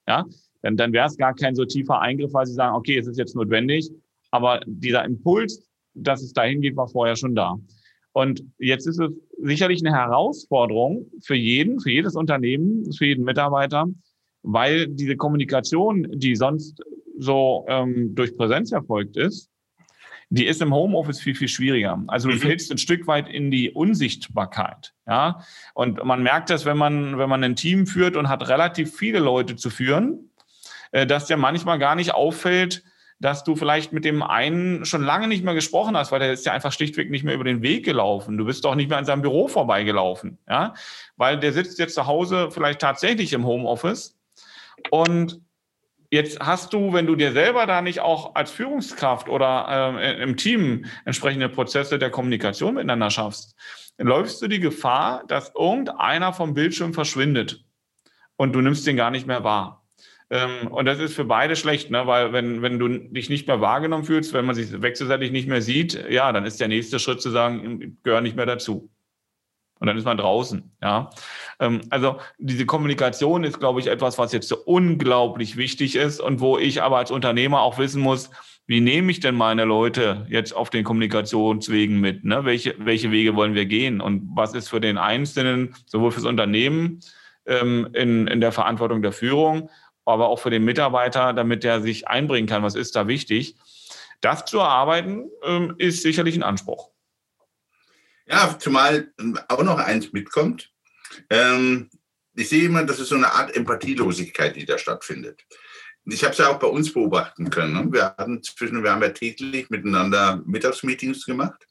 Ja, 0.08 0.26
dann, 0.62 0.78
dann 0.78 0.94
wäre 0.94 1.08
es 1.08 1.18
gar 1.18 1.34
kein 1.34 1.56
so 1.56 1.66
tiefer 1.66 2.00
Eingriff, 2.00 2.34
weil 2.34 2.46
sie 2.46 2.54
sagen, 2.54 2.76
okay, 2.76 2.98
es 2.98 3.08
ist 3.08 3.18
jetzt 3.18 3.36
notwendig, 3.36 3.90
aber 4.32 4.62
dieser 4.66 5.06
Impuls, 5.06 5.66
dass 5.94 6.22
es 6.22 6.34
dahin 6.34 6.62
geht, 6.62 6.76
war 6.76 6.88
vorher 6.88 7.16
schon 7.16 7.34
da. 7.34 7.58
Und 8.16 8.46
jetzt 8.60 8.88
ist 8.88 8.98
es 8.98 9.12
sicherlich 9.44 9.86
eine 9.86 9.94
Herausforderung 9.94 11.12
für 11.22 11.36
jeden, 11.36 11.82
für 11.82 11.92
jedes 11.92 12.16
Unternehmen, 12.16 12.94
für 12.94 13.08
jeden 13.08 13.26
Mitarbeiter, 13.26 13.88
weil 14.42 14.88
diese 14.88 15.18
Kommunikation, 15.18 16.08
die 16.14 16.38
sonst 16.38 16.82
so 17.18 17.66
ähm, 17.68 18.16
durch 18.16 18.38
Präsenz 18.38 18.72
erfolgt 18.72 19.18
ist, 19.18 19.52
die 20.30 20.46
ist 20.46 20.62
im 20.62 20.74
Homeoffice 20.74 21.20
viel, 21.20 21.36
viel 21.36 21.50
schwieriger. 21.50 22.02
Also 22.08 22.30
du 22.30 22.36
mhm. 22.36 22.40
fällst 22.40 22.72
ein 22.72 22.78
Stück 22.78 23.06
weit 23.06 23.28
in 23.28 23.52
die 23.52 23.72
Unsichtbarkeit. 23.72 24.94
Ja? 25.06 25.42
Und 25.74 26.02
man 26.06 26.24
merkt 26.24 26.50
das, 26.50 26.64
wenn 26.64 26.78
man, 26.78 27.18
wenn 27.18 27.28
man 27.28 27.44
ein 27.44 27.58
Team 27.58 27.86
führt 27.86 28.16
und 28.16 28.30
hat 28.30 28.48
relativ 28.48 28.96
viele 28.96 29.20
Leute 29.20 29.58
zu 29.58 29.70
führen, 29.70 30.30
äh, 30.94 31.06
dass 31.06 31.26
dir 31.26 31.36
manchmal 31.36 31.80
gar 31.80 31.96
nicht 31.96 32.14
auffällt, 32.14 32.82
dass 33.20 33.44
du 33.44 33.56
vielleicht 33.56 33.94
mit 33.94 34.06
dem 34.06 34.22
einen 34.22 34.86
schon 34.86 35.04
lange 35.04 35.28
nicht 35.28 35.44
mehr 35.44 35.54
gesprochen 35.54 35.96
hast, 35.96 36.12
weil 36.12 36.20
der 36.20 36.34
ist 36.34 36.46
ja 36.46 36.52
einfach 36.52 36.72
schlichtweg 36.72 37.10
nicht 37.10 37.24
mehr 37.24 37.36
über 37.36 37.44
den 37.44 37.62
Weg 37.62 37.86
gelaufen. 37.86 38.38
Du 38.38 38.46
bist 38.46 38.66
doch 38.66 38.76
nicht 38.76 38.90
mehr 38.90 38.98
an 38.98 39.06
seinem 39.06 39.22
Büro 39.22 39.48
vorbeigelaufen, 39.48 40.38
ja, 40.50 40.74
weil 41.16 41.40
der 41.40 41.54
sitzt 41.54 41.80
jetzt 41.80 41.96
zu 41.96 42.08
Hause 42.08 42.52
vielleicht 42.52 42.82
tatsächlich 42.82 43.34
im 43.34 43.46
Homeoffice 43.46 44.18
und 44.92 45.42
Jetzt 46.12 46.40
hast 46.40 46.72
du, 46.72 46.94
wenn 46.94 47.08
du 47.08 47.16
dir 47.16 47.32
selber 47.32 47.66
da 47.66 47.82
nicht 47.82 48.00
auch 48.00 48.36
als 48.36 48.52
Führungskraft 48.52 49.28
oder 49.28 49.98
äh, 49.98 50.24
im 50.24 50.38
Team 50.38 50.86
entsprechende 51.04 51.50
Prozesse 51.50 52.00
der 52.00 52.12
Kommunikation 52.12 52.76
miteinander 52.76 53.10
schaffst, 53.10 53.56
läufst 53.98 54.42
du 54.42 54.48
die 54.48 54.60
Gefahr, 54.60 55.24
dass 55.28 55.52
irgendeiner 55.56 56.32
vom 56.32 56.54
Bildschirm 56.54 56.94
verschwindet 56.94 57.66
und 58.38 58.54
du 58.54 58.62
nimmst 58.62 58.86
den 58.86 58.98
gar 58.98 59.12
nicht 59.12 59.28
mehr 59.28 59.44
wahr. 59.44 59.85
Ähm, 60.30 60.68
und 60.68 60.86
das 60.86 61.00
ist 61.00 61.14
für 61.14 61.26
beide 61.26 61.56
schlecht, 61.56 61.92
ne? 61.92 62.08
weil 62.08 62.34
wenn, 62.34 62.62
wenn 62.62 62.80
du 62.80 62.88
dich 62.88 63.30
nicht 63.30 63.48
mehr 63.48 63.62
wahrgenommen 63.62 64.06
fühlst, 64.06 64.34
wenn 64.34 64.46
man 64.46 64.56
sich 64.56 64.82
wechselseitig 64.82 65.32
nicht 65.32 65.48
mehr 65.48 65.62
sieht, 65.62 66.10
ja, 66.10 66.32
dann 66.32 66.46
ist 66.46 66.60
der 66.60 66.68
nächste 66.68 67.00
Schritt 67.00 67.22
zu 67.22 67.30
sagen, 67.30 67.98
gehöre 68.04 68.22
nicht 68.22 68.36
mehr 68.36 68.48
dazu. 68.48 68.90
Und 69.80 69.88
dann 69.88 69.98
ist 69.98 70.06
man 70.06 70.18
draußen, 70.18 70.72
ja. 70.82 71.10
Ähm, 71.60 71.82
also 71.90 72.18
diese 72.40 72.66
Kommunikation 72.66 73.44
ist, 73.44 73.60
glaube 73.60 73.82
ich, 73.82 73.88
etwas, 73.88 74.18
was 74.18 74.32
jetzt 74.32 74.48
so 74.48 74.58
unglaublich 74.58 75.58
wichtig 75.58 75.96
ist 75.96 76.22
und 76.22 76.40
wo 76.40 76.58
ich 76.58 76.82
aber 76.82 76.98
als 76.98 77.12
Unternehmer 77.12 77.62
auch 77.62 77.78
wissen 77.78 78.02
muss, 78.02 78.32
wie 78.68 78.82
nehme 78.82 79.12
ich 79.12 79.20
denn 79.20 79.36
meine 79.36 79.64
Leute 79.64 80.26
jetzt 80.30 80.56
auf 80.56 80.72
den 80.72 80.84
Kommunikationswegen 80.84 82.00
mit? 82.00 82.24
Ne? 82.24 82.46
Welche, 82.46 82.76
welche 82.80 83.12
Wege 83.12 83.36
wollen 83.36 83.54
wir 83.54 83.66
gehen? 83.66 84.02
Und 84.02 84.30
was 84.34 84.56
ist 84.56 84.70
für 84.70 84.82
den 84.82 84.98
Einzelnen, 84.98 85.76
sowohl 85.86 86.12
fürs 86.12 86.26
Unternehmen 86.26 87.02
ähm, 87.46 87.90
in, 87.94 88.28
in 88.28 88.42
der 88.42 88.52
Verantwortung 88.52 89.04
der 89.04 89.12
Führung, 89.12 89.70
aber 90.06 90.30
auch 90.30 90.40
für 90.40 90.52
den 90.52 90.64
Mitarbeiter, 90.64 91.34
damit 91.34 91.64
der 91.64 91.82
sich 91.82 92.08
einbringen 92.08 92.48
kann. 92.48 92.64
Was 92.64 92.76
ist 92.76 92.96
da 92.96 93.08
wichtig? 93.08 93.56
Das 94.22 94.46
zu 94.46 94.60
erarbeiten, 94.60 95.30
ähm, 95.44 95.76
ist 95.78 96.02
sicherlich 96.04 96.36
ein 96.36 96.44
Anspruch. 96.44 96.92
Ja, 98.28 98.58
zumal 98.58 99.12
auch 99.50 99.64
noch 99.64 99.78
eins 99.78 100.14
mitkommt. 100.14 100.72
Ähm, 101.30 101.90
ich 102.36 102.50
sehe 102.50 102.66
immer, 102.66 102.84
das 102.84 103.00
ist 103.00 103.10
so 103.10 103.16
eine 103.16 103.32
Art 103.32 103.56
Empathielosigkeit, 103.56 104.56
die 104.56 104.66
da 104.66 104.78
stattfindet. 104.78 105.44
Ich 106.06 106.24
habe 106.24 106.34
es 106.34 106.38
ja 106.38 106.50
auch 106.50 106.60
bei 106.60 106.68
uns 106.68 106.94
beobachten 106.94 107.50
können. 107.50 107.74
Ne? 107.74 107.92
Wir 107.92 108.16
hatten 108.18 108.44
zwischen, 108.44 108.84
wir 108.84 108.92
haben 108.92 109.02
ja 109.02 109.10
täglich 109.10 109.70
miteinander 109.70 110.42
Mittagsmeetings 110.46 111.26
gemacht 111.26 111.68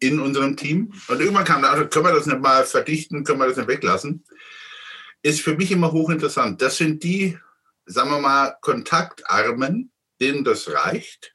in 0.00 0.18
unserem 0.18 0.56
Team. 0.56 0.92
Und 1.08 1.20
irgendwann 1.20 1.44
kam 1.44 1.62
da, 1.62 1.70
also 1.70 1.86
können 1.86 2.06
wir 2.06 2.14
das 2.14 2.26
nicht 2.26 2.40
mal 2.40 2.64
verdichten, 2.64 3.24
können 3.24 3.38
wir 3.38 3.48
das 3.48 3.56
nicht 3.56 3.68
weglassen 3.68 4.24
ist 5.24 5.40
für 5.40 5.56
mich 5.56 5.72
immer 5.72 5.90
hochinteressant. 5.90 6.60
Das 6.60 6.76
sind 6.76 7.02
die, 7.02 7.38
sagen 7.86 8.10
wir 8.10 8.20
mal, 8.20 8.56
Kontaktarmen, 8.60 9.90
denen 10.20 10.44
das 10.44 10.70
reicht, 10.70 11.34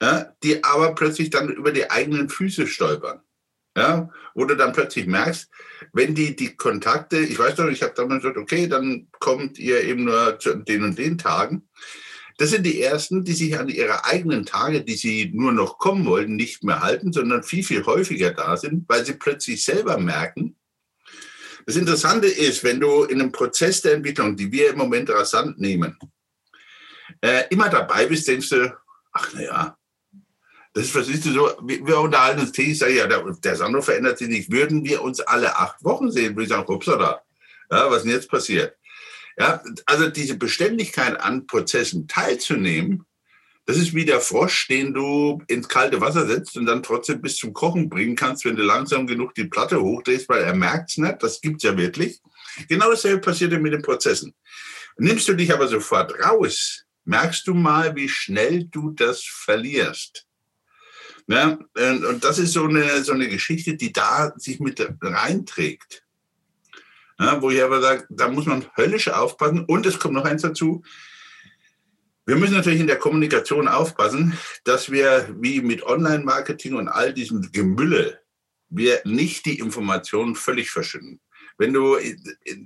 ja, 0.00 0.34
die 0.42 0.62
aber 0.62 0.94
plötzlich 0.94 1.30
dann 1.30 1.48
über 1.48 1.72
die 1.72 1.90
eigenen 1.90 2.28
Füße 2.28 2.66
stolpern. 2.66 3.22
Ja, 3.76 4.10
wo 4.34 4.44
du 4.44 4.56
dann 4.56 4.72
plötzlich 4.72 5.06
merkst, 5.06 5.48
wenn 5.92 6.14
die 6.14 6.34
die 6.34 6.56
Kontakte, 6.56 7.18
ich 7.18 7.38
weiß 7.38 7.54
doch, 7.54 7.68
ich 7.68 7.82
habe 7.82 7.94
damals 7.94 8.22
gesagt, 8.22 8.36
okay, 8.36 8.66
dann 8.66 9.08
kommt 9.20 9.58
ihr 9.58 9.82
eben 9.84 10.04
nur 10.04 10.38
zu 10.40 10.56
den 10.56 10.82
und 10.82 10.98
den 10.98 11.18
Tagen. 11.18 11.68
Das 12.36 12.50
sind 12.50 12.64
die 12.66 12.82
ersten, 12.82 13.24
die 13.24 13.32
sich 13.32 13.58
an 13.58 13.68
ihre 13.68 14.04
eigenen 14.04 14.44
Tage, 14.44 14.82
die 14.82 14.96
sie 14.96 15.30
nur 15.32 15.52
noch 15.52 15.78
kommen 15.78 16.04
wollten, 16.04 16.34
nicht 16.34 16.64
mehr 16.64 16.80
halten, 16.80 17.12
sondern 17.12 17.44
viel, 17.44 17.62
viel 17.62 17.86
häufiger 17.86 18.32
da 18.32 18.56
sind, 18.56 18.88
weil 18.88 19.06
sie 19.06 19.12
plötzlich 19.12 19.62
selber 19.62 19.98
merken. 19.98 20.56
Das 21.66 21.76
Interessante 21.76 22.26
ist, 22.26 22.64
wenn 22.64 22.80
du 22.80 23.04
in 23.04 23.20
einem 23.20 23.32
Prozess 23.32 23.82
der 23.82 23.94
Entwicklung, 23.94 24.36
die 24.36 24.50
wir 24.50 24.70
im 24.70 24.78
Moment 24.78 25.10
rasant 25.10 25.58
nehmen, 25.58 25.98
äh, 27.20 27.44
immer 27.50 27.68
dabei 27.68 28.06
bist, 28.06 28.26
denkst 28.28 28.48
du, 28.50 28.76
ach 29.12 29.32
naja, 29.34 29.76
das 30.72 30.84
ist, 30.84 30.94
was 30.94 31.08
ist 31.08 31.24
so, 31.24 31.50
wir, 31.62 31.98
unterhalten 31.98 32.40
uns 32.40 32.52
täglich, 32.52 32.78
sage 32.78 32.94
ja, 32.94 33.06
der, 33.06 33.24
der 33.24 33.56
Sandro 33.56 33.82
verändert 33.82 34.18
sich 34.18 34.28
nicht. 34.28 34.52
Würden 34.52 34.84
wir 34.84 35.02
uns 35.02 35.20
alle 35.20 35.56
acht 35.56 35.82
Wochen 35.82 36.12
sehen, 36.12 36.36
würde 36.36 36.44
ich 36.44 36.48
sagen, 36.48 36.72
ups, 36.72 36.86
da, 36.86 37.20
ja, 37.70 37.90
was 37.90 37.98
ist 37.98 38.04
denn 38.04 38.12
jetzt 38.12 38.30
passiert? 38.30 38.76
Ja, 39.36 39.62
also 39.86 40.08
diese 40.08 40.36
Beständigkeit 40.36 41.20
an 41.20 41.46
Prozessen 41.46 42.06
teilzunehmen, 42.06 43.04
das 43.70 43.78
ist 43.78 43.94
wie 43.94 44.04
der 44.04 44.20
Frosch, 44.20 44.66
den 44.66 44.92
du 44.92 45.40
ins 45.46 45.68
kalte 45.68 46.00
Wasser 46.00 46.26
setzt 46.26 46.56
und 46.56 46.66
dann 46.66 46.82
trotzdem 46.82 47.22
bis 47.22 47.36
zum 47.36 47.52
Kochen 47.52 47.88
bringen 47.88 48.16
kannst, 48.16 48.44
wenn 48.44 48.56
du 48.56 48.64
langsam 48.64 49.06
genug 49.06 49.32
die 49.36 49.44
Platte 49.44 49.80
hochdrehst, 49.80 50.28
weil 50.28 50.42
er 50.42 50.56
merkt 50.56 50.90
es 50.90 50.98
nicht, 50.98 51.22
das 51.22 51.40
gibt 51.40 51.58
es 51.58 51.70
ja 51.70 51.78
wirklich. 51.78 52.20
Genau 52.68 52.90
dasselbe 52.90 53.20
passiert 53.20 53.52
ja 53.52 53.60
mit 53.60 53.72
den 53.72 53.82
Prozessen. 53.82 54.34
Nimmst 54.96 55.28
du 55.28 55.34
dich 55.34 55.54
aber 55.54 55.68
sofort 55.68 56.12
raus, 56.18 56.84
merkst 57.04 57.46
du 57.46 57.54
mal, 57.54 57.94
wie 57.94 58.08
schnell 58.08 58.64
du 58.64 58.90
das 58.90 59.22
verlierst. 59.22 60.26
Ja, 61.28 61.56
und 61.76 62.24
das 62.24 62.40
ist 62.40 62.54
so 62.54 62.64
eine, 62.64 63.04
so 63.04 63.12
eine 63.12 63.28
Geschichte, 63.28 63.76
die 63.76 63.92
da 63.92 64.32
sich 64.36 64.58
mit 64.58 64.84
reinträgt. 65.00 66.02
Ja, 67.20 67.40
wo 67.40 67.50
ich 67.50 67.62
aber 67.62 67.80
sage, 67.80 68.04
da 68.10 68.26
muss 68.26 68.46
man 68.46 68.66
höllisch 68.76 69.06
aufpassen. 69.06 69.64
Und 69.64 69.86
es 69.86 70.00
kommt 70.00 70.14
noch 70.14 70.24
eins 70.24 70.42
dazu. 70.42 70.82
Wir 72.30 72.36
müssen 72.36 72.54
natürlich 72.54 72.78
in 72.78 72.86
der 72.86 73.00
Kommunikation 73.00 73.66
aufpassen, 73.66 74.38
dass 74.62 74.92
wir 74.92 75.34
wie 75.40 75.62
mit 75.62 75.82
Online-Marketing 75.82 76.74
und 76.74 76.86
all 76.86 77.12
diesem 77.12 77.50
Gemülle, 77.50 78.20
wir 78.68 79.00
nicht 79.02 79.46
die 79.46 79.58
Informationen 79.58 80.36
völlig 80.36 80.70
verschütten. 80.70 81.20
Wenn 81.58 81.72
du 81.72 81.98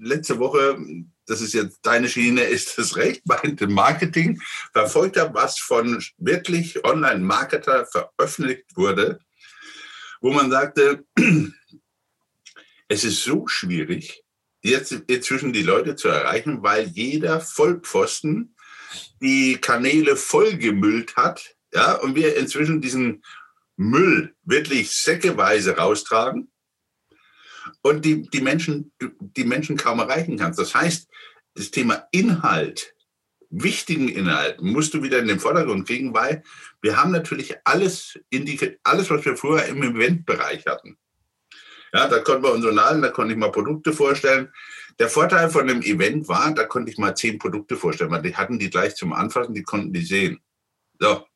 letzte 0.03 0.39
Woche, 0.39 0.77
das 1.25 1.41
ist 1.41 1.55
jetzt 1.55 1.79
deine 1.81 2.11
Schiene, 2.11 2.43
ist 2.45 2.77
das 2.77 2.97
recht, 2.97 3.23
mein 3.25 3.57
Marketing 3.69 4.39
verfolgt 4.75 5.17
habe, 5.17 5.33
was 5.33 5.59
von 5.59 5.99
wirklich 6.19 6.85
Online-Marketer 6.85 7.87
veröffentlicht 7.87 8.67
wurde, 8.77 9.19
wo 10.21 10.31
man 10.31 10.51
sagte, 10.51 11.07
es 12.89 13.03
ist 13.03 13.25
so 13.25 13.47
schwierig, 13.47 14.23
jetzt 14.61 14.93
inzwischen 14.93 15.55
die 15.55 15.63
Leute 15.63 15.97
zu 15.97 16.09
erreichen, 16.09 16.63
weil 16.63 16.89
jeder 16.89 17.41
Vollpfosten 17.41 18.54
die 19.25 19.57
Kanäle 19.61 20.17
vollgemüllt 20.17 21.17
hat, 21.17 21.57
ja, 21.73 21.95
und 21.95 22.15
wir 22.15 22.37
inzwischen 22.37 22.81
diesen 22.81 23.25
Müll 23.77 24.35
wirklich 24.45 24.93
säckeweise 24.93 25.77
raustragen 25.77 26.53
und 27.83 28.05
die, 28.05 28.23
die, 28.31 28.41
Menschen, 28.41 28.93
die 29.19 29.45
Menschen 29.45 29.77
kaum 29.77 29.99
erreichen 29.99 30.39
kannst. 30.39 30.59
Das 30.59 30.75
heißt, 30.75 31.09
das 31.55 31.71
Thema 31.71 32.07
Inhalt, 32.13 32.95
wichtigen 33.51 34.09
Inhalt, 34.09 34.61
musst 34.61 34.95
du 34.95 35.03
wieder 35.03 35.19
in 35.19 35.29
den 35.29 35.41
Vordergrund 35.41 35.87
kriegen, 35.87 36.15
weil 36.15 36.45
wir 36.83 36.97
haben 36.97 37.11
natürlich 37.11 37.55
alles, 37.65 38.19
alles 38.83 39.11
was 39.11 39.25
wir 39.25 39.37
früher 39.37 39.65
im 39.65 39.83
Eventbereich 39.83 40.67
hatten. 40.67 40.99
Ja, 41.93 42.09
da 42.09 42.19
konnten 42.19 42.43
wir 42.43 42.53
uns 42.53 42.65
unterhalten, 42.65 43.03
da 43.03 43.09
konnte 43.09 43.33
ich 43.33 43.39
mal 43.39 43.53
Produkte 43.53 43.93
vorstellen. 43.93 44.53
Der 44.99 45.09
Vorteil 45.09 45.51
von 45.51 45.67
dem 45.67 45.83
Event 45.83 46.29
war, 46.29 46.55
da 46.55 46.65
konnte 46.65 46.91
ich 46.91 46.99
mal 46.99 47.17
zehn 47.17 47.39
Produkte 47.39 47.77
vorstellen, 47.77 48.11
weil 48.11 48.23
die 48.23 48.37
hatten 48.37 48.59
die 48.59 48.71
gleich 48.71 48.95
zum 48.95 49.13
Anfassen, 49.13 49.55
die 49.55 49.63
konnten 49.63 49.93
die 49.93 50.05
sehen. 50.05 50.41
So, 50.99 51.27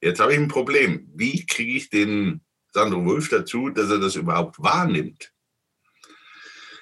jetzt 0.00 0.20
habe 0.20 0.32
ich 0.32 0.38
ein 0.38 0.48
Problem. 0.48 1.08
Wie 1.14 1.46
kriege 1.46 1.72
ich 1.72 1.88
den 1.88 2.40
Sandro 2.72 3.04
Wolf 3.04 3.28
dazu, 3.28 3.70
dass 3.70 3.90
er 3.90 3.98
das 3.98 4.16
überhaupt 4.16 4.60
wahrnimmt? 4.60 5.32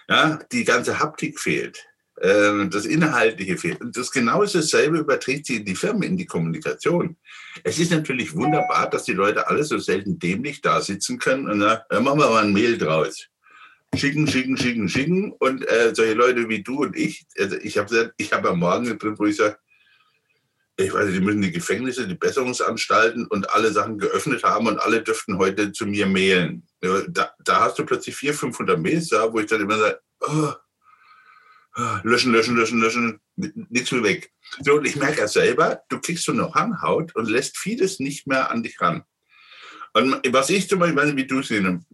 Ja, 0.08 0.38
die 0.50 0.64
ganze 0.64 0.98
Haptik 0.98 1.40
fehlt. 1.40 1.86
Ähm, 2.20 2.70
das 2.70 2.86
Inhaltliche 2.86 3.56
fehlt. 3.56 3.80
Und 3.80 3.96
das 3.96 4.10
genau 4.10 4.44
dasselbe 4.44 4.98
überträgt 4.98 5.46
sich 5.46 5.58
in 5.58 5.64
die 5.64 5.74
Firmen, 5.74 6.04
in 6.04 6.16
die 6.16 6.26
Kommunikation. 6.26 7.16
Es 7.64 7.78
ist 7.78 7.90
natürlich 7.90 8.34
wunderbar, 8.34 8.88
dass 8.88 9.04
die 9.04 9.12
Leute 9.12 9.48
alle 9.48 9.64
so 9.64 9.78
selten 9.78 10.18
dämlich 10.18 10.60
da 10.60 10.80
sitzen 10.80 11.18
können 11.18 11.48
und 11.48 11.60
sagen, 11.60 12.04
machen 12.04 12.18
wir 12.20 12.30
mal 12.30 12.44
ein 12.44 12.52
Mail 12.52 12.78
draus. 12.78 13.28
Schicken, 13.96 14.26
schicken, 14.26 14.56
schicken, 14.56 14.88
schicken. 14.88 15.32
Und 15.32 15.68
äh, 15.68 15.94
solche 15.94 16.14
Leute 16.14 16.48
wie 16.48 16.62
du 16.62 16.82
und 16.82 16.96
ich, 16.96 17.26
also 17.38 17.56
ich 17.56 17.78
habe 17.78 18.12
ich 18.16 18.32
hab 18.32 18.44
am 18.46 18.58
Morgen 18.58 18.98
drin, 18.98 19.18
wo 19.18 19.26
ich 19.26 19.36
sage, 19.36 19.56
ich 20.76 20.92
weiß 20.92 21.06
nicht, 21.06 21.18
die 21.18 21.24
müssen 21.24 21.42
die 21.42 21.52
Gefängnisse, 21.52 22.08
die 22.08 22.16
Besserungsanstalten 22.16 23.26
und 23.28 23.48
alle 23.50 23.72
Sachen 23.72 23.98
geöffnet 23.98 24.42
haben 24.42 24.66
und 24.66 24.78
alle 24.78 25.02
dürften 25.02 25.38
heute 25.38 25.72
zu 25.72 25.86
mir 25.86 26.06
mailen. 26.06 26.66
Da, 26.80 27.32
da 27.38 27.60
hast 27.60 27.78
du 27.78 27.86
plötzlich 27.86 28.16
400, 28.16 28.40
500 28.40 28.80
Mails 28.80 29.08
da, 29.08 29.32
wo 29.32 29.38
ich 29.38 29.46
dann 29.46 29.60
immer 29.60 29.78
sage, 29.78 30.00
oh, 30.20 30.52
oh, 31.76 31.96
löschen, 32.02 32.32
löschen, 32.32 32.56
löschen, 32.56 32.80
löschen, 32.80 33.20
nichts 33.36 33.92
mehr 33.92 34.02
weg. 34.02 34.32
So, 34.62 34.74
und 34.74 34.86
ich 34.86 34.96
merke 34.96 35.20
ja 35.20 35.28
selber, 35.28 35.82
du 35.88 36.00
kriegst 36.00 36.24
so 36.24 36.32
eine 36.32 36.52
Handhaut 36.52 37.14
und 37.14 37.30
lässt 37.30 37.56
vieles 37.56 38.00
nicht 38.00 38.26
mehr 38.26 38.50
an 38.50 38.64
dich 38.64 38.80
ran. 38.80 39.04
Und 39.94 40.20
was 40.32 40.50
ich 40.50 40.68
zum 40.68 40.80
Beispiel, 40.80 41.16
wie 41.16 41.26
du 41.26 41.38
es 41.38 41.52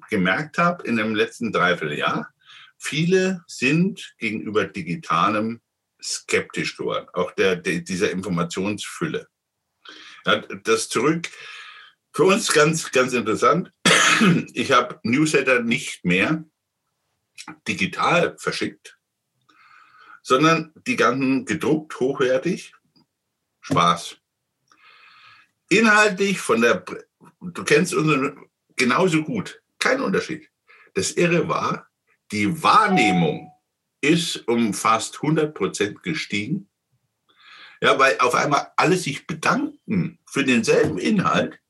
gemerkt 0.09 0.57
habe 0.57 0.87
in 0.87 0.97
dem 0.97 1.15
letzten 1.15 1.53
Dreivierteljahr, 1.53 2.33
viele 2.79 3.45
sind 3.47 4.15
gegenüber 4.19 4.65
Digitalem 4.65 5.61
skeptisch 6.03 6.79
geworden, 6.79 7.07
auch 7.13 7.33
der, 7.33 7.57
der, 7.57 7.81
dieser 7.81 8.11
Informationsfülle. 8.11 9.29
Ja, 10.25 10.37
das 10.37 10.89
zurück, 10.89 11.29
für 12.13 12.25
uns 12.25 12.53
ganz, 12.53 12.91
ganz 12.91 13.13
interessant. 13.13 13.71
Ich 14.53 14.73
habe 14.73 14.99
Newsletter 15.03 15.63
nicht 15.63 16.05
mehr 16.05 16.45
digital 17.69 18.37
verschickt, 18.39 18.99
sondern 20.23 20.73
die 20.87 20.97
ganzen 20.97 21.45
gedruckt, 21.45 21.99
hochwertig, 22.01 22.75
Spaß. 23.61 24.17
Inhaltlich 25.69 26.41
von 26.41 26.61
der, 26.61 26.85
du 27.41 27.65
kennst 27.65 27.95
unseren 27.95 28.47
genauso 28.77 29.23
gut, 29.23 29.63
kein 29.79 30.01
Unterschied. 30.01 30.49
Das 30.95 31.13
Irre 31.13 31.49
war, 31.49 31.89
die 32.33 32.63
Wahrnehmung 32.63 33.53
ist 34.01 34.49
um 34.49 34.73
fast 34.73 35.17
100 35.17 35.55
Prozent 35.55 36.03
gestiegen. 36.03 36.69
Ja, 37.83 37.99
weil 37.99 38.19
auf 38.19 38.35
einmal 38.35 38.73
alle 38.77 38.97
sich 38.97 39.27
bedanken 39.27 40.19
für 40.27 40.45
denselben 40.45 40.99
Inhalt 40.99 41.61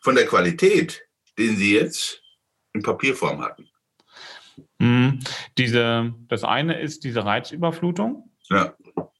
von 0.00 0.14
der 0.14 0.26
Qualität, 0.26 1.02
den 1.36 1.56
sie 1.56 1.74
jetzt 1.74 2.22
in 2.72 2.82
Papierform 2.82 3.40
hatten. 3.42 3.68
Mhm. 4.78 5.20
Diese, 5.58 6.14
das 6.28 6.44
eine 6.44 6.80
ist 6.80 7.04
diese 7.04 7.24
Reizüberflutung. 7.24 8.30
Ja. 8.48 8.76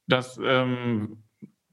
Das 0.07 0.39
ähm, 0.41 1.23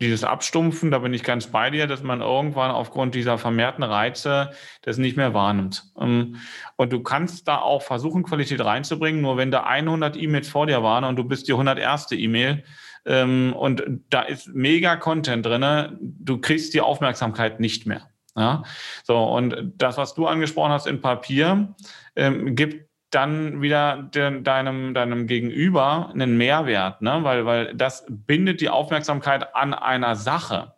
dieses 0.01 0.25
Abstumpfen, 0.25 0.91
da 0.91 0.99
bin 0.99 1.15
ich 1.15 1.23
ganz 1.23 1.47
bei 1.47 1.71
dir, 1.71 1.87
dass 1.87 2.03
man 2.03 2.21
irgendwann 2.21 2.71
aufgrund 2.71 3.15
dieser 3.15 3.39
vermehrten 3.39 3.85
Reize 3.85 4.51
das 4.83 4.99
nicht 4.99 5.17
mehr 5.17 5.35
wahrnimmt. 5.35 5.85
Ähm, 5.99 6.37
und 6.77 6.93
du 6.93 7.03
kannst 7.03 7.47
da 7.47 7.59
auch 7.59 7.83
versuchen, 7.83 8.25
Qualität 8.25 8.65
reinzubringen, 8.65 9.23
nur 9.23 9.37
wenn 9.37 9.51
da 9.51 9.63
100 9.63 10.17
E-Mails 10.17 10.49
vor 10.49 10.67
dir 10.67 10.83
waren 10.83 11.05
und 11.05 11.17
du 11.17 11.25
bist 11.25 11.49
die 11.49 11.53
101. 11.53 12.11
E-Mail 12.13 12.65
ähm, 13.07 13.55
und 13.57 13.85
da 14.11 14.23
ist 14.23 14.49
mega 14.49 14.97
Content 14.97 15.47
drin, 15.47 15.97
du 16.01 16.41
kriegst 16.41 16.75
die 16.75 16.81
Aufmerksamkeit 16.81 17.61
nicht 17.61 17.87
mehr. 17.87 18.09
Ja? 18.37 18.65
So, 19.05 19.17
und 19.17 19.75
das, 19.77 19.97
was 19.97 20.15
du 20.15 20.27
angesprochen 20.27 20.73
hast 20.73 20.87
in 20.87 21.01
Papier, 21.01 21.75
ähm, 22.17 22.57
gibt 22.57 22.89
dann 23.15 23.63
wieder 23.63 24.09
de, 24.15 24.43
deinem, 24.43 24.95
deinem 24.95 25.27
Gegenüber 25.27 26.11
einen 26.13 26.37
Mehrwert, 26.37 27.03
ne? 27.03 27.21
weil, 27.23 27.47
weil 27.47 27.75
das 27.75 28.05
bindet 28.09 28.61
die 28.61 28.69
Aufmerksamkeit 28.69 29.55
an 29.55 29.75
einer 29.75 30.17
Sache. 30.17 30.75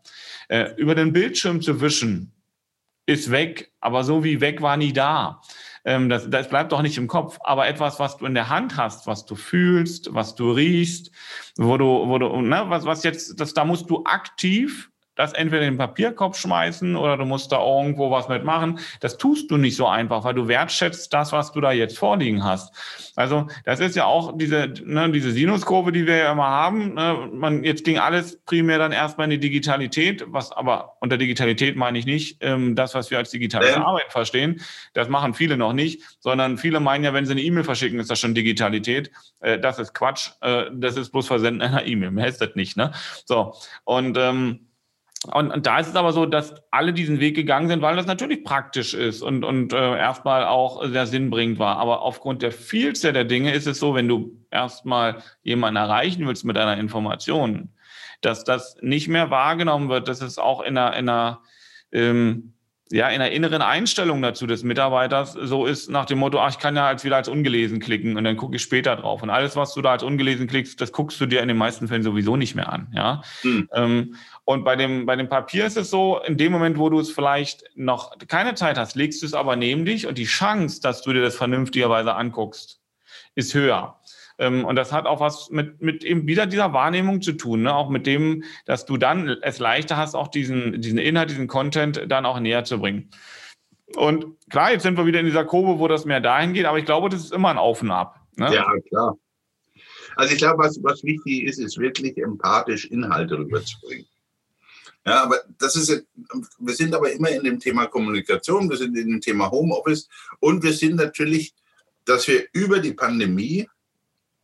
Äh, 0.48 0.74
über 0.76 0.94
den 0.94 1.12
Bildschirm 1.12 1.60
zu 1.60 1.80
wischen, 1.80 2.32
ist 3.06 3.30
weg, 3.30 3.72
aber 3.80 4.04
so 4.04 4.24
wie 4.24 4.40
weg 4.40 4.60
war 4.62 4.76
nie 4.76 4.92
da. 4.92 5.40
Ähm, 5.84 6.08
das, 6.08 6.28
das 6.28 6.48
bleibt 6.48 6.72
doch 6.72 6.82
nicht 6.82 6.98
im 6.98 7.06
Kopf, 7.06 7.38
aber 7.44 7.68
etwas, 7.68 8.00
was 8.00 8.16
du 8.16 8.26
in 8.26 8.34
der 8.34 8.48
Hand 8.48 8.76
hast, 8.76 9.06
was 9.06 9.24
du 9.24 9.36
fühlst, 9.36 10.12
was 10.12 10.34
du 10.34 10.50
riechst, 10.50 11.12
wo 11.56 11.76
du, 11.76 11.86
wo 11.86 12.18
du, 12.18 12.40
ne, 12.42 12.64
was, 12.66 12.84
was 12.84 13.04
jetzt, 13.04 13.40
das, 13.40 13.54
da 13.54 13.64
musst 13.64 13.88
du 13.88 14.02
aktiv 14.04 14.90
das 15.16 15.32
entweder 15.32 15.62
in 15.62 15.72
den 15.72 15.78
Papierkorb 15.78 16.36
schmeißen 16.36 16.94
oder 16.94 17.16
du 17.16 17.24
musst 17.24 17.50
da 17.50 17.58
irgendwo 17.58 18.10
was 18.10 18.28
mitmachen. 18.28 18.78
Das 19.00 19.16
tust 19.16 19.50
du 19.50 19.56
nicht 19.56 19.74
so 19.74 19.86
einfach, 19.86 20.22
weil 20.24 20.34
du 20.34 20.46
wertschätzt 20.46 21.12
das, 21.12 21.32
was 21.32 21.52
du 21.52 21.60
da 21.60 21.72
jetzt 21.72 21.98
vorliegen 21.98 22.44
hast. 22.44 22.72
Also 23.16 23.48
das 23.64 23.80
ist 23.80 23.96
ja 23.96 24.04
auch 24.04 24.36
diese, 24.36 24.72
ne, 24.84 25.10
diese 25.10 25.32
Sinuskurve, 25.32 25.90
die 25.90 26.06
wir 26.06 26.16
ja 26.16 26.32
immer 26.32 26.46
haben. 26.46 26.94
Ne? 26.94 27.28
Man, 27.32 27.64
jetzt 27.64 27.84
ging 27.84 27.98
alles 27.98 28.42
primär 28.44 28.78
dann 28.78 28.92
erstmal 28.92 29.24
in 29.24 29.30
die 29.30 29.40
Digitalität, 29.40 30.24
was 30.28 30.52
aber 30.52 30.96
unter 31.00 31.16
Digitalität 31.16 31.76
meine 31.76 31.98
ich 31.98 32.04
nicht 32.04 32.36
ähm, 32.42 32.76
das, 32.76 32.94
was 32.94 33.10
wir 33.10 33.18
als 33.18 33.30
digitale 33.30 33.70
ja. 33.70 33.82
Arbeit 33.82 34.12
verstehen. 34.12 34.60
Das 34.92 35.08
machen 35.08 35.32
viele 35.32 35.56
noch 35.56 35.72
nicht, 35.72 36.02
sondern 36.20 36.58
viele 36.58 36.78
meinen 36.78 37.04
ja, 37.04 37.14
wenn 37.14 37.24
sie 37.24 37.32
eine 37.32 37.42
E-Mail 37.42 37.64
verschicken, 37.64 37.98
ist 37.98 38.10
das 38.10 38.20
schon 38.20 38.34
Digitalität. 38.34 39.10
Äh, 39.40 39.58
das 39.58 39.78
ist 39.78 39.94
Quatsch. 39.94 40.32
Äh, 40.42 40.66
das 40.74 40.98
ist 40.98 41.10
bloß 41.10 41.26
Versenden 41.26 41.62
einer 41.62 41.86
E-Mail. 41.86 42.10
Mehr 42.10 42.26
ist 42.26 42.42
das 42.42 42.54
nicht. 42.54 42.76
Ne? 42.76 42.92
So 43.24 43.54
und 43.84 44.18
ähm, 44.18 44.66
und, 45.24 45.50
und, 45.50 45.66
da 45.66 45.78
ist 45.78 45.88
es 45.88 45.96
aber 45.96 46.12
so, 46.12 46.26
dass 46.26 46.54
alle 46.70 46.92
diesen 46.92 47.20
Weg 47.20 47.34
gegangen 47.34 47.68
sind, 47.68 47.82
weil 47.82 47.96
das 47.96 48.06
natürlich 48.06 48.44
praktisch 48.44 48.94
ist 48.94 49.22
und, 49.22 49.44
und 49.44 49.72
äh, 49.72 49.96
erstmal 49.98 50.44
auch 50.44 50.84
sehr 50.86 51.06
sinnbringend 51.06 51.58
war. 51.58 51.78
Aber 51.78 52.02
aufgrund 52.02 52.42
der 52.42 52.52
Vielzahl 52.52 53.12
der 53.12 53.24
Dinge 53.24 53.52
ist 53.52 53.66
es 53.66 53.78
so, 53.78 53.94
wenn 53.94 54.08
du 54.08 54.36
erstmal 54.50 55.22
jemanden 55.42 55.76
erreichen 55.76 56.26
willst 56.26 56.44
mit 56.44 56.58
einer 56.58 56.76
Information, 56.76 57.70
dass 58.20 58.44
das 58.44 58.76
nicht 58.82 59.08
mehr 59.08 59.30
wahrgenommen 59.30 59.88
wird, 59.88 60.06
dass 60.08 60.20
es 60.20 60.38
auch 60.38 60.60
in 60.60 60.76
einer, 60.76 60.96
in 60.96 61.08
einer 61.08 61.40
ähm, 61.92 62.52
ja, 62.92 63.08
in 63.08 63.18
der 63.18 63.32
inneren 63.32 63.62
Einstellung 63.62 64.22
dazu 64.22 64.46
des 64.46 64.62
Mitarbeiters 64.62 65.32
so 65.32 65.66
ist 65.66 65.90
nach 65.90 66.04
dem 66.04 66.18
Motto, 66.18 66.38
ach, 66.38 66.50
ich 66.50 66.58
kann 66.58 66.76
ja 66.76 66.86
als 66.86 67.04
wieder 67.04 67.16
als 67.16 67.28
ungelesen 67.28 67.80
klicken 67.80 68.16
und 68.16 68.22
dann 68.22 68.36
gucke 68.36 68.56
ich 68.56 68.62
später 68.62 68.94
drauf. 68.94 69.22
Und 69.22 69.30
alles, 69.30 69.56
was 69.56 69.74
du 69.74 69.82
da 69.82 69.92
als 69.92 70.04
ungelesen 70.04 70.46
klickst, 70.46 70.80
das 70.80 70.92
guckst 70.92 71.20
du 71.20 71.26
dir 71.26 71.42
in 71.42 71.48
den 71.48 71.56
meisten 71.56 71.88
Fällen 71.88 72.04
sowieso 72.04 72.36
nicht 72.36 72.54
mehr 72.54 72.72
an. 72.72 72.88
Ja. 72.94 73.22
Hm. 73.42 73.68
Ähm, 73.74 74.14
und 74.44 74.62
bei 74.62 74.76
dem, 74.76 75.04
bei 75.04 75.16
dem 75.16 75.28
Papier 75.28 75.66
ist 75.66 75.76
es 75.76 75.90
so, 75.90 76.20
in 76.24 76.36
dem 76.36 76.52
Moment, 76.52 76.78
wo 76.78 76.88
du 76.88 77.00
es 77.00 77.10
vielleicht 77.10 77.64
noch 77.74 78.16
keine 78.28 78.54
Zeit 78.54 78.78
hast, 78.78 78.94
legst 78.94 79.20
du 79.22 79.26
es 79.26 79.34
aber 79.34 79.56
neben 79.56 79.84
dich 79.84 80.06
und 80.06 80.16
die 80.16 80.24
Chance, 80.24 80.80
dass 80.80 81.02
du 81.02 81.12
dir 81.12 81.22
das 81.22 81.34
vernünftigerweise 81.34 82.14
anguckst, 82.14 82.80
ist 83.34 83.52
höher. 83.52 83.98
Ähm, 84.38 84.64
und 84.64 84.76
das 84.76 84.92
hat 84.92 85.06
auch 85.06 85.20
was 85.20 85.50
mit, 85.50 85.80
mit 85.80 86.04
eben 86.04 86.26
wieder 86.26 86.46
dieser 86.46 86.72
Wahrnehmung 86.72 87.22
zu 87.22 87.32
tun, 87.32 87.62
ne? 87.62 87.74
auch 87.74 87.88
mit 87.88 88.06
dem, 88.06 88.44
dass 88.66 88.84
du 88.84 88.96
dann 88.96 89.28
es 89.42 89.58
leichter 89.58 89.96
hast, 89.96 90.14
auch 90.14 90.28
diesen, 90.28 90.80
diesen 90.80 90.98
Inhalt, 90.98 91.30
diesen 91.30 91.46
Content 91.46 92.04
dann 92.08 92.26
auch 92.26 92.38
näher 92.40 92.64
zu 92.64 92.78
bringen. 92.78 93.10
Und 93.94 94.26
klar, 94.50 94.72
jetzt 94.72 94.82
sind 94.82 94.98
wir 94.98 95.06
wieder 95.06 95.20
in 95.20 95.26
dieser 95.26 95.44
Kurve, 95.44 95.78
wo 95.78 95.88
das 95.88 96.04
mehr 96.04 96.20
dahin 96.20 96.52
geht, 96.52 96.66
aber 96.66 96.78
ich 96.78 96.84
glaube, 96.84 97.08
das 97.08 97.20
ist 97.20 97.32
immer 97.32 97.50
ein 97.50 97.58
Auf 97.58 97.82
und 97.82 97.90
Ab. 97.90 98.20
Ne? 98.36 98.52
Ja, 98.54 98.66
klar. 98.88 99.16
Also 100.16 100.32
ich 100.32 100.38
glaube, 100.38 100.62
was, 100.62 100.78
was 100.82 101.04
wichtig 101.04 101.44
ist, 101.44 101.58
ist 101.58 101.78
wirklich 101.78 102.16
empathisch 102.18 102.86
Inhalte 102.86 103.38
rüberzubringen. 103.38 104.06
Ja, 105.06 105.22
aber 105.22 105.40
das 105.58 105.76
ist, 105.76 106.04
wir 106.58 106.74
sind 106.74 106.94
aber 106.94 107.12
immer 107.12 107.30
in 107.30 107.44
dem 107.44 107.60
Thema 107.60 107.86
Kommunikation, 107.86 108.68
wir 108.68 108.76
sind 108.76 108.96
in 108.96 109.08
dem 109.08 109.20
Thema 109.20 109.50
Homeoffice 109.50 110.08
und 110.40 110.64
wir 110.64 110.72
sind 110.72 110.96
natürlich, 110.96 111.54
dass 112.04 112.26
wir 112.26 112.46
über 112.52 112.80
die 112.80 112.92
Pandemie 112.92 113.68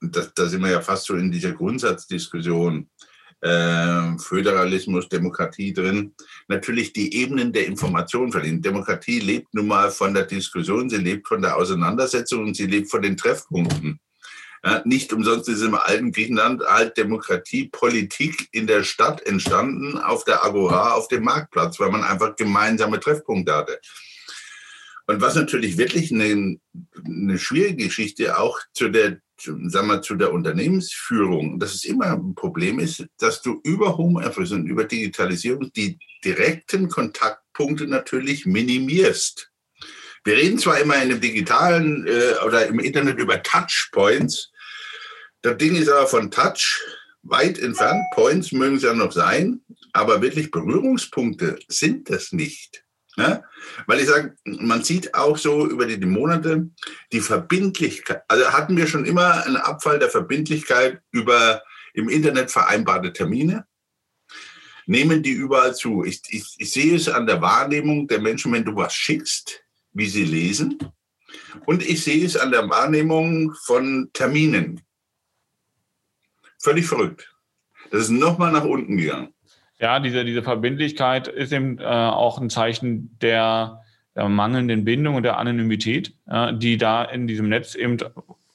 da, 0.02 0.26
da 0.34 0.46
sind 0.46 0.62
wir 0.62 0.70
ja 0.70 0.80
fast 0.80 1.06
so 1.06 1.14
in 1.14 1.30
dieser 1.30 1.52
Grundsatzdiskussion, 1.52 2.88
äh, 3.40 4.18
Föderalismus, 4.18 5.08
Demokratie 5.08 5.72
drin, 5.72 6.14
natürlich 6.48 6.92
die 6.92 7.14
Ebenen 7.14 7.52
der 7.52 7.66
Information 7.66 8.30
verlieren. 8.30 8.62
Demokratie 8.62 9.20
lebt 9.20 9.52
nun 9.54 9.66
mal 9.66 9.90
von 9.90 10.14
der 10.14 10.24
Diskussion, 10.24 10.88
sie 10.88 10.98
lebt 10.98 11.26
von 11.26 11.42
der 11.42 11.56
Auseinandersetzung 11.56 12.44
und 12.44 12.56
sie 12.56 12.66
lebt 12.66 12.90
von 12.90 13.02
den 13.02 13.16
Treffpunkten. 13.16 13.98
Ja, 14.64 14.80
nicht 14.84 15.12
umsonst 15.12 15.48
ist 15.48 15.62
im 15.62 15.74
alten 15.74 16.12
Griechenland 16.12 16.62
halt 16.64 16.96
Demokratie, 16.96 17.68
Politik 17.68 18.48
in 18.52 18.68
der 18.68 18.84
Stadt 18.84 19.20
entstanden, 19.26 19.98
auf 19.98 20.24
der 20.24 20.44
Agora, 20.44 20.92
auf 20.92 21.08
dem 21.08 21.24
Marktplatz, 21.24 21.80
weil 21.80 21.90
man 21.90 22.04
einfach 22.04 22.36
gemeinsame 22.36 23.00
Treffpunkte 23.00 23.56
hatte. 23.56 23.80
Und 25.08 25.20
was 25.20 25.34
natürlich 25.34 25.78
wirklich 25.78 26.12
eine, 26.12 26.58
eine 27.04 27.38
schwierige 27.40 27.86
Geschichte 27.86 28.38
auch 28.38 28.60
zu 28.72 28.88
der 28.88 29.18
sagen 29.44 29.88
wir, 29.88 30.02
zu 30.02 30.14
der 30.14 30.32
Unternehmensführung, 30.32 31.58
dass 31.58 31.74
es 31.74 31.84
immer 31.84 32.12
ein 32.12 32.34
Problem 32.34 32.78
ist, 32.78 33.06
dass 33.18 33.42
du 33.42 33.60
über 33.64 33.96
Homeoffice 33.96 34.52
und 34.52 34.66
über 34.66 34.84
Digitalisierung 34.84 35.72
die 35.72 35.98
direkten 36.24 36.88
Kontaktpunkte 36.88 37.86
natürlich 37.86 38.46
minimierst. 38.46 39.50
Wir 40.24 40.36
reden 40.36 40.58
zwar 40.58 40.80
immer 40.80 41.02
in 41.02 41.08
dem 41.08 41.20
digitalen 41.20 42.06
äh, 42.06 42.44
oder 42.46 42.66
im 42.66 42.78
Internet 42.78 43.18
über 43.18 43.42
Touchpoints. 43.42 44.52
Das 45.42 45.56
Ding 45.58 45.74
ist 45.74 45.88
aber 45.88 46.06
von 46.06 46.30
Touch 46.30 46.80
weit 47.22 47.58
entfernt. 47.58 48.02
Points 48.14 48.52
mögen 48.52 48.76
es 48.76 48.82
ja 48.82 48.94
noch 48.94 49.12
sein, 49.12 49.60
aber 49.92 50.22
wirklich 50.22 50.50
Berührungspunkte 50.50 51.58
sind 51.68 52.08
das 52.10 52.32
nicht. 52.32 52.84
Ja? 53.16 53.42
Weil 53.86 54.00
ich 54.00 54.06
sage, 54.06 54.36
man 54.44 54.82
sieht 54.82 55.14
auch 55.14 55.36
so 55.36 55.66
über 55.66 55.86
die, 55.86 56.04
Monate 56.04 56.70
die 57.12 57.20
Verbindlichkeit. 57.20 58.22
Also 58.28 58.52
hatten 58.52 58.76
wir 58.76 58.86
schon 58.86 59.04
immer 59.04 59.44
einen 59.44 59.56
Abfall 59.56 59.98
der 59.98 60.10
Verbindlichkeit 60.10 61.00
über 61.10 61.62
im 61.94 62.08
Internet 62.08 62.50
vereinbarte 62.50 63.12
Termine. 63.12 63.66
Nehmen 64.86 65.22
die 65.22 65.32
überall 65.32 65.74
zu. 65.74 66.04
Ich, 66.04 66.22
ich, 66.28 66.56
ich 66.58 66.72
sehe 66.72 66.96
es 66.96 67.08
an 67.08 67.26
der 67.26 67.40
Wahrnehmung 67.40 68.08
der 68.08 68.20
Menschen, 68.20 68.52
wenn 68.52 68.64
du 68.64 68.74
was 68.74 68.94
schickst, 68.94 69.62
wie 69.92 70.08
sie 70.08 70.24
lesen. 70.24 70.78
Und 71.66 71.86
ich 71.88 72.02
sehe 72.02 72.24
es 72.24 72.36
an 72.36 72.50
der 72.50 72.68
Wahrnehmung 72.68 73.54
von 73.64 74.10
Terminen. 74.12 74.80
Völlig 76.58 76.86
verrückt. 76.86 77.32
Das 77.90 78.02
ist 78.02 78.10
nochmal 78.10 78.52
nach 78.52 78.64
unten 78.64 78.96
gegangen. 78.96 79.34
Ja, 79.82 79.98
diese, 79.98 80.24
diese 80.24 80.44
Verbindlichkeit 80.44 81.26
ist 81.26 81.52
eben 81.52 81.78
äh, 81.78 81.82
auch 81.82 82.40
ein 82.40 82.50
Zeichen 82.50 83.18
der, 83.20 83.82
der, 84.14 84.28
mangelnden 84.28 84.84
Bindung 84.84 85.16
und 85.16 85.24
der 85.24 85.38
Anonymität, 85.38 86.14
äh, 86.28 86.54
die 86.54 86.76
da 86.76 87.02
in 87.02 87.26
diesem 87.26 87.48
Netz 87.48 87.74
eben 87.74 87.98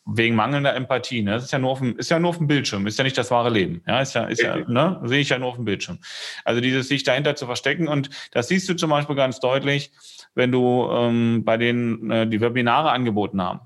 wegen 0.05 0.35
mangelnder 0.35 0.73
Empathie, 0.73 1.21
ne? 1.21 1.31
Das 1.31 1.43
ist 1.43 1.51
ja 1.51 1.59
nur 1.59 1.71
auf 1.71 1.79
dem, 1.79 1.97
ist 1.97 2.09
ja 2.09 2.17
nur 2.17 2.29
auf 2.29 2.37
dem 2.37 2.47
Bildschirm, 2.47 2.87
ist 2.87 2.97
ja 2.97 3.03
nicht 3.03 3.17
das 3.17 3.29
wahre 3.29 3.49
Leben. 3.49 3.81
Ja, 3.85 3.99
ist 3.99 4.15
ja, 4.15 4.23
ist 4.23 4.41
ja, 4.41 4.55
ne? 4.55 5.01
Sehe 5.03 5.19
ich 5.19 5.27
ja 5.27 5.37
nur 5.37 5.49
auf 5.49 5.55
dem 5.55 5.65
Bildschirm. 5.65 5.99
Also 6.45 6.61
dieses 6.61 6.87
sich 6.87 7.03
dahinter 7.03 7.35
zu 7.35 7.45
verstecken 7.45 7.89
und 7.89 8.09
das 8.31 8.47
siehst 8.47 8.69
du 8.69 8.75
zum 8.75 8.89
Beispiel 8.89 9.17
ganz 9.17 9.41
deutlich, 9.41 9.91
wenn 10.33 10.53
du 10.53 10.87
ähm, 10.89 11.43
bei 11.43 11.57
denen 11.57 12.09
äh, 12.09 12.25
die 12.25 12.39
Webinare 12.39 12.91
angeboten 12.91 13.41
haben. 13.41 13.59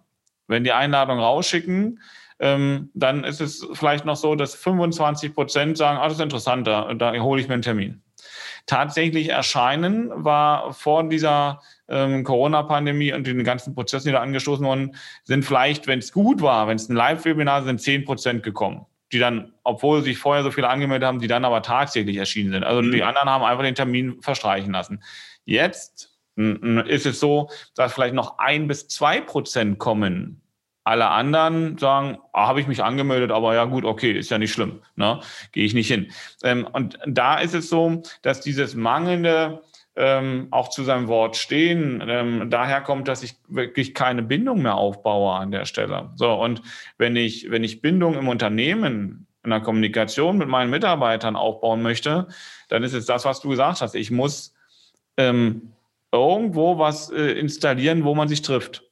Wenn 0.48 0.64
die 0.64 0.72
Einladung 0.72 1.20
rausschicken, 1.20 2.00
ähm, 2.42 2.90
dann 2.96 3.24
ist 3.24 3.40
es 3.40 3.66
vielleicht 3.74 4.04
noch 4.04 4.16
so, 4.16 4.36
dass 4.36 4.56
25 4.56 5.34
Prozent 5.34 5.78
sagen, 5.78 6.00
ah, 6.00 6.06
das 6.06 6.18
ist 6.18 6.24
interessant, 6.24 6.66
da, 6.68 6.94
da 6.94 7.14
hole 7.20 7.40
ich 7.40 7.48
mir 7.48 7.54
einen 7.54 7.62
Termin. 7.62 8.02
Tatsächlich 8.66 9.30
erscheinen 9.30 10.12
war 10.14 10.74
vor 10.74 11.08
dieser 11.08 11.62
ähm, 11.88 12.24
Corona-Pandemie 12.24 13.14
und 13.14 13.28
den 13.28 13.44
ganzen 13.44 13.76
Prozessen, 13.76 14.08
die 14.08 14.14
da 14.14 14.22
angestoßen 14.22 14.66
wurden, 14.66 14.96
sind 15.24 15.46
vielleicht, 15.46 15.88
wenn 15.88 16.00
es 16.00 16.12
gut 16.12 16.42
war, 16.42 16.68
wenn 16.68 16.76
es 16.76 16.90
ein 16.90 16.96
Live-Webinar 16.96 17.64
sind, 17.64 17.80
10 17.80 18.06
Prozent 18.06 18.44
gekommen 18.44 18.86
die 19.12 19.20
dann, 19.20 19.52
obwohl 19.64 20.02
sich 20.04 20.18
vorher 20.18 20.42
so 20.42 20.52
viele 20.52 20.70
angemeldet 20.70 21.06
haben, 21.06 21.20
die 21.20 21.28
dann 21.28 21.44
aber 21.44 21.62
tatsächlich 21.62 22.16
erschienen 22.16 22.54
sind. 22.54 22.64
Also 22.64 22.82
mhm. 22.82 22.92
die 22.92 23.04
anderen 23.04 23.30
haben 23.30 23.44
einfach 23.44 23.64
den 23.64 23.76
Termin 23.76 24.22
verstreichen 24.22 24.72
lassen. 24.72 25.04
Jetzt 25.44 26.18
ist 26.38 27.06
es 27.06 27.20
so, 27.20 27.50
dass 27.76 27.94
vielleicht 27.94 28.14
noch 28.14 28.40
ein 28.40 28.68
bis 28.68 28.88
zwei 28.88 29.20
Prozent 29.20 29.80
kommen, 29.80 30.42
alle 30.84 31.10
anderen 31.10 31.78
sagen, 31.78 32.18
ah, 32.34 32.48
habe 32.48 32.60
ich 32.60 32.68
mich 32.68 32.84
angemeldet, 32.84 33.32
aber 33.32 33.54
ja 33.54 33.66
gut, 33.66 33.86
okay, 33.86 34.12
ist 34.12 34.32
ja 34.32 34.38
nicht 34.38 34.52
schlimm, 34.52 34.82
ne? 34.96 35.20
gehe 35.52 35.66
ich 35.66 35.74
nicht 35.74 35.88
hin. 35.88 36.12
Ähm, 36.44 36.68
und 36.72 36.98
da 37.06 37.40
ist 37.40 37.54
es 37.54 37.70
so, 37.70 38.02
dass 38.24 38.42
dieses 38.42 38.76
mangelnde 38.76 39.62
ähm, 39.96 40.48
auch 40.52 40.70
zu 40.70 40.84
seinem 40.84 41.08
Wort 41.08 41.36
stehen, 41.36 42.04
ähm, 42.08 42.50
daher 42.50 42.82
kommt, 42.82 43.08
dass 43.08 43.24
ich 43.24 43.36
wirklich 43.48 43.94
keine 43.94 44.24
Bindung 44.24 44.62
mehr 44.62 44.76
aufbaue 44.76 45.34
an 45.34 45.52
der 45.52 45.66
Stelle. 45.66 46.12
So, 46.16 46.34
und 46.34 46.62
wenn 46.98 47.16
ich, 47.16 47.52
wenn 47.52 47.64
ich 47.64 47.82
Bindung 47.82 48.16
im 48.18 48.28
Unternehmen, 48.28 49.28
in 49.44 49.50
der 49.50 49.60
Kommunikation 49.60 50.38
mit 50.38 50.48
meinen 50.48 50.70
Mitarbeitern 50.70 51.36
aufbauen 51.36 51.82
möchte, 51.82 52.28
dann 52.70 52.84
ist 52.84 52.94
es 52.94 53.06
das, 53.06 53.26
was 53.26 53.42
du 53.42 53.50
gesagt 53.50 53.82
hast. 53.82 53.96
Ich 53.96 54.12
muss 54.12 54.54
ähm, 55.18 55.74
irgendwo 56.12 56.78
was 56.78 57.10
äh, 57.10 57.32
installieren, 57.34 58.04
wo 58.04 58.16
man 58.16 58.28
sich 58.28 58.42
trifft. 58.42 58.84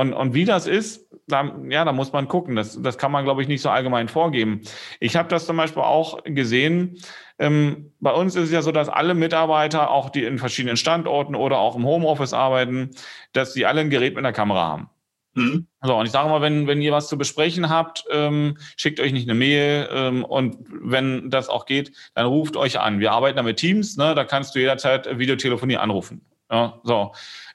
Und, 0.00 0.14
und 0.14 0.32
wie 0.32 0.46
das 0.46 0.66
ist, 0.66 1.06
da, 1.28 1.54
ja, 1.68 1.84
da 1.84 1.92
muss 1.92 2.10
man 2.10 2.26
gucken. 2.26 2.56
Das, 2.56 2.80
das 2.80 2.96
kann 2.96 3.12
man, 3.12 3.24
glaube 3.24 3.42
ich, 3.42 3.48
nicht 3.48 3.60
so 3.60 3.68
allgemein 3.68 4.08
vorgeben. 4.08 4.62
Ich 4.98 5.14
habe 5.14 5.28
das 5.28 5.44
zum 5.44 5.58
Beispiel 5.58 5.82
auch 5.82 6.24
gesehen. 6.24 6.96
Ähm, 7.38 7.92
bei 8.00 8.10
uns 8.10 8.34
ist 8.34 8.44
es 8.44 8.50
ja 8.50 8.62
so, 8.62 8.72
dass 8.72 8.88
alle 8.88 9.12
Mitarbeiter, 9.12 9.90
auch 9.90 10.08
die 10.08 10.24
in 10.24 10.38
verschiedenen 10.38 10.78
Standorten 10.78 11.34
oder 11.34 11.58
auch 11.58 11.76
im 11.76 11.84
Homeoffice 11.84 12.32
arbeiten, 12.32 12.92
dass 13.34 13.52
sie 13.52 13.66
alle 13.66 13.82
ein 13.82 13.90
Gerät 13.90 14.14
mit 14.14 14.24
einer 14.24 14.32
Kamera 14.32 14.68
haben. 14.68 14.88
Mhm. 15.34 15.66
So, 15.82 15.94
und 15.94 16.06
ich 16.06 16.12
sage 16.12 16.30
mal, 16.30 16.40
wenn, 16.40 16.66
wenn 16.66 16.80
ihr 16.80 16.92
was 16.92 17.08
zu 17.08 17.18
besprechen 17.18 17.68
habt, 17.68 18.06
ähm, 18.10 18.56
schickt 18.76 19.00
euch 19.00 19.12
nicht 19.12 19.28
eine 19.28 19.38
Mail 19.38 19.86
ähm, 19.92 20.24
und 20.24 20.56
wenn 20.70 21.28
das 21.28 21.50
auch 21.50 21.66
geht, 21.66 21.92
dann 22.14 22.24
ruft 22.24 22.56
euch 22.56 22.80
an. 22.80 23.00
Wir 23.00 23.12
arbeiten 23.12 23.36
da 23.36 23.42
mit 23.42 23.58
Teams, 23.58 23.98
ne, 23.98 24.14
da 24.14 24.24
kannst 24.24 24.54
du 24.54 24.60
jederzeit 24.60 25.18
Videotelefonie 25.18 25.76
anrufen. 25.76 26.24
Ja, 26.50 26.80
so. 26.84 27.12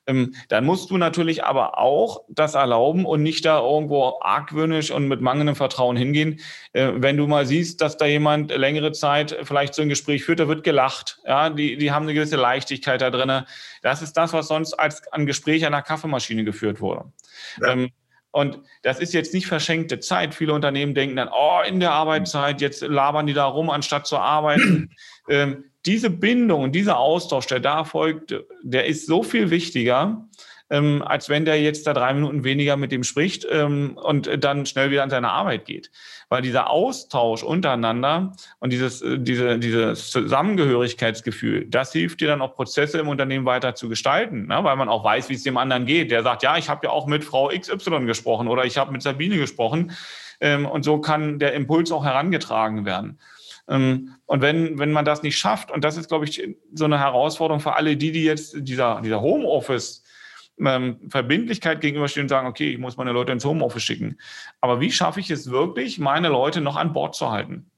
Ähm, 0.08 0.36
dann 0.50 0.66
musst 0.66 0.92
du 0.92 0.98
natürlich 0.98 1.44
aber 1.44 1.78
auch 1.78 2.24
das 2.30 2.56
erlauben 2.56 3.06
und 3.06 3.24
nicht 3.24 3.46
da 3.46 3.60
irgendwo 3.60 4.20
argwöhnisch 4.22 4.92
und 4.92 5.08
mit 5.08 5.22
mangelndem 5.22 5.56
Vertrauen 5.56 5.98
hingehen. 5.98 6.40
Äh, 6.74 6.92
wenn 6.96 7.18
du 7.18 7.28
mal 7.28 7.46
siehst, 7.46 7.82
dass 7.82 7.98
da 7.98 8.06
jemand 8.06 8.56
längere 8.56 8.92
Zeit 8.92 9.36
vielleicht 9.44 9.74
so 9.74 9.82
ein 9.82 9.90
Gespräch 9.90 10.24
führt, 10.24 10.40
da 10.40 10.48
wird 10.48 10.64
gelacht. 10.64 11.20
Ja, 11.26 11.50
die, 11.50 11.78
die 11.78 11.92
haben 11.92 12.04
eine 12.04 12.14
gewisse 12.14 12.38
Leichtigkeit 12.38 13.02
da 13.02 13.10
drin. 13.10 13.46
Das 13.82 14.02
ist 14.02 14.14
das, 14.14 14.34
was 14.34 14.48
sonst 14.48 14.74
als 14.74 15.08
ein 15.12 15.26
Gespräch 15.26 15.66
an 15.66 15.72
der 15.72 15.82
Kaffeemaschine 15.82 16.44
geführt 16.44 16.82
wurde. 16.82 17.12
Ja. 17.62 17.74
Ähm, 17.74 17.92
und 18.36 18.60
das 18.84 19.00
ist 19.00 19.14
jetzt 19.14 19.34
nicht 19.34 19.48
verschenkte 19.48 20.02
Zeit. 20.02 20.36
Viele 20.36 20.52
Unternehmen 20.52 20.94
denken 20.94 21.16
dann, 21.16 21.30
oh, 21.32 21.62
in 21.66 21.80
der 21.80 21.94
Arbeitszeit, 21.94 22.60
jetzt 22.60 22.82
labern 22.82 23.28
die 23.28 23.34
da 23.34 23.46
rum, 23.46 23.70
anstatt 23.70 24.06
zu 24.08 24.18
arbeiten. 24.18 24.94
ähm, 25.30 25.72
diese 25.86 26.10
Bindung 26.10 26.64
und 26.64 26.72
dieser 26.74 26.98
Austausch, 26.98 27.48
der 27.48 27.60
da 27.60 27.84
folgt, 27.84 28.36
der 28.64 28.86
ist 28.86 29.06
so 29.06 29.24
viel 29.24 29.50
wichtiger, 29.50 30.26
ähm, 30.70 31.04
als 31.06 31.30
wenn 31.30 31.46
der 31.46 31.62
jetzt 31.62 31.86
da 31.86 31.94
drei 31.94 32.14
Minuten 32.14 32.44
weniger 32.44 32.76
mit 32.76 32.92
dem 32.92 33.04
spricht 33.04 33.46
ähm, 33.52 33.98
und 34.02 34.44
dann 34.44 34.66
schnell 34.66 34.90
wieder 34.90 35.04
an 35.04 35.10
seine 35.10 35.30
Arbeit 35.30 35.66
geht. 35.66 35.92
Weil 36.30 36.42
dieser 36.42 36.72
Austausch 36.72 37.44
untereinander 37.44 38.34
und 38.60 38.74
dieses, 38.74 39.02
äh, 39.02 39.20
diese, 39.20 39.60
dieses 39.60 40.10
Zusammengehörigkeitsgefühl, 40.10 41.66
das 41.66 41.92
hilft 41.92 42.22
dir 42.22 42.30
dann 42.30 42.42
auch 42.42 42.56
Prozesse 42.56 42.98
im 42.98 43.08
Unternehmen 43.08 43.46
weiter 43.46 43.76
zu 43.76 43.90
gestalten, 43.90 44.48
ne? 44.48 44.64
weil 44.64 44.76
man 44.76 44.90
auch 44.90 45.04
weiß, 45.04 45.30
wie 45.30 45.36
es 45.36 45.44
dem 45.44 45.58
anderen 45.58 45.86
geht. 45.86 46.10
Der 46.10 46.24
sagt, 46.24 46.42
ja, 46.42 46.58
ich 46.58 46.68
habe 46.68 46.88
ja 46.88 46.92
auch 46.92 47.06
mit 47.06 47.24
Frau 47.24 47.50
XY 47.50 48.06
gesprochen 48.06 48.48
oder 48.48 48.66
ich 48.66 48.78
habe 48.78 48.92
mit 48.92 49.04
Sabine 49.04 49.38
gesprochen. 49.38 49.92
Ähm, 50.42 50.66
und 50.66 50.84
so 50.84 51.00
kann 51.00 51.38
der 51.38 51.54
Impuls 51.54 51.92
auch 51.92 52.04
herangetragen 52.04 52.86
werden. 52.86 53.20
Ähm, 53.68 54.16
und 54.26 54.42
wenn, 54.42 54.78
wenn 54.80 54.92
man 54.92 55.06
das 55.06 55.24
nicht 55.24 55.38
schafft, 55.38 55.72
und 55.72 55.84
das 55.84 55.98
ist, 55.98 56.08
glaube 56.08 56.26
ich, 56.26 56.48
so 56.74 56.86
eine 56.86 57.00
Herausforderung 57.00 57.60
für 57.60 57.76
alle 57.76 57.98
die, 57.98 58.12
die 58.12 58.24
jetzt 58.24 58.56
dieser, 58.60 59.02
dieser 59.02 59.22
Homeoffice 59.22 60.04
ähm, 60.60 61.00
Verbindlichkeit 61.10 61.82
gegenüberstehen 61.82 62.26
und 62.26 62.30
sagen, 62.30 62.48
okay, 62.48 62.72
ich 62.72 62.78
muss 62.78 62.98
meine 62.98 63.12
Leute 63.12 63.32
ins 63.32 63.46
Homeoffice 63.46 63.84
schicken. 63.84 64.18
Aber 64.62 64.80
wie 64.80 64.92
schaffe 64.92 65.20
ich 65.20 65.30
es 65.30 65.50
wirklich, 65.50 66.00
meine 66.00 66.30
Leute 66.30 66.62
noch 66.62 66.76
an 66.76 66.94
Bord 66.94 67.16
zu 67.16 67.32
halten? 67.32 67.70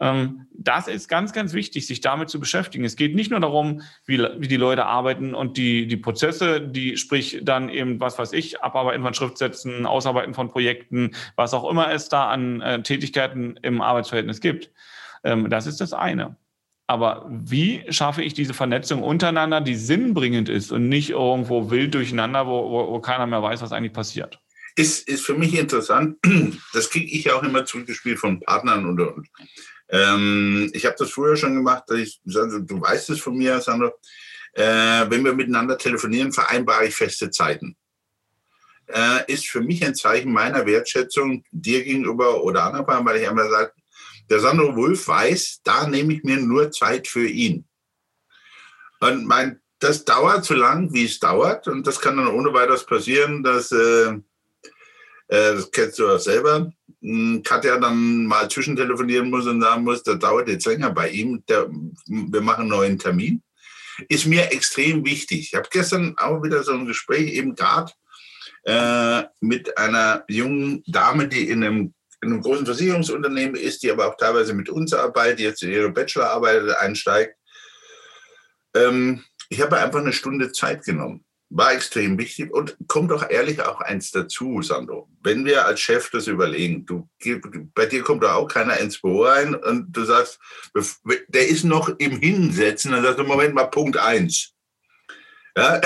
Ähm, 0.00 0.46
das 0.52 0.86
ist 0.86 1.08
ganz, 1.08 1.32
ganz 1.32 1.52
wichtig, 1.54 1.86
sich 1.86 2.00
damit 2.00 2.28
zu 2.28 2.38
beschäftigen. 2.38 2.84
Es 2.84 2.96
geht 2.96 3.14
nicht 3.14 3.30
nur 3.30 3.40
darum, 3.40 3.82
wie, 4.04 4.18
die 4.46 4.56
Leute 4.56 4.86
arbeiten 4.86 5.34
und 5.34 5.56
die, 5.56 5.86
die 5.86 5.96
Prozesse, 5.96 6.60
die 6.60 6.96
sprich 6.96 7.40
dann 7.42 7.68
eben, 7.68 8.00
was 8.00 8.18
weiß 8.18 8.32
ich, 8.32 8.62
Abarbeiten 8.62 9.02
von 9.02 9.14
Schriftsätzen, 9.14 9.86
Ausarbeiten 9.86 10.34
von 10.34 10.48
Projekten, 10.48 11.12
was 11.36 11.54
auch 11.54 11.68
immer 11.68 11.90
es 11.90 12.08
da 12.08 12.28
an 12.28 12.60
äh, 12.60 12.82
Tätigkeiten 12.82 13.58
im 13.62 13.80
Arbeitsverhältnis 13.80 14.40
gibt. 14.40 14.70
Ähm, 15.24 15.50
das 15.50 15.66
ist 15.66 15.80
das 15.80 15.92
eine. 15.92 16.36
Aber 16.86 17.26
wie 17.28 17.84
schaffe 17.90 18.22
ich 18.22 18.32
diese 18.32 18.54
Vernetzung 18.54 19.02
untereinander, 19.02 19.60
die 19.60 19.76
sinnbringend 19.76 20.48
ist 20.48 20.72
und 20.72 20.88
nicht 20.88 21.10
irgendwo 21.10 21.70
wild 21.70 21.94
durcheinander, 21.94 22.46
wo, 22.46 22.70
wo, 22.70 22.92
wo 22.92 23.00
keiner 23.00 23.26
mehr 23.26 23.42
weiß, 23.42 23.60
was 23.60 23.72
eigentlich 23.72 23.92
passiert? 23.92 24.40
Ist, 24.74 25.06
ist 25.06 25.26
für 25.26 25.34
mich 25.34 25.58
interessant. 25.58 26.16
Das 26.72 26.88
kriege 26.88 27.10
ich 27.14 27.24
ja 27.24 27.34
auch 27.34 27.42
immer 27.42 27.64
zugespielt 27.64 28.18
von 28.18 28.40
Partnern 28.40 28.86
und, 28.86 29.00
und. 29.00 29.28
Ähm, 29.90 30.70
ich 30.72 30.86
habe 30.86 30.96
das 30.98 31.10
früher 31.10 31.36
schon 31.36 31.54
gemacht. 31.56 31.84
Ich, 31.90 32.20
du 32.24 32.80
weißt 32.80 33.10
es 33.10 33.20
von 33.20 33.36
mir, 33.36 33.60
Sandro. 33.60 33.92
Äh, 34.52 35.10
wenn 35.10 35.24
wir 35.24 35.34
miteinander 35.34 35.76
telefonieren, 35.76 36.32
vereinbare 36.32 36.86
ich 36.86 36.94
feste 36.94 37.30
Zeiten. 37.30 37.76
Äh, 38.86 39.30
ist 39.32 39.46
für 39.46 39.60
mich 39.60 39.84
ein 39.84 39.94
Zeichen 39.94 40.32
meiner 40.32 40.64
Wertschätzung 40.64 41.44
dir 41.50 41.84
gegenüber 41.84 42.42
oder 42.42 42.64
anderen, 42.64 43.04
weil 43.04 43.20
ich 43.20 43.28
einmal 43.28 43.50
sage, 43.50 43.72
der 44.30 44.40
Sandro 44.40 44.76
Wolf 44.76 45.08
weiß, 45.08 45.60
da 45.64 45.86
nehme 45.86 46.14
ich 46.14 46.22
mir 46.22 46.36
nur 46.36 46.70
Zeit 46.70 47.08
für 47.08 47.26
ihn. 47.26 47.66
Und 49.00 49.26
mein, 49.26 49.60
das 49.78 50.04
dauert 50.04 50.44
so 50.44 50.54
lang, 50.54 50.92
wie 50.92 51.04
es 51.04 51.18
dauert. 51.18 51.68
Und 51.68 51.86
das 51.86 52.00
kann 52.00 52.16
dann 52.16 52.28
ohne 52.28 52.52
weiteres 52.52 52.84
passieren, 52.84 53.42
dass, 53.42 53.72
äh, 53.72 54.10
äh, 54.10 55.54
das 55.54 55.70
kennst 55.70 55.98
du 55.98 56.08
auch 56.08 56.18
selber, 56.18 56.72
hm, 57.00 57.42
Katja 57.42 57.78
dann 57.78 58.26
mal 58.26 58.50
zwischentelefonieren 58.50 59.30
muss 59.30 59.46
und 59.46 59.60
sagen 59.60 59.84
muss, 59.84 60.02
das 60.02 60.18
dauert 60.18 60.48
jetzt 60.48 60.66
länger 60.66 60.90
bei 60.90 61.10
ihm, 61.10 61.44
der, 61.48 61.68
wir 62.06 62.40
machen 62.40 62.62
einen 62.62 62.70
neuen 62.70 62.98
Termin. 62.98 63.42
Ist 64.08 64.26
mir 64.26 64.52
extrem 64.52 65.04
wichtig. 65.04 65.48
Ich 65.48 65.54
habe 65.54 65.68
gestern 65.70 66.14
auch 66.18 66.42
wieder 66.42 66.62
so 66.62 66.72
ein 66.72 66.86
Gespräch 66.86 67.32
eben 67.32 67.54
gerade 67.54 67.92
äh, 68.64 69.24
mit 69.40 69.76
einer 69.76 70.24
jungen 70.28 70.82
Dame, 70.86 71.26
die 71.26 71.48
in 71.48 71.64
einem 71.64 71.94
in 72.20 72.32
einem 72.32 72.42
großen 72.42 72.66
Versicherungsunternehmen 72.66 73.54
ist, 73.54 73.82
die 73.82 73.90
aber 73.90 74.08
auch 74.08 74.16
teilweise 74.16 74.54
mit 74.54 74.68
uns 74.68 74.92
arbeitet, 74.92 75.40
jetzt 75.40 75.62
in 75.62 75.70
ihre 75.70 75.90
Bachelorarbeit 75.90 76.76
einsteigt. 76.78 77.36
Ähm, 78.74 79.24
ich 79.48 79.60
habe 79.60 79.78
einfach 79.78 80.00
eine 80.00 80.12
Stunde 80.12 80.52
Zeit 80.52 80.84
genommen. 80.84 81.24
War 81.50 81.72
extrem 81.72 82.18
wichtig 82.18 82.52
und 82.52 82.76
kommt 82.88 83.10
doch 83.10 83.30
ehrlich 83.30 83.62
auch 83.62 83.80
eins 83.80 84.10
dazu, 84.10 84.60
Sandro. 84.60 85.08
Wenn 85.22 85.46
wir 85.46 85.64
als 85.64 85.80
Chef 85.80 86.10
das 86.10 86.26
überlegen, 86.26 86.84
du, 86.84 87.08
bei 87.74 87.86
dir 87.86 88.02
kommt 88.02 88.22
da 88.22 88.34
auch 88.34 88.48
keiner 88.48 88.76
ins 88.78 89.00
Büro 89.00 89.24
rein 89.24 89.54
und 89.54 89.90
du 89.90 90.04
sagst, 90.04 90.38
der 91.28 91.48
ist 91.48 91.64
noch 91.64 91.88
im 91.98 92.20
Hinsetzen, 92.20 92.92
dann 92.92 93.02
sagst 93.02 93.18
du, 93.18 93.24
Moment 93.24 93.54
mal, 93.54 93.64
Punkt 93.64 93.96
eins. 93.96 94.52
Ja, 95.58 95.80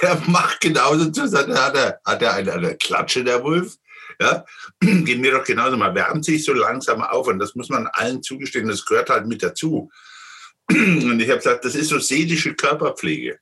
der 0.00 0.22
macht 0.26 0.60
genauso 0.60 1.10
zu, 1.10 1.22
hat 1.22 1.74
er, 1.74 2.00
hat 2.04 2.22
er 2.22 2.34
eine, 2.34 2.52
eine 2.52 2.76
Klatsche, 2.76 3.24
der 3.24 3.42
Wolf. 3.42 3.76
Ja, 4.20 4.44
gehen 4.80 5.20
mir 5.20 5.32
doch 5.32 5.44
genauso. 5.44 5.76
Man 5.76 5.94
wärmt 5.94 6.24
sich 6.24 6.44
so 6.44 6.52
langsam 6.52 7.02
auf 7.02 7.26
und 7.26 7.40
das 7.40 7.56
muss 7.56 7.68
man 7.68 7.88
allen 7.88 8.22
zugestehen. 8.22 8.68
Das 8.68 8.86
gehört 8.86 9.10
halt 9.10 9.26
mit 9.26 9.42
dazu. 9.42 9.90
Und 10.70 11.20
ich 11.20 11.28
habe 11.28 11.38
gesagt, 11.38 11.64
das 11.66 11.74
ist 11.74 11.88
so 11.88 11.98
seelische 11.98 12.54
Körperpflege. 12.54 13.38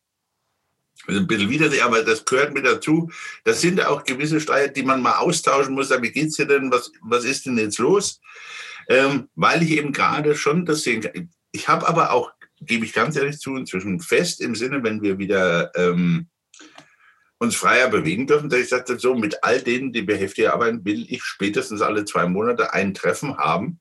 Also 1.06 1.20
ein 1.20 1.26
bisschen 1.28 1.50
widerlich, 1.50 1.82
aber 1.82 2.02
das 2.02 2.24
gehört 2.24 2.52
mit 2.52 2.66
dazu. 2.66 3.12
Das 3.44 3.60
sind 3.60 3.84
auch 3.84 4.02
gewisse 4.02 4.40
Steuern, 4.40 4.72
die 4.74 4.82
man 4.82 5.02
mal 5.02 5.18
austauschen 5.18 5.74
muss. 5.74 5.90
Wie 5.90 6.10
geht's 6.10 6.36
dir 6.36 6.46
denn? 6.46 6.72
Was, 6.72 6.90
was 7.02 7.24
ist 7.24 7.46
denn 7.46 7.58
jetzt 7.58 7.78
los? 7.78 8.20
Ähm, 8.88 9.28
weil 9.36 9.62
ich 9.62 9.70
eben 9.70 9.92
gerade 9.92 10.34
schon 10.34 10.64
das 10.64 10.82
sehen 10.82 11.02
kann. 11.02 11.30
Ich 11.52 11.68
habe 11.68 11.86
aber 11.86 12.10
auch, 12.10 12.32
gebe 12.64 12.84
ich 12.84 12.92
ganz 12.92 13.16
ehrlich 13.16 13.38
zu, 13.38 13.56
inzwischen 13.56 14.00
fest 14.00 14.40
im 14.40 14.54
Sinne, 14.54 14.82
wenn 14.82 15.02
wir 15.02 15.18
wieder 15.18 15.70
ähm, 15.74 16.28
uns 17.38 17.56
freier 17.56 17.88
bewegen 17.88 18.26
dürfen, 18.26 18.48
dass 18.48 18.60
ich 18.60 18.68
sagte, 18.68 18.98
so 18.98 19.14
mit 19.14 19.42
all 19.42 19.60
denen, 19.60 19.92
die 19.92 20.06
wir 20.06 20.16
heftig 20.16 20.48
arbeiten, 20.48 20.84
will 20.84 21.06
ich 21.08 21.24
spätestens 21.24 21.82
alle 21.82 22.04
zwei 22.04 22.26
Monate 22.26 22.72
ein 22.72 22.94
Treffen 22.94 23.36
haben, 23.36 23.80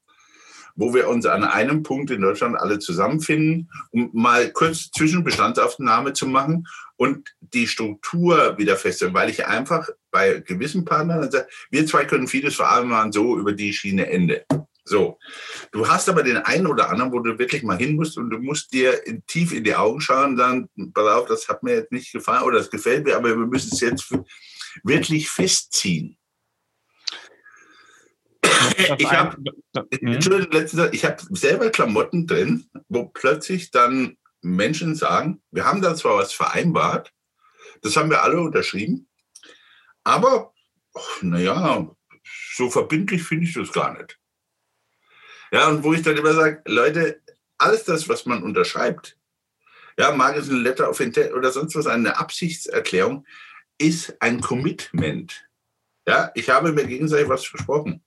wo 0.75 0.93
wir 0.93 1.07
uns 1.07 1.25
an 1.27 1.43
einem 1.43 1.84
Punkt 1.84 2.09
in 2.09 2.21
Deutschland 2.21 2.57
alle 2.57 2.79
zusammenfinden, 2.79 3.69
um 3.91 4.09
mal 4.13 4.51
kurz 4.51 4.89
Zwischenbestandsaufnahme 4.91 6.13
zu 6.13 6.25
machen 6.25 6.65
und 6.95 7.29
die 7.39 7.67
Struktur 7.67 8.57
wieder 8.57 8.77
feststellen, 8.77 9.13
weil 9.13 9.29
ich 9.29 9.45
einfach 9.45 9.89
bei 10.09 10.39
gewissen 10.39 10.84
Partnern 10.84 11.29
sage, 11.29 11.47
wir 11.69 11.86
zwei 11.86 12.05
können 12.05 12.27
vieles 12.27 12.55
vereinbaren, 12.55 13.11
so 13.11 13.38
über 13.38 13.53
die 13.53 13.73
Schiene 13.73 14.09
Ende. 14.09 14.45
So, 14.84 15.19
du 15.71 15.88
hast 15.88 16.09
aber 16.09 16.23
den 16.23 16.38
einen 16.38 16.65
oder 16.65 16.89
anderen, 16.89 17.11
wo 17.11 17.19
du 17.19 17.38
wirklich 17.38 17.61
mal 17.61 17.77
hin 17.77 17.95
musst 17.95 18.17
und 18.17 18.32
du 18.32 18.39
musst 18.39 18.73
dir 18.73 19.05
in, 19.05 19.23
tief 19.27 19.53
in 19.53 19.63
die 19.63 19.75
Augen 19.75 20.01
schauen 20.01 20.32
und 20.32 20.38
sagen, 20.38 20.69
pass 20.93 21.07
auf, 21.07 21.27
das 21.27 21.47
hat 21.47 21.61
mir 21.61 21.75
jetzt 21.75 21.91
nicht 21.91 22.11
gefallen 22.11 22.43
oder 22.43 22.57
das 22.57 22.71
gefällt 22.71 23.05
mir, 23.05 23.15
aber 23.15 23.29
wir 23.29 23.36
müssen 23.36 23.69
es 23.73 23.79
jetzt 23.79 24.11
wirklich 24.84 25.29
festziehen. 25.29 26.17
Ich 28.97 29.11
habe 29.11 29.38
hab 29.73 31.21
selber 31.29 31.69
Klamotten 31.69 32.25
drin, 32.25 32.65
wo 32.89 33.05
plötzlich 33.05 33.69
dann 33.69 34.17
Menschen 34.41 34.95
sagen, 34.95 35.41
wir 35.51 35.65
haben 35.65 35.82
da 35.82 35.95
zwar 35.95 36.17
was 36.17 36.34
vereinbart, 36.34 37.13
das 37.82 37.95
haben 37.95 38.09
wir 38.09 38.23
alle 38.23 38.41
unterschrieben, 38.41 39.07
aber 40.03 40.53
naja, 41.21 41.88
so 42.55 42.69
verbindlich 42.69 43.23
finde 43.23 43.45
ich 43.45 43.53
das 43.53 43.71
gar 43.71 43.97
nicht. 43.97 44.20
Ja, 45.52 45.68
und 45.68 45.84
wo 45.84 45.93
ich 45.93 46.02
dann 46.02 46.18
immer 46.18 46.34
sage, 46.34 46.62
Leute, 46.66 47.22
alles 47.58 47.84
das, 47.84 48.08
was 48.08 48.26
man 48.26 48.41
unterschreibt, 48.41 49.18
ja, 49.97 50.12
mag 50.12 50.36
es 50.38 50.49
ein 50.49 50.64
Letter 50.64 50.89
of 50.89 50.99
Intent 50.99 51.34
oder 51.34 51.52
sonst 51.52 51.76
was, 51.76 51.88
eine 51.88 52.18
Absichtserklärung, 52.18 53.26
ist 53.78 54.16
ein 54.22 54.41
Commitment. 54.41 55.45
Ja, 56.08 56.32
ich 56.36 56.49
habe 56.49 56.72
mir 56.72 56.86
gegenseitig 56.86 57.30
was 57.30 57.45
versprochen. 57.45 58.02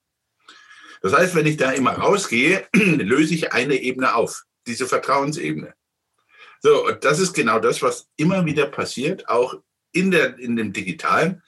Das 1.02 1.12
heißt, 1.12 1.34
wenn 1.34 1.46
ich 1.46 1.58
da 1.58 1.72
immer 1.72 1.92
rausgehe, 1.92 2.66
löse 2.74 3.34
ich 3.34 3.52
eine 3.52 3.76
Ebene 3.76 4.14
auf, 4.14 4.44
diese 4.66 4.86
Vertrauensebene. 4.86 5.74
So, 6.60 6.86
und 6.86 7.04
das 7.04 7.20
ist 7.20 7.34
genau 7.34 7.58
das, 7.58 7.82
was 7.82 8.08
immer 8.16 8.46
wieder 8.46 8.66
passiert, 8.66 9.28
auch 9.28 9.60
in, 9.92 10.10
der, 10.10 10.38
in 10.38 10.56
dem 10.56 10.72
Digitalen, 10.72 11.42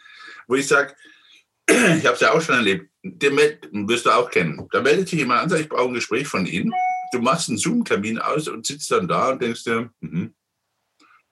wo 0.47 0.57
ich 0.57 0.69
sage, 0.69 0.95
ich 1.67 2.05
habe 2.05 2.15
es 2.15 2.21
ja 2.21 2.33
auch 2.33 2.43
schon 2.43 2.57
erlebt, 2.57 2.91
den 3.19 3.89
wirst 3.89 4.07
du 4.07 4.11
auch 4.11 4.31
kennen. 4.31 4.69
Da 4.73 4.81
meldet 4.81 5.09
sich 5.09 5.19
jemand 5.19 5.43
an, 5.43 5.49
sagt, 5.49 5.63
ich 5.63 5.69
brauche 5.69 5.89
ein 5.89 5.95
Gespräch 5.95 6.27
von 6.27 6.47
Ihnen. 6.47 6.73
Du 7.13 7.21
machst 7.21 7.49
einen 7.49 7.59
Zoom-Termin 7.59 8.19
aus 8.19 8.49
und 8.49 8.67
sitzt 8.67 8.91
dann 8.91 9.09
da 9.09 9.31
und 9.31 9.43
denkst 9.43 9.65
dir, 9.65 9.91
mh, 10.01 10.31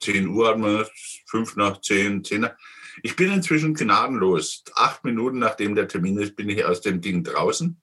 10 0.01 0.29
Uhr 0.29 0.49
hat 0.49 0.59
man, 0.59 0.87
5 1.27 1.57
nach 1.57 1.81
10, 1.81 2.25
10 2.25 2.41
nach. 2.43 2.55
Ich 3.03 3.17
bin 3.17 3.33
inzwischen 3.33 3.75
gnadenlos. 3.75 4.63
Acht 4.75 5.05
Minuten 5.05 5.39
nachdem 5.39 5.75
der 5.75 5.89
Termin 5.89 6.19
ist, 6.19 6.37
bin 6.37 6.49
ich 6.49 6.65
aus 6.65 6.81
dem 6.81 7.01
Ding 7.01 7.25
draußen. 7.25 7.81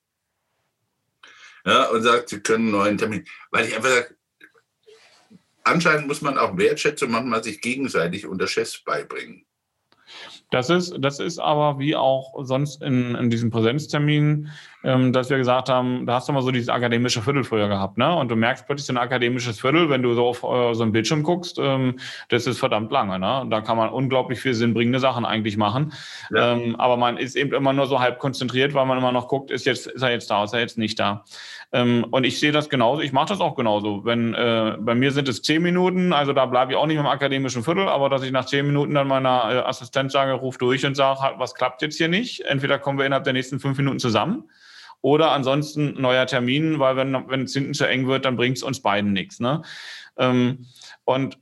Ja, 1.65 1.89
und 1.89 2.03
sagt, 2.03 2.29
Sie 2.29 2.39
können 2.39 2.65
einen 2.65 2.71
neuen 2.71 2.97
Termin. 2.97 3.27
Weil 3.51 3.67
ich 3.67 3.75
einfach 3.75 3.89
sage, 3.89 4.15
anscheinend 5.63 6.07
muss 6.07 6.21
man 6.21 6.37
auch 6.37 6.57
Wertschätzung 6.57 7.11
manchmal 7.11 7.43
sich 7.43 7.61
gegenseitig 7.61 8.25
unter 8.25 8.47
Chefs 8.47 8.83
beibringen. 8.83 9.45
Das 10.51 10.69
ist, 10.69 10.93
das 10.99 11.19
ist 11.19 11.39
aber 11.39 11.79
wie 11.79 11.95
auch 11.95 12.33
sonst 12.43 12.83
in, 12.83 13.15
in 13.15 13.29
diesem 13.29 13.49
Präsenztermin, 13.51 14.49
ähm, 14.83 15.13
dass 15.13 15.29
wir 15.29 15.37
gesagt 15.37 15.69
haben, 15.69 16.05
da 16.05 16.15
hast 16.15 16.27
du 16.27 16.33
mal 16.33 16.41
so 16.41 16.51
dieses 16.51 16.67
akademische 16.67 17.21
Viertel 17.21 17.45
früher 17.45 17.69
gehabt, 17.69 17.97
ne? 17.97 18.13
Und 18.13 18.29
du 18.29 18.35
merkst 18.35 18.65
plötzlich 18.65 18.85
so 18.85 18.93
ein 18.93 18.97
akademisches 18.97 19.61
Viertel, 19.61 19.89
wenn 19.89 20.03
du 20.03 20.13
so 20.13 20.27
auf 20.27 20.43
äh, 20.43 20.73
so 20.73 20.83
ein 20.83 20.91
Bildschirm 20.91 21.23
guckst, 21.23 21.57
ähm, 21.57 21.97
das 22.27 22.47
ist 22.47 22.59
verdammt 22.59 22.91
lange, 22.91 23.17
ne? 23.17 23.47
Da 23.49 23.61
kann 23.61 23.77
man 23.77 23.89
unglaublich 23.89 24.41
viel 24.41 24.53
sinnbringende 24.53 24.99
Sachen 24.99 25.23
eigentlich 25.23 25.55
machen. 25.55 25.93
Ja. 26.31 26.53
Ähm, 26.53 26.75
aber 26.75 26.97
man 26.97 27.15
ist 27.15 27.37
eben 27.37 27.53
immer 27.53 27.71
nur 27.71 27.87
so 27.87 28.01
halb 28.01 28.19
konzentriert, 28.19 28.73
weil 28.73 28.85
man 28.85 28.97
immer 28.97 29.13
noch 29.13 29.29
guckt, 29.29 29.51
ist 29.51 29.65
jetzt, 29.65 29.87
ist 29.87 30.01
er 30.01 30.11
jetzt 30.11 30.29
da, 30.29 30.43
ist 30.43 30.53
er 30.53 30.59
jetzt 30.59 30.77
nicht 30.77 30.99
da. 30.99 31.23
Ähm, 31.73 32.05
und 32.11 32.25
ich 32.25 32.39
sehe 32.39 32.51
das 32.51 32.69
genauso, 32.69 33.01
ich 33.01 33.13
mache 33.13 33.29
das 33.29 33.39
auch 33.39 33.55
genauso. 33.55 34.03
Wenn 34.03 34.33
äh, 34.33 34.75
bei 34.79 34.93
mir 34.93 35.11
sind 35.11 35.29
es 35.29 35.41
zehn 35.41 35.61
Minuten, 35.61 36.11
also 36.11 36.33
da 36.33 36.45
bleibe 36.45 36.73
ich 36.73 36.77
auch 36.77 36.85
nicht 36.85 36.97
im 36.97 37.05
akademischen 37.05 37.63
Viertel, 37.63 37.87
aber 37.87 38.09
dass 38.09 38.23
ich 38.23 38.31
nach 38.31 38.45
zehn 38.45 38.67
Minuten 38.67 38.93
dann 38.93 39.07
meiner 39.07 39.49
äh, 39.49 39.57
Assistenz 39.59 40.11
sage, 40.11 40.33
ruf 40.33 40.57
durch 40.57 40.85
und 40.85 40.95
sage, 40.95 41.21
halt, 41.21 41.39
was 41.39 41.55
klappt 41.55 41.81
jetzt 41.81 41.97
hier 41.97 42.09
nicht? 42.09 42.41
Entweder 42.41 42.77
kommen 42.77 42.97
wir 42.97 43.05
innerhalb 43.05 43.23
der 43.23 43.33
nächsten 43.33 43.59
fünf 43.59 43.77
Minuten 43.77 43.99
zusammen 43.99 44.49
oder 45.01 45.31
ansonsten 45.31 45.99
neuer 45.99 46.27
Termin, 46.27 46.79
weil 46.79 46.95
wenn, 46.95 47.29
wenn 47.29 47.43
es 47.43 47.53
hinten 47.53 47.73
zu 47.73 47.87
eng 47.87 48.07
wird, 48.07 48.25
dann 48.25 48.35
bringt 48.35 48.57
es 48.57 48.63
uns 48.63 48.81
beiden 48.81 49.13
nichts. 49.13 49.39
Ne? 49.39 49.61
Ähm, 50.17 50.67
und 51.05 51.39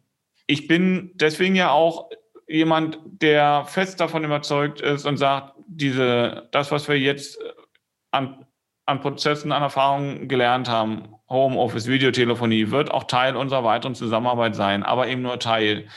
ich 0.47 0.67
bin 0.67 1.11
deswegen 1.15 1.55
ja 1.55 1.71
auch 1.71 2.09
jemand, 2.47 2.99
der 3.03 3.65
fest 3.65 3.99
davon 3.99 4.23
überzeugt 4.23 4.81
ist 4.81 5.05
und 5.05 5.17
sagt, 5.17 5.55
diese, 5.67 6.47
das, 6.51 6.71
was 6.71 6.87
wir 6.87 6.99
jetzt 6.99 7.37
an 8.11 8.45
an 8.89 9.01
Prozessen, 9.01 9.51
an 9.51 9.61
Erfahrungen 9.61 10.27
gelernt 10.27 10.67
haben, 10.67 11.09
Homeoffice, 11.29 11.87
Videotelefonie, 11.87 12.71
wird 12.71 12.91
auch 12.91 13.05
Teil 13.05 13.35
unserer 13.35 13.63
weiteren 13.63 13.95
Zusammenarbeit 13.95 14.55
sein, 14.55 14.83
aber 14.83 15.07
eben 15.07 15.21
nur 15.21 15.39
Teil. 15.39 15.87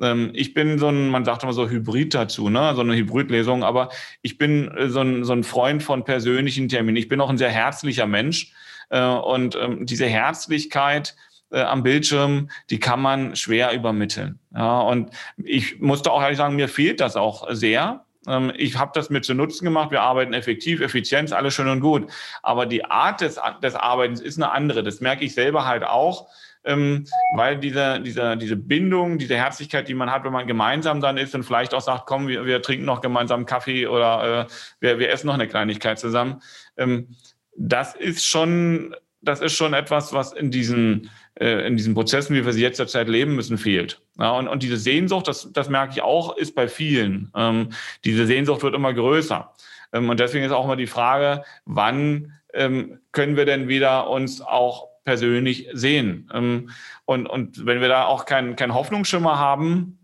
Ähm, 0.00 0.30
ich 0.34 0.54
bin 0.54 0.78
so 0.78 0.88
ein, 0.88 1.08
man 1.08 1.24
sagt 1.24 1.42
immer 1.42 1.52
so 1.52 1.68
Hybrid 1.68 2.14
dazu, 2.14 2.50
ne? 2.50 2.74
so 2.74 2.82
eine 2.82 2.94
Hybridlesung, 2.94 3.64
aber 3.64 3.88
ich 4.20 4.38
bin 4.38 4.70
äh, 4.76 4.88
so 4.88 5.00
ein, 5.00 5.24
so 5.24 5.32
ein 5.32 5.44
Freund 5.44 5.82
von 5.82 6.04
persönlichen 6.04 6.68
Terminen. 6.68 6.96
Ich 6.96 7.08
bin 7.08 7.20
auch 7.20 7.30
ein 7.30 7.38
sehr 7.38 7.50
herzlicher 7.50 8.06
Mensch 8.06 8.52
äh, 8.90 9.02
und 9.02 9.56
ähm, 9.56 9.86
diese 9.86 10.06
Herzlichkeit, 10.06 11.16
äh, 11.52 11.60
am 11.60 11.82
Bildschirm, 11.82 12.48
die 12.70 12.80
kann 12.80 13.00
man 13.00 13.36
schwer 13.36 13.72
übermitteln. 13.72 14.38
Ja, 14.54 14.80
und 14.80 15.10
ich 15.36 15.80
musste 15.80 16.10
auch 16.10 16.22
ehrlich 16.22 16.38
sagen, 16.38 16.56
mir 16.56 16.68
fehlt 16.68 17.00
das 17.00 17.14
auch 17.16 17.46
sehr. 17.50 18.04
Ähm, 18.26 18.52
ich 18.56 18.78
habe 18.78 18.92
das 18.94 19.10
mit 19.10 19.24
zu 19.24 19.34
Nutzen 19.34 19.64
gemacht. 19.64 19.90
Wir 19.90 20.02
arbeiten 20.02 20.32
effektiv, 20.32 20.80
Effizienz, 20.80 21.32
alles 21.32 21.54
schön 21.54 21.68
und 21.68 21.80
gut. 21.80 22.10
Aber 22.42 22.66
die 22.66 22.84
Art 22.84 23.20
des, 23.20 23.40
des 23.62 23.74
Arbeitens 23.74 24.20
ist 24.20 24.36
eine 24.36 24.52
andere. 24.52 24.82
Das 24.82 25.00
merke 25.00 25.24
ich 25.24 25.34
selber 25.34 25.66
halt 25.66 25.84
auch. 25.84 26.28
Ähm, 26.64 27.06
weil 27.34 27.58
diese, 27.58 28.00
diese, 28.00 28.36
diese 28.36 28.54
Bindung, 28.54 29.18
diese 29.18 29.34
Herzlichkeit, 29.34 29.88
die 29.88 29.94
man 29.94 30.12
hat, 30.12 30.22
wenn 30.22 30.32
man 30.32 30.46
gemeinsam 30.46 31.00
dann 31.00 31.16
ist 31.16 31.34
und 31.34 31.42
vielleicht 31.42 31.74
auch 31.74 31.80
sagt, 31.80 32.06
komm, 32.06 32.28
wir, 32.28 32.46
wir 32.46 32.62
trinken 32.62 32.84
noch 32.84 33.00
gemeinsam 33.00 33.46
Kaffee 33.46 33.88
oder 33.88 34.42
äh, 34.42 34.52
wir, 34.78 35.00
wir 35.00 35.10
essen 35.10 35.26
noch 35.26 35.34
eine 35.34 35.48
Kleinigkeit 35.48 35.98
zusammen, 35.98 36.40
ähm, 36.76 37.16
das 37.56 37.96
ist 37.96 38.24
schon, 38.24 38.94
das 39.20 39.40
ist 39.40 39.54
schon 39.54 39.74
etwas, 39.74 40.12
was 40.12 40.32
in 40.32 40.52
diesen 40.52 41.10
äh, 41.40 41.66
in 41.66 41.76
diesen 41.76 41.94
Prozessen, 41.94 42.36
wie 42.36 42.44
wir 42.44 42.52
sie 42.52 42.62
jetzt 42.62 42.78
derzeit 42.78 43.08
leben 43.08 43.34
müssen, 43.34 43.58
fehlt. 43.58 44.00
Ja, 44.18 44.32
und, 44.32 44.48
und 44.48 44.62
diese 44.62 44.76
Sehnsucht, 44.76 45.28
das, 45.28 45.50
das 45.52 45.68
merke 45.68 45.94
ich 45.94 46.02
auch, 46.02 46.36
ist 46.36 46.54
bei 46.54 46.68
vielen. 46.68 47.30
Ähm, 47.34 47.70
diese 48.04 48.26
Sehnsucht 48.26 48.62
wird 48.62 48.74
immer 48.74 48.92
größer. 48.92 49.52
Ähm, 49.92 50.08
und 50.10 50.20
deswegen 50.20 50.44
ist 50.44 50.52
auch 50.52 50.64
immer 50.64 50.76
die 50.76 50.86
Frage, 50.86 51.44
wann 51.64 52.32
ähm, 52.52 52.98
können 53.12 53.36
wir 53.36 53.46
denn 53.46 53.68
wieder 53.68 54.10
uns 54.10 54.40
auch 54.40 54.88
persönlich 55.04 55.68
sehen? 55.72 56.30
Ähm, 56.34 56.70
und, 57.06 57.26
und 57.26 57.66
wenn 57.66 57.80
wir 57.80 57.88
da 57.88 58.04
auch 58.04 58.24
keinen 58.24 58.56
kein 58.56 58.74
Hoffnungsschimmer 58.74 59.38
haben, 59.38 59.98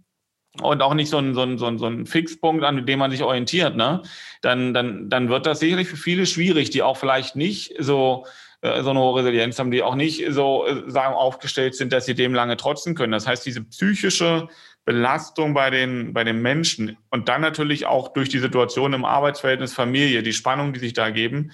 und 0.62 0.82
auch 0.82 0.94
nicht 0.94 1.08
so 1.08 1.18
ein, 1.18 1.34
so 1.34 1.42
ein, 1.42 1.58
so 1.58 1.66
ein, 1.66 1.78
so 1.78 1.86
ein 1.86 2.06
Fixpunkt, 2.06 2.64
an 2.64 2.84
dem 2.84 2.98
man 2.98 3.10
sich 3.10 3.22
orientiert, 3.22 3.76
ne? 3.76 4.02
dann, 4.40 4.74
dann, 4.74 5.08
dann 5.08 5.28
wird 5.28 5.46
das 5.46 5.60
sicherlich 5.60 5.88
für 5.88 5.96
viele 5.96 6.26
schwierig, 6.26 6.70
die 6.70 6.82
auch 6.82 6.96
vielleicht 6.96 7.36
nicht 7.36 7.74
so 7.78 8.26
so 8.62 8.90
eine 8.90 8.98
hohe 8.98 9.20
Resilienz 9.20 9.58
haben, 9.58 9.70
die 9.70 9.82
auch 9.82 9.94
nicht 9.94 10.24
so 10.30 10.66
äh, 10.66 10.90
sagen, 10.90 11.14
aufgestellt 11.14 11.74
sind, 11.74 11.92
dass 11.92 12.06
sie 12.06 12.14
dem 12.14 12.34
lange 12.34 12.56
trotzen 12.56 12.94
können. 12.94 13.12
Das 13.12 13.26
heißt, 13.26 13.46
diese 13.46 13.62
psychische 13.62 14.48
Belastung 14.84 15.54
bei 15.54 15.70
den, 15.70 16.12
bei 16.12 16.24
den 16.24 16.42
Menschen 16.42 16.96
und 17.10 17.28
dann 17.28 17.40
natürlich 17.40 17.86
auch 17.86 18.08
durch 18.08 18.28
die 18.28 18.38
Situation 18.38 18.94
im 18.94 19.04
Arbeitsverhältnis 19.04 19.74
Familie, 19.74 20.22
die 20.22 20.32
Spannung, 20.32 20.72
die 20.72 20.80
sich 20.80 20.92
da 20.92 21.10
geben, 21.10 21.52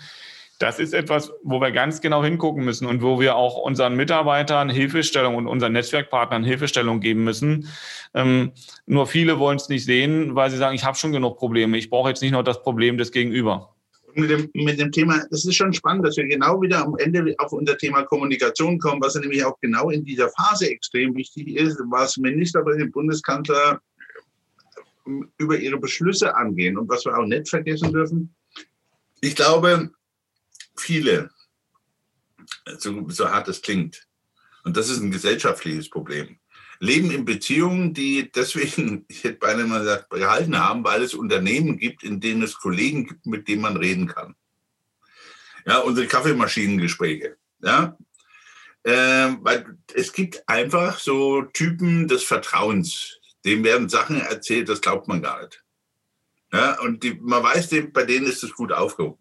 das 0.60 0.78
ist 0.78 0.94
etwas, 0.94 1.32
wo 1.42 1.60
wir 1.60 1.72
ganz 1.72 2.00
genau 2.00 2.22
hingucken 2.22 2.64
müssen 2.64 2.86
und 2.86 3.02
wo 3.02 3.20
wir 3.20 3.34
auch 3.34 3.56
unseren 3.56 3.96
Mitarbeitern 3.96 4.70
Hilfestellung 4.70 5.34
und 5.34 5.48
unseren 5.48 5.72
Netzwerkpartnern 5.72 6.44
Hilfestellung 6.44 7.00
geben 7.00 7.24
müssen. 7.24 7.68
Ähm, 8.14 8.52
nur 8.86 9.06
viele 9.08 9.40
wollen 9.40 9.56
es 9.56 9.68
nicht 9.68 9.84
sehen, 9.84 10.36
weil 10.36 10.50
sie 10.50 10.56
sagen, 10.56 10.76
ich 10.76 10.84
habe 10.84 10.96
schon 10.96 11.10
genug 11.10 11.38
Probleme. 11.38 11.76
Ich 11.76 11.90
brauche 11.90 12.08
jetzt 12.08 12.22
nicht 12.22 12.32
noch 12.32 12.44
das 12.44 12.62
Problem 12.62 12.98
des 12.98 13.10
Gegenüber 13.10 13.73
mit 14.16 14.30
dem, 14.30 14.50
mit 14.54 14.78
dem 14.78 14.92
Thema, 14.92 15.24
es 15.30 15.44
ist 15.44 15.54
schon 15.54 15.72
spannend, 15.72 16.06
dass 16.06 16.16
wir 16.16 16.26
genau 16.26 16.60
wieder 16.60 16.84
am 16.84 16.96
Ende 16.98 17.34
auf 17.38 17.52
unser 17.52 17.76
Thema 17.76 18.02
Kommunikation 18.02 18.78
kommen, 18.78 19.02
was 19.02 19.14
nämlich 19.14 19.44
auch 19.44 19.58
genau 19.60 19.90
in 19.90 20.04
dieser 20.04 20.30
Phase 20.30 20.70
extrem 20.70 21.14
wichtig 21.14 21.48
ist, 21.56 21.78
was 21.90 22.16
Ministerpräsident, 22.16 22.92
Bundeskanzler 22.92 23.80
ähm, 25.06 25.30
über 25.38 25.58
ihre 25.58 25.78
Beschlüsse 25.78 26.34
angehen 26.34 26.78
und 26.78 26.88
was 26.88 27.04
wir 27.04 27.16
auch 27.16 27.26
nicht 27.26 27.48
vergessen 27.48 27.92
dürfen. 27.92 28.34
Ich 29.20 29.34
glaube, 29.34 29.90
viele, 30.76 31.30
so, 32.78 33.08
so 33.08 33.28
hart 33.28 33.48
es 33.48 33.62
klingt, 33.62 34.06
und 34.64 34.76
das 34.76 34.88
ist 34.88 35.00
ein 35.00 35.10
gesellschaftliches 35.10 35.90
Problem, 35.90 36.38
leben 36.80 37.10
in 37.10 37.24
Beziehungen, 37.24 37.94
die 37.94 38.30
deswegen, 38.30 39.04
ich 39.08 39.24
hätte 39.24 39.38
beinahe 39.38 39.66
mal 39.66 39.80
gesagt, 39.80 40.10
gehalten 40.10 40.58
haben, 40.58 40.84
weil 40.84 41.02
es 41.02 41.14
Unternehmen 41.14 41.78
gibt, 41.78 42.02
in 42.02 42.20
denen 42.20 42.42
es 42.42 42.56
Kollegen 42.58 43.06
gibt, 43.06 43.26
mit 43.26 43.48
denen 43.48 43.62
man 43.62 43.76
reden 43.76 44.06
kann. 44.06 44.34
Ja, 45.66 45.78
unsere 45.78 46.06
Kaffeemaschinengespräche. 46.06 47.36
Ja, 47.62 47.96
äh, 48.82 49.36
weil 49.40 49.78
es 49.94 50.12
gibt 50.12 50.46
einfach 50.46 50.98
so 50.98 51.42
Typen 51.42 52.06
des 52.06 52.22
Vertrauens. 52.22 53.18
Dem 53.44 53.64
werden 53.64 53.88
Sachen 53.88 54.20
erzählt, 54.20 54.68
das 54.68 54.80
glaubt 54.80 55.08
man 55.08 55.22
gar 55.22 55.42
nicht. 55.42 55.64
Ja, 56.52 56.78
und 56.80 57.02
die, 57.02 57.14
man 57.14 57.42
weiß, 57.42 57.70
bei 57.92 58.04
denen 58.04 58.26
ist 58.26 58.44
es 58.44 58.52
gut 58.52 58.72
aufgehoben. 58.72 59.18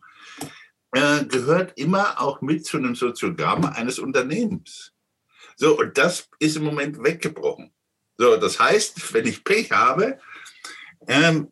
Äh, 0.91 1.25
gehört 1.25 1.77
immer 1.77 2.21
auch 2.21 2.41
mit 2.41 2.65
zu 2.65 2.77
einem 2.77 2.95
Soziogramm 2.95 3.65
eines 3.65 3.97
Unternehmens. 3.97 4.92
So, 5.55 5.77
und 5.77 5.97
das 5.97 6.29
ist 6.39 6.57
im 6.57 6.63
Moment 6.63 7.03
weggebrochen. 7.03 7.73
So, 8.17 8.37
das 8.37 8.59
heißt, 8.59 9.13
wenn 9.13 9.27
ich 9.27 9.43
Pech 9.43 9.71
habe, 9.71 10.19
ähm, 11.07 11.51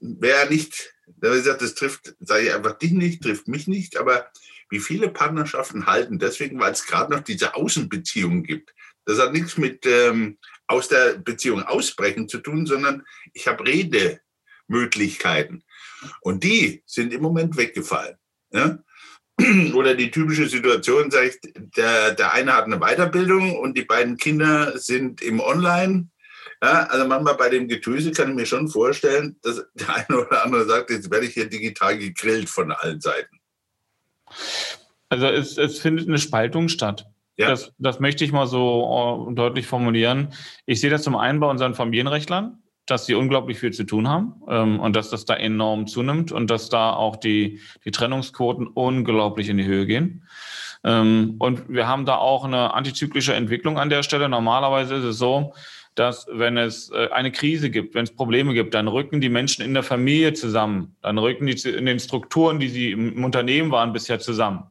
wäre 0.00 0.48
nicht, 0.48 0.94
da 1.06 1.30
gesagt, 1.30 1.62
das 1.62 1.74
trifft, 1.74 2.14
sage 2.20 2.44
ich 2.44 2.54
einfach 2.54 2.78
dich 2.78 2.92
nicht, 2.92 3.22
trifft 3.22 3.48
mich 3.48 3.66
nicht, 3.66 3.96
aber 3.96 4.30
wie 4.70 4.78
viele 4.80 5.08
Partnerschaften 5.10 5.86
halten 5.86 6.18
deswegen, 6.18 6.60
weil 6.60 6.72
es 6.72 6.86
gerade 6.86 7.12
noch 7.12 7.20
diese 7.20 7.54
Außenbeziehungen 7.54 8.44
gibt. 8.44 8.72
Das 9.04 9.18
hat 9.18 9.32
nichts 9.32 9.58
mit 9.58 9.84
ähm, 9.86 10.38
aus 10.66 10.88
der 10.88 11.18
Beziehung 11.18 11.62
ausbrechen 11.64 12.28
zu 12.28 12.38
tun, 12.38 12.66
sondern 12.66 13.04
ich 13.32 13.48
habe 13.48 13.64
Redemöglichkeiten. 13.66 15.64
Und 16.20 16.44
die 16.44 16.82
sind 16.86 17.12
im 17.12 17.22
Moment 17.22 17.56
weggefallen. 17.56 18.16
Ja? 18.52 18.78
oder 19.74 19.94
die 19.94 20.10
typische 20.10 20.48
Situation, 20.48 21.10
sage 21.10 21.28
ich, 21.28 21.52
der, 21.76 22.14
der 22.14 22.32
eine 22.32 22.54
hat 22.54 22.64
eine 22.64 22.78
Weiterbildung 22.78 23.56
und 23.58 23.76
die 23.76 23.84
beiden 23.84 24.16
Kinder 24.16 24.78
sind 24.78 25.22
im 25.22 25.40
Online. 25.40 26.08
Ja, 26.62 26.84
also 26.84 27.06
manchmal 27.06 27.36
bei 27.36 27.48
dem 27.48 27.68
Getöse 27.68 28.12
kann 28.12 28.30
ich 28.30 28.34
mir 28.34 28.46
schon 28.46 28.68
vorstellen, 28.68 29.36
dass 29.42 29.64
der 29.74 29.94
eine 29.94 30.20
oder 30.20 30.44
andere 30.44 30.66
sagt, 30.66 30.90
jetzt 30.90 31.10
werde 31.10 31.26
ich 31.26 31.34
hier 31.34 31.48
digital 31.48 31.96
gegrillt 31.96 32.50
von 32.50 32.70
allen 32.70 33.00
Seiten. 33.00 33.40
Also 35.08 35.26
es, 35.26 35.58
es 35.58 35.78
findet 35.78 36.08
eine 36.08 36.18
Spaltung 36.18 36.68
statt. 36.68 37.06
Ja. 37.36 37.48
Das, 37.48 37.72
das 37.78 38.00
möchte 38.00 38.24
ich 38.24 38.32
mal 38.32 38.46
so 38.46 39.28
äh, 39.30 39.34
deutlich 39.34 39.66
formulieren. 39.66 40.34
Ich 40.66 40.80
sehe 40.80 40.90
das 40.90 41.02
zum 41.02 41.16
einen 41.16 41.40
bei 41.40 41.48
unseren 41.48 41.74
Familienrechtlern 41.74 42.62
dass 42.90 43.06
sie 43.06 43.14
unglaublich 43.14 43.58
viel 43.58 43.72
zu 43.72 43.84
tun 43.84 44.08
haben 44.08 44.34
ähm, 44.48 44.80
und 44.80 44.96
dass 44.96 45.10
das 45.10 45.24
da 45.24 45.34
enorm 45.34 45.86
zunimmt 45.86 46.32
und 46.32 46.50
dass 46.50 46.68
da 46.68 46.92
auch 46.92 47.16
die, 47.16 47.60
die 47.84 47.90
Trennungsquoten 47.90 48.66
unglaublich 48.66 49.48
in 49.48 49.58
die 49.58 49.64
Höhe 49.64 49.86
gehen. 49.86 50.24
Ähm, 50.84 51.36
und 51.38 51.68
wir 51.68 51.86
haben 51.86 52.06
da 52.06 52.16
auch 52.16 52.44
eine 52.44 52.74
antizyklische 52.74 53.34
Entwicklung 53.34 53.78
an 53.78 53.90
der 53.90 54.02
Stelle. 54.02 54.28
Normalerweise 54.28 54.96
ist 54.96 55.04
es 55.04 55.18
so, 55.18 55.54
dass 55.94 56.26
wenn 56.32 56.56
es 56.56 56.90
äh, 56.90 57.08
eine 57.12 57.32
Krise 57.32 57.70
gibt, 57.70 57.94
wenn 57.94 58.04
es 58.04 58.14
Probleme 58.14 58.54
gibt, 58.54 58.74
dann 58.74 58.88
rücken 58.88 59.20
die 59.20 59.28
Menschen 59.28 59.64
in 59.64 59.74
der 59.74 59.82
Familie 59.82 60.32
zusammen, 60.32 60.96
dann 61.02 61.18
rücken 61.18 61.46
die 61.46 61.68
in 61.68 61.86
den 61.86 62.00
Strukturen, 62.00 62.58
die 62.58 62.68
sie 62.68 62.92
im 62.92 63.24
Unternehmen 63.24 63.70
waren, 63.70 63.92
bisher 63.92 64.18
zusammen. 64.18 64.64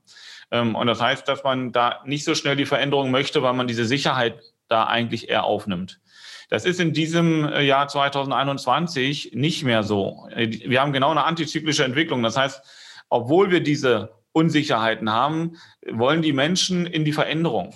Ähm, 0.51 0.75
und 0.75 0.87
das 0.87 1.01
heißt, 1.01 1.27
dass 1.27 1.43
man 1.43 1.71
da 1.71 2.01
nicht 2.05 2.23
so 2.23 2.35
schnell 2.35 2.55
die 2.55 2.65
Veränderung 2.65 3.11
möchte, 3.11 3.43
weil 3.43 3.53
man 3.53 3.67
diese 3.67 3.85
Sicherheit 3.85 4.39
da 4.67 4.85
eigentlich 4.85 5.29
eher 5.29 5.43
aufnimmt. 5.43 5.99
Das 6.49 6.65
ist 6.65 6.79
in 6.79 6.93
diesem 6.93 7.45
äh, 7.45 7.61
Jahr 7.61 7.87
2021 7.87 9.31
nicht 9.33 9.63
mehr 9.63 9.83
so. 9.83 10.27
Wir 10.35 10.81
haben 10.81 10.93
genau 10.93 11.11
eine 11.11 11.23
antizyklische 11.23 11.83
Entwicklung. 11.83 12.23
Das 12.23 12.35
heißt, 12.37 12.61
obwohl 13.09 13.51
wir 13.51 13.61
diese 13.61 14.11
Unsicherheiten 14.31 15.11
haben, 15.11 15.57
wollen 15.89 16.21
die 16.21 16.33
Menschen 16.33 16.85
in 16.85 17.05
die 17.05 17.13
Veränderung. 17.13 17.73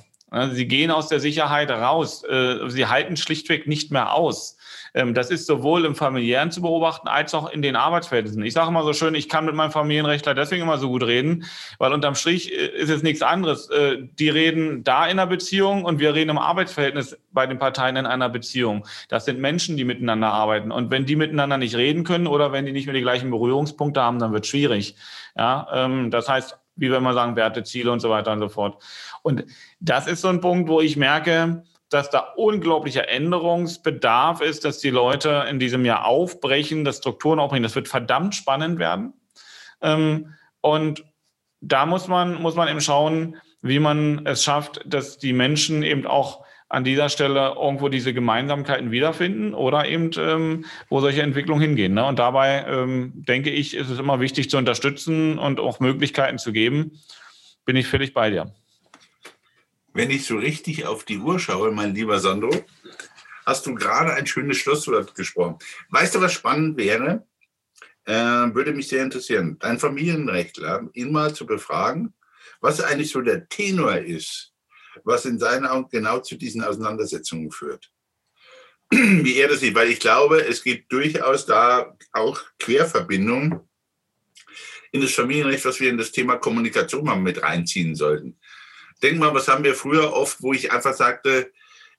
Sie 0.52 0.68
gehen 0.68 0.90
aus 0.90 1.10
der 1.10 1.20
Sicherheit 1.20 1.70
raus. 1.70 2.24
Äh, 2.24 2.70
sie 2.70 2.88
halten 2.88 3.18
schlichtweg 3.18 3.68
nicht 3.68 3.92
mehr 3.92 4.14
aus. 4.14 4.58
Ähm, 4.94 5.14
das 5.14 5.30
ist 5.30 5.46
sowohl 5.46 5.86
im 5.86 5.96
familiären 5.96 6.52
zu 6.52 6.62
beobachten 6.62 7.08
als 7.08 7.34
auch 7.34 7.50
in 7.52 7.62
den 7.62 7.76
Arbeitsverhältnissen. 7.76 8.44
Ich 8.44 8.54
sage 8.54 8.70
immer 8.70 8.84
so 8.84 8.94
schön, 8.94 9.16
ich 9.16 9.30
kann 9.30 9.46
mit 9.46 9.56
meinem 9.56 9.72
Familienrechtler 9.72 10.34
deswegen 10.34 10.64
immer 10.64 10.78
so 10.78 10.90
gut 10.90 11.04
reden, 11.04 11.46
weil 11.80 11.94
unterm 11.94 12.16
Strich 12.16 12.52
äh, 12.52 12.68
ist 12.68 12.90
es 12.90 13.04
nichts 13.04 13.22
anderes. 13.22 13.70
Äh, 13.70 13.98
die 14.20 14.30
reden 14.30 14.84
da 14.84 15.06
in 15.06 15.20
einer 15.20 15.28
Beziehung 15.28 15.86
und 15.86 16.00
wir 16.00 16.14
reden 16.14 16.30
im 16.30 16.38
Arbeitsverhältnis 16.38 17.18
bei 17.32 17.48
den 17.48 17.60
Parteien 17.60 17.96
in 17.96 18.06
einer 18.06 18.30
Beziehung. 18.30 18.86
Das 19.10 19.26
sind 19.26 19.40
Menschen, 19.40 19.78
die 19.78 19.86
miteinander 19.86 20.32
arbeiten. 20.32 20.72
Und 20.72 20.92
wenn 20.92 21.06
die 21.06 21.16
miteinander 21.16 21.58
nicht 21.58 21.76
reden 21.76 22.04
können 22.04 22.28
oder 22.28 22.52
wenn 22.52 22.66
die 22.66 22.72
nicht 22.72 22.86
mehr 22.86 22.96
die 22.96 23.02
gleichen 23.02 23.32
Berührungspunkte 23.32 24.02
haben, 24.02 24.20
dann 24.20 24.34
wird 24.34 24.46
es 24.46 24.50
schwierig. 24.50 24.96
Ja, 25.36 25.68
ähm, 25.74 26.12
das 26.12 26.30
heißt, 26.30 26.58
wie 26.76 26.92
wenn 26.92 27.04
man 27.04 27.14
sagen, 27.14 27.36
Werte, 27.36 27.64
Ziele 27.64 27.92
und 27.92 28.00
so 28.00 28.10
weiter 28.10 28.32
und 28.32 28.40
so 28.40 28.50
fort. 28.50 28.82
Und 29.22 29.46
das 29.80 30.08
ist 30.08 30.22
so 30.22 30.28
ein 30.28 30.42
Punkt, 30.42 30.70
wo 30.70 30.82
ich 30.82 30.98
merke, 30.98 31.64
dass 31.94 32.10
da 32.10 32.20
unglaublicher 32.36 33.08
Änderungsbedarf 33.10 34.42
ist, 34.42 34.66
dass 34.66 34.80
die 34.80 34.90
Leute 34.90 35.46
in 35.50 35.60
diesem 35.60 35.86
Jahr 35.86 36.06
aufbrechen, 36.06 36.86
dass 36.86 36.98
Strukturen 36.98 37.40
aufbrechen. 37.40 37.64
Das 37.64 37.76
wird 37.76 37.88
verdammt 37.88 38.36
spannend 38.36 38.80
werden. 38.80 39.14
Ähm, 39.82 40.34
und 40.62 41.04
da 41.62 41.86
muss 41.86 42.08
man, 42.08 42.42
muss 42.42 42.56
man 42.56 42.68
eben 42.68 42.82
schauen, 42.82 43.38
wie 43.62 43.80
man 43.80 44.26
es 44.26 44.44
schafft, 44.44 44.82
dass 44.86 45.18
die 45.18 45.34
Menschen 45.34 45.84
eben 45.84 46.06
auch 46.06 46.44
an 46.74 46.84
dieser 46.84 47.10
Stelle 47.10 47.54
irgendwo 47.56 47.88
diese 47.88 48.14
Gemeinsamkeiten 48.14 48.90
wiederfinden 48.90 49.54
oder 49.54 49.88
eben, 49.88 50.10
ähm, 50.18 50.66
wo 50.90 51.02
solche 51.02 51.22
Entwicklungen 51.22 51.62
hingehen. 51.62 51.94
Ne? 51.94 52.04
Und 52.04 52.18
dabei 52.18 52.66
ähm, 52.68 53.14
denke 53.16 53.52
ich, 53.52 53.76
ist 53.76 53.90
es 53.90 54.00
immer 54.00 54.20
wichtig 54.20 54.50
zu 54.50 54.58
unterstützen 54.58 55.38
und 55.38 55.60
auch 55.60 55.80
Möglichkeiten 55.80 56.40
zu 56.40 56.52
geben. 56.52 57.00
Bin 57.66 57.76
ich 57.76 57.88
völlig 57.88 58.14
bei 58.14 58.32
dir. 58.32 58.52
Wenn 59.94 60.10
ich 60.10 60.26
so 60.26 60.38
richtig 60.38 60.86
auf 60.86 61.06
die 61.06 61.20
Uhr 61.20 61.40
schaue, 61.40 61.72
mein 61.72 61.94
lieber 61.94 62.20
Sandro, 62.20 62.66
hast 63.46 63.66
du 63.68 63.76
gerade 63.76 64.14
ein 64.14 64.26
schönes 64.26 64.58
Schlusswort 64.58 65.14
gesprochen. 65.14 65.58
Weißt 65.90 66.16
du, 66.16 66.22
was 66.22 66.34
spannend 66.34 66.78
wäre? 66.78 67.28
Äh, 68.06 68.14
würde 68.14 68.74
mich 68.74 68.88
sehr 68.88 69.04
interessieren, 69.04 69.58
dein 69.60 69.80
Familienrechtler, 69.80 70.90
ihn 70.94 71.12
mal 71.12 71.34
zu 71.34 71.46
befragen, 71.46 72.14
was 72.60 72.82
eigentlich 72.82 73.12
so 73.12 73.22
der 73.22 73.48
Tenor 73.48 73.98
ist, 73.98 74.54
was 75.04 75.26
in 75.26 75.40
seinen 75.40 75.66
Augen 75.66 75.90
genau 75.90 76.20
zu 76.20 76.36
diesen 76.36 76.64
Auseinandersetzungen 76.64 77.52
führt. 77.52 77.92
Wie 78.90 79.38
er 79.38 79.48
das 79.48 79.60
sieht, 79.60 79.76
weil 79.76 79.90
ich 79.90 80.00
glaube, 80.00 80.44
es 80.44 80.64
gibt 80.64 80.92
durchaus 80.92 81.46
da 81.46 81.96
auch 82.12 82.42
Querverbindungen 82.60 83.60
in 84.92 85.02
das 85.02 85.14
Familienrecht, 85.14 85.66
was 85.66 85.80
wir 85.80 85.90
in 85.90 85.98
das 85.98 86.12
Thema 86.12 86.38
Kommunikation 86.38 87.06
mal 87.06 87.16
mit 87.16 87.42
reinziehen 87.42 87.96
sollten. 87.96 88.38
Denk 89.04 89.20
mal, 89.20 89.34
was 89.34 89.50
haben 89.50 89.66
wir 89.66 89.76
früher 89.76 90.14
oft, 90.14 90.42
wo 90.42 90.54
ich 90.54 90.72
einfach 90.72 90.94
sagte, 90.94 91.52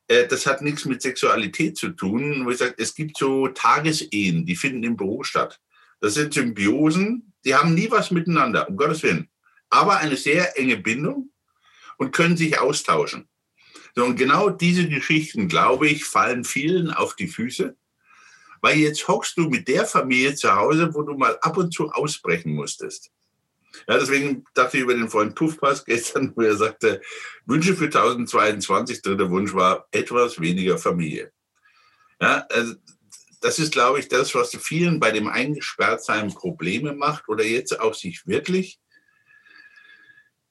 äh, 0.08 0.26
das 0.26 0.46
hat 0.46 0.62
nichts 0.62 0.86
mit 0.86 1.02
Sexualität 1.02 1.76
zu 1.76 1.90
tun, 1.90 2.46
wo 2.46 2.50
ich 2.50 2.58
sage, 2.58 2.74
es 2.78 2.94
gibt 2.94 3.18
so 3.18 3.48
Tagesehen, 3.48 4.46
die 4.46 4.56
finden 4.56 4.82
im 4.82 4.96
Büro 4.96 5.22
statt. 5.22 5.60
Das 6.00 6.14
sind 6.14 6.32
Symbiosen, 6.32 7.34
die 7.44 7.54
haben 7.54 7.74
nie 7.74 7.90
was 7.90 8.10
miteinander, 8.10 8.68
um 8.68 8.76
Gottes 8.76 9.02
Willen. 9.02 9.28
Aber 9.68 9.98
eine 9.98 10.16
sehr 10.16 10.58
enge 10.58 10.78
Bindung 10.78 11.30
und 11.98 12.12
können 12.12 12.36
sich 12.36 12.58
austauschen. 12.58 13.28
So, 13.94 14.04
und 14.04 14.16
genau 14.16 14.50
diese 14.50 14.88
Geschichten, 14.88 15.46
glaube 15.46 15.88
ich, 15.88 16.04
fallen 16.04 16.44
vielen 16.44 16.90
auf 16.90 17.14
die 17.16 17.28
Füße, 17.28 17.76
weil 18.60 18.78
jetzt 18.78 19.06
hockst 19.08 19.36
du 19.36 19.48
mit 19.48 19.68
der 19.68 19.86
Familie 19.86 20.34
zu 20.34 20.54
Hause, 20.54 20.94
wo 20.94 21.02
du 21.02 21.14
mal 21.14 21.38
ab 21.42 21.56
und 21.58 21.72
zu 21.72 21.90
ausbrechen 21.90 22.54
musstest. 22.54 23.13
Ja, 23.88 23.98
deswegen 23.98 24.44
dachte 24.54 24.76
ich 24.76 24.82
über 24.82 24.94
den 24.94 25.08
Freund 25.08 25.34
Puffpass 25.34 25.84
gestern, 25.84 26.32
wo 26.34 26.42
er 26.42 26.56
sagte, 26.56 27.00
Wünsche 27.46 27.74
für 27.74 27.90
2022, 27.90 29.02
dritter 29.02 29.30
Wunsch 29.30 29.54
war 29.54 29.86
etwas 29.90 30.40
weniger 30.40 30.78
Familie. 30.78 31.32
Ja, 32.20 32.46
also 32.50 32.74
das 33.40 33.58
ist, 33.58 33.72
glaube 33.72 34.00
ich, 34.00 34.08
das, 34.08 34.34
was 34.34 34.56
vielen 34.56 35.00
bei 35.00 35.10
dem 35.10 35.28
Eingesperrtsein 35.28 36.32
Probleme 36.32 36.94
macht 36.94 37.28
oder 37.28 37.44
jetzt 37.44 37.78
auch 37.78 37.94
sich 37.94 38.26
wirklich, 38.26 38.80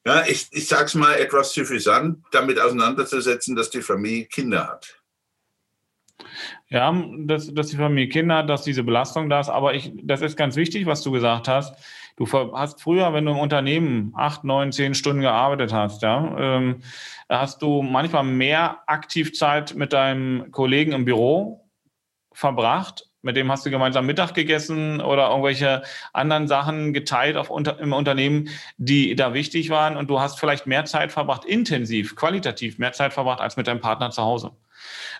ja, 0.06 0.24
ich, 0.26 0.48
ich 0.52 0.68
sage 0.68 0.84
es 0.84 0.94
mal 0.94 1.14
etwas 1.14 1.54
suffisant, 1.54 2.18
damit 2.30 2.60
auseinanderzusetzen, 2.60 3.56
dass 3.56 3.70
die 3.70 3.80
Familie 3.80 4.26
Kinder 4.26 4.68
hat. 4.68 5.00
Ja, 6.68 6.92
dass, 7.20 7.52
dass 7.52 7.68
die 7.68 7.76
Familie 7.76 8.08
Kinder 8.08 8.36
hat, 8.36 8.50
dass 8.50 8.64
diese 8.64 8.84
Belastung 8.84 9.30
da 9.30 9.40
ist. 9.40 9.48
Aber 9.48 9.74
ich, 9.74 9.92
das 10.02 10.20
ist 10.20 10.36
ganz 10.36 10.56
wichtig, 10.56 10.86
was 10.86 11.02
du 11.02 11.10
gesagt 11.10 11.48
hast. 11.48 11.74
Du 12.16 12.30
hast 12.30 12.80
früher, 12.80 13.12
wenn 13.12 13.24
du 13.24 13.32
im 13.32 13.38
Unternehmen 13.38 14.12
acht, 14.14 14.44
neun, 14.44 14.70
zehn 14.70 14.94
Stunden 14.94 15.22
gearbeitet 15.22 15.72
hast, 15.72 16.02
ja, 16.02 16.36
ähm, 16.38 16.82
hast 17.28 17.60
du 17.60 17.82
manchmal 17.82 18.22
mehr 18.22 18.78
Aktivzeit 18.86 19.74
mit 19.74 19.92
deinem 19.92 20.52
Kollegen 20.52 20.92
im 20.92 21.04
Büro 21.04 21.68
verbracht. 22.32 23.08
Mit 23.22 23.36
dem 23.36 23.50
hast 23.50 23.64
du 23.64 23.70
gemeinsam 23.70 24.06
Mittag 24.06 24.34
gegessen 24.34 25.00
oder 25.00 25.30
irgendwelche 25.30 25.82
anderen 26.12 26.46
Sachen 26.46 26.92
geteilt 26.92 27.36
auf, 27.36 27.48
unter, 27.50 27.80
im 27.80 27.94
Unternehmen, 27.94 28.50
die 28.76 29.16
da 29.16 29.32
wichtig 29.32 29.70
waren. 29.70 29.96
Und 29.96 30.10
du 30.10 30.20
hast 30.20 30.38
vielleicht 30.38 30.66
mehr 30.66 30.84
Zeit 30.84 31.10
verbracht, 31.10 31.44
intensiv, 31.46 32.16
qualitativ 32.16 32.78
mehr 32.78 32.92
Zeit 32.92 33.14
verbracht 33.14 33.40
als 33.40 33.56
mit 33.56 33.66
deinem 33.66 33.80
Partner 33.80 34.10
zu 34.10 34.22
Hause. 34.22 34.52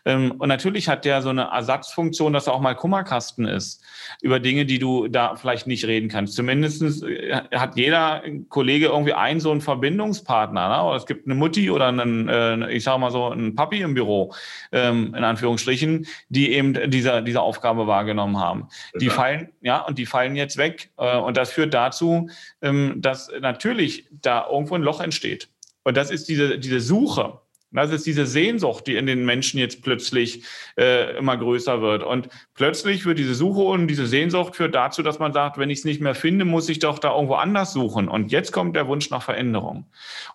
Ähm, 0.05 0.33
und 0.33 0.49
natürlich 0.49 0.89
hat 0.89 1.05
der 1.05 1.23
so 1.23 1.31
eine 1.31 1.45
Ersatzfunktion, 1.53 2.33
dass 2.33 2.47
er 2.47 2.55
auch 2.55 2.61
mal 2.61 2.75
Kummerkasten 2.75 3.47
ist 3.47 3.83
über 4.23 4.41
Dinge, 4.41 4.67
die 4.67 4.79
du 4.79 5.09
da 5.09 5.37
vielleicht 5.37 5.67
nicht 5.67 5.87
reden 5.87 6.09
kannst. 6.09 6.35
Zumindest 6.35 6.83
äh, 7.03 7.41
hat 7.53 7.77
jeder 7.77 8.23
Kollege 8.49 8.87
irgendwie 8.87 9.13
einen 9.13 9.41
so 9.41 9.51
einen 9.51 9.61
Verbindungspartner. 9.61 10.69
Ne? 10.69 10.85
Oder 10.85 10.97
es 10.97 11.07
gibt 11.07 11.27
eine 11.27 11.35
Mutti 11.35 11.71
oder 11.71 11.89
einen, 11.89 12.29
äh, 12.29 12.71
ich 12.73 12.85
sage 12.85 12.99
mal 12.99 13.11
so, 13.11 13.31
einen 13.31 13.55
Papi 13.55 13.81
im 13.81 13.95
Büro, 13.95 14.35
ähm, 14.73 15.15
in 15.17 15.25
Anführungsstrichen, 15.25 16.07
die 16.29 16.53
eben 16.53 16.91
diese, 16.91 17.23
diese 17.23 17.41
Aufgabe 17.41 17.87
wahrgenommen 17.87 18.39
haben. 18.39 18.69
Die 19.01 19.09
fallen, 19.09 19.53
ja, 19.61 19.81
und 19.81 19.99
die 19.99 20.07
fallen 20.07 20.37
jetzt 20.37 20.57
weg. 20.57 20.91
Äh, 20.99 21.17
und 21.17 21.37
das 21.37 21.51
führt 21.51 21.75
dazu, 21.75 22.29
ähm, 22.63 22.95
dass 22.97 23.31
natürlich 23.41 24.07
da 24.11 24.47
irgendwo 24.51 24.75
ein 24.75 24.83
Loch 24.83 25.01
entsteht. 25.01 25.49
Und 25.85 25.97
das 25.97 26.11
ist 26.11 26.29
diese, 26.29 26.59
diese 26.59 26.81
Suche 26.81 27.41
das 27.75 27.91
ist 27.91 28.07
diese 28.07 28.25
Sehnsucht, 28.25 28.87
die 28.87 28.97
in 28.97 29.07
den 29.07 29.25
Menschen 29.25 29.59
jetzt 29.59 29.83
plötzlich 29.83 30.45
äh, 30.77 31.17
immer 31.19 31.37
größer 31.37 31.83
wird. 31.83 32.03
Und 32.03 32.29
plötzlich 32.55 33.05
wird 33.05 33.19
diese 33.19 33.35
Suche 33.35 33.63
und 33.63 33.89
diese 33.89 34.07
Sehnsucht 34.07 34.57
führt 34.57 34.75
dazu, 34.75 35.03
dass 35.03 35.19
man 35.19 35.33
sagt, 35.33 35.59
wenn 35.59 35.71
ich 35.71 35.81
es 35.81 35.85
nicht 35.85 36.01
mehr 36.01 36.15
finde, 36.15 36.45
muss 36.45 36.69
ich 36.69 36.79
doch 36.79 36.99
da 36.99 37.15
irgendwo 37.15 37.35
anders 37.35 37.73
suchen. 37.73 38.09
Und 38.09 38.31
jetzt 38.31 38.53
kommt 38.53 38.77
der 38.77 38.87
Wunsch 38.87 39.11
nach 39.11 39.23
Veränderung. 39.23 39.87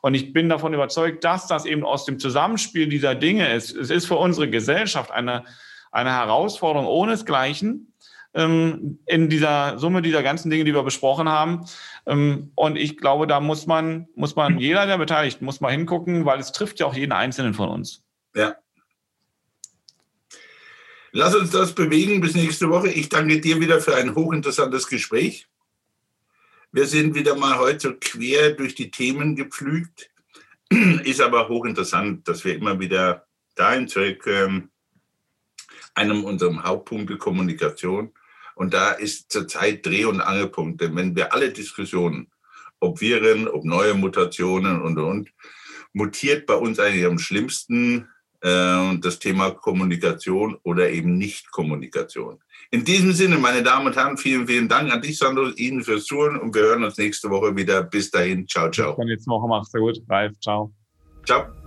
Und 0.02 0.14
ich 0.14 0.34
bin 0.34 0.50
davon 0.50 0.74
überzeugt, 0.74 1.24
dass 1.24 1.48
das 1.48 1.66
eben 1.66 1.86
aus 1.86 2.06
dem 2.06 2.20
Zusammenspiel 2.20 2.88
dieser 2.88 3.16
Dinge 3.16 3.54
ist. 3.54 3.76
Es 3.76 3.90
ist 3.90 4.06
für 4.06 4.18
unsere 4.18 4.50
Gesellschaft 4.50 5.12
eine, 5.12 5.46
eine 5.92 6.12
Herausforderung 6.12 6.88
ohnesgleichen, 6.88 7.89
ähm, 8.34 9.00
in 9.06 9.30
dieser 9.30 9.80
Summe 9.80 10.02
dieser 10.02 10.24
ganzen 10.24 10.50
Dinge, 10.50 10.64
die 10.64 10.74
wir 10.74 10.84
besprochen 10.84 11.30
haben. 11.30 11.66
Ähm, 12.06 12.52
und 12.56 12.76
ich 12.76 12.98
glaube, 12.98 13.28
da 13.28 13.40
muss 13.40 13.66
man, 13.66 14.08
muss 14.16 14.36
man, 14.36 14.60
jeder, 14.60 14.86
der 14.86 14.98
beteiligt, 14.98 15.42
muss 15.42 15.62
mal 15.62 15.72
hingucken, 15.72 16.26
weil 16.26 16.40
es 16.40 16.52
trifft 16.52 16.80
ja 16.80 16.86
auch 16.86 16.94
jeden 16.94 17.12
Einzelnen 17.12 17.54
von 17.54 17.70
uns. 17.70 18.04
Ja. 18.36 18.56
Lass 21.12 21.36
uns 21.36 21.50
das 21.50 21.74
bewegen 21.74 22.22
bis 22.22 22.36
nächste 22.36 22.70
Woche. 22.70 22.90
Ich 22.90 23.10
danke 23.10 23.42
dir 23.42 23.60
wieder 23.60 23.82
für 23.82 23.96
ein 23.96 24.14
hochinteressantes 24.14 24.88
Gespräch. 24.88 25.48
Wir 26.72 26.86
sind 26.86 27.16
wieder 27.16 27.36
mal 27.36 27.58
heute 27.58 27.96
quer 27.96 28.52
durch 28.52 28.76
die 28.76 28.92
Themen 28.92 29.36
gepflügt. 29.36 30.12
Ist 31.04 31.20
aber 31.20 31.50
hochinteressant, 31.50 32.28
dass 32.28 32.46
wir 32.46 32.54
immer 32.54 32.80
wieder 32.80 33.26
dahin 33.56 33.88
zurückkommen, 33.88 34.70
einem 35.96 36.24
unserer 36.24 36.64
Hauptpunkte 36.64 37.18
Kommunikation. 37.18 38.14
Und 38.60 38.74
da 38.74 38.92
ist 38.92 39.32
zurzeit 39.32 39.86
Dreh- 39.86 40.04
und 40.04 40.20
Angelpunkt. 40.20 40.82
Denn 40.82 40.94
wenn 40.98 41.16
wir 41.16 41.34
alle 41.34 41.50
Diskussionen, 41.50 42.28
ob 42.82 43.00
Viren, 43.00 43.48
ob 43.48 43.64
neue 43.64 43.94
Mutationen 43.94 44.82
und, 44.82 45.00
und, 45.00 45.30
mutiert 45.94 46.46
bei 46.46 46.56
uns 46.56 46.78
eigentlich 46.78 47.06
am 47.06 47.20
schlimmsten 47.20 48.10
äh, 48.42 48.98
das 49.00 49.20
Thema 49.20 49.52
Kommunikation 49.52 50.58
oder 50.64 50.90
eben 50.90 51.18
Nicht-Kommunikation. 51.18 52.40
In 52.70 52.84
diesem 52.84 53.14
Sinne, 53.14 53.38
meine 53.38 53.64
Damen 53.64 53.88
und 53.88 53.96
Herren, 53.96 54.18
vielen, 54.18 54.46
vielen 54.46 54.68
Dank 54.68 54.92
an 54.92 55.02
dich, 55.02 55.18
Sandro, 55.18 55.48
Ihnen 55.56 55.82
fürs 55.82 56.04
Zuhören 56.04 56.38
und 56.38 56.54
wir 56.54 56.64
hören 56.64 56.84
uns 56.84 56.98
nächste 56.98 57.30
Woche 57.30 57.56
wieder. 57.56 57.84
Bis 57.84 58.12
dahin, 58.12 58.46
ciao, 58.46 58.70
ciao. 58.70 58.94
Bis 58.98 59.06
nächste 59.06 59.32
Woche, 59.32 59.48
mach's 59.48 59.72
gut. 59.72 60.02
Ralf, 60.10 60.38
ciao. 60.42 60.74
Ciao. 61.26 61.59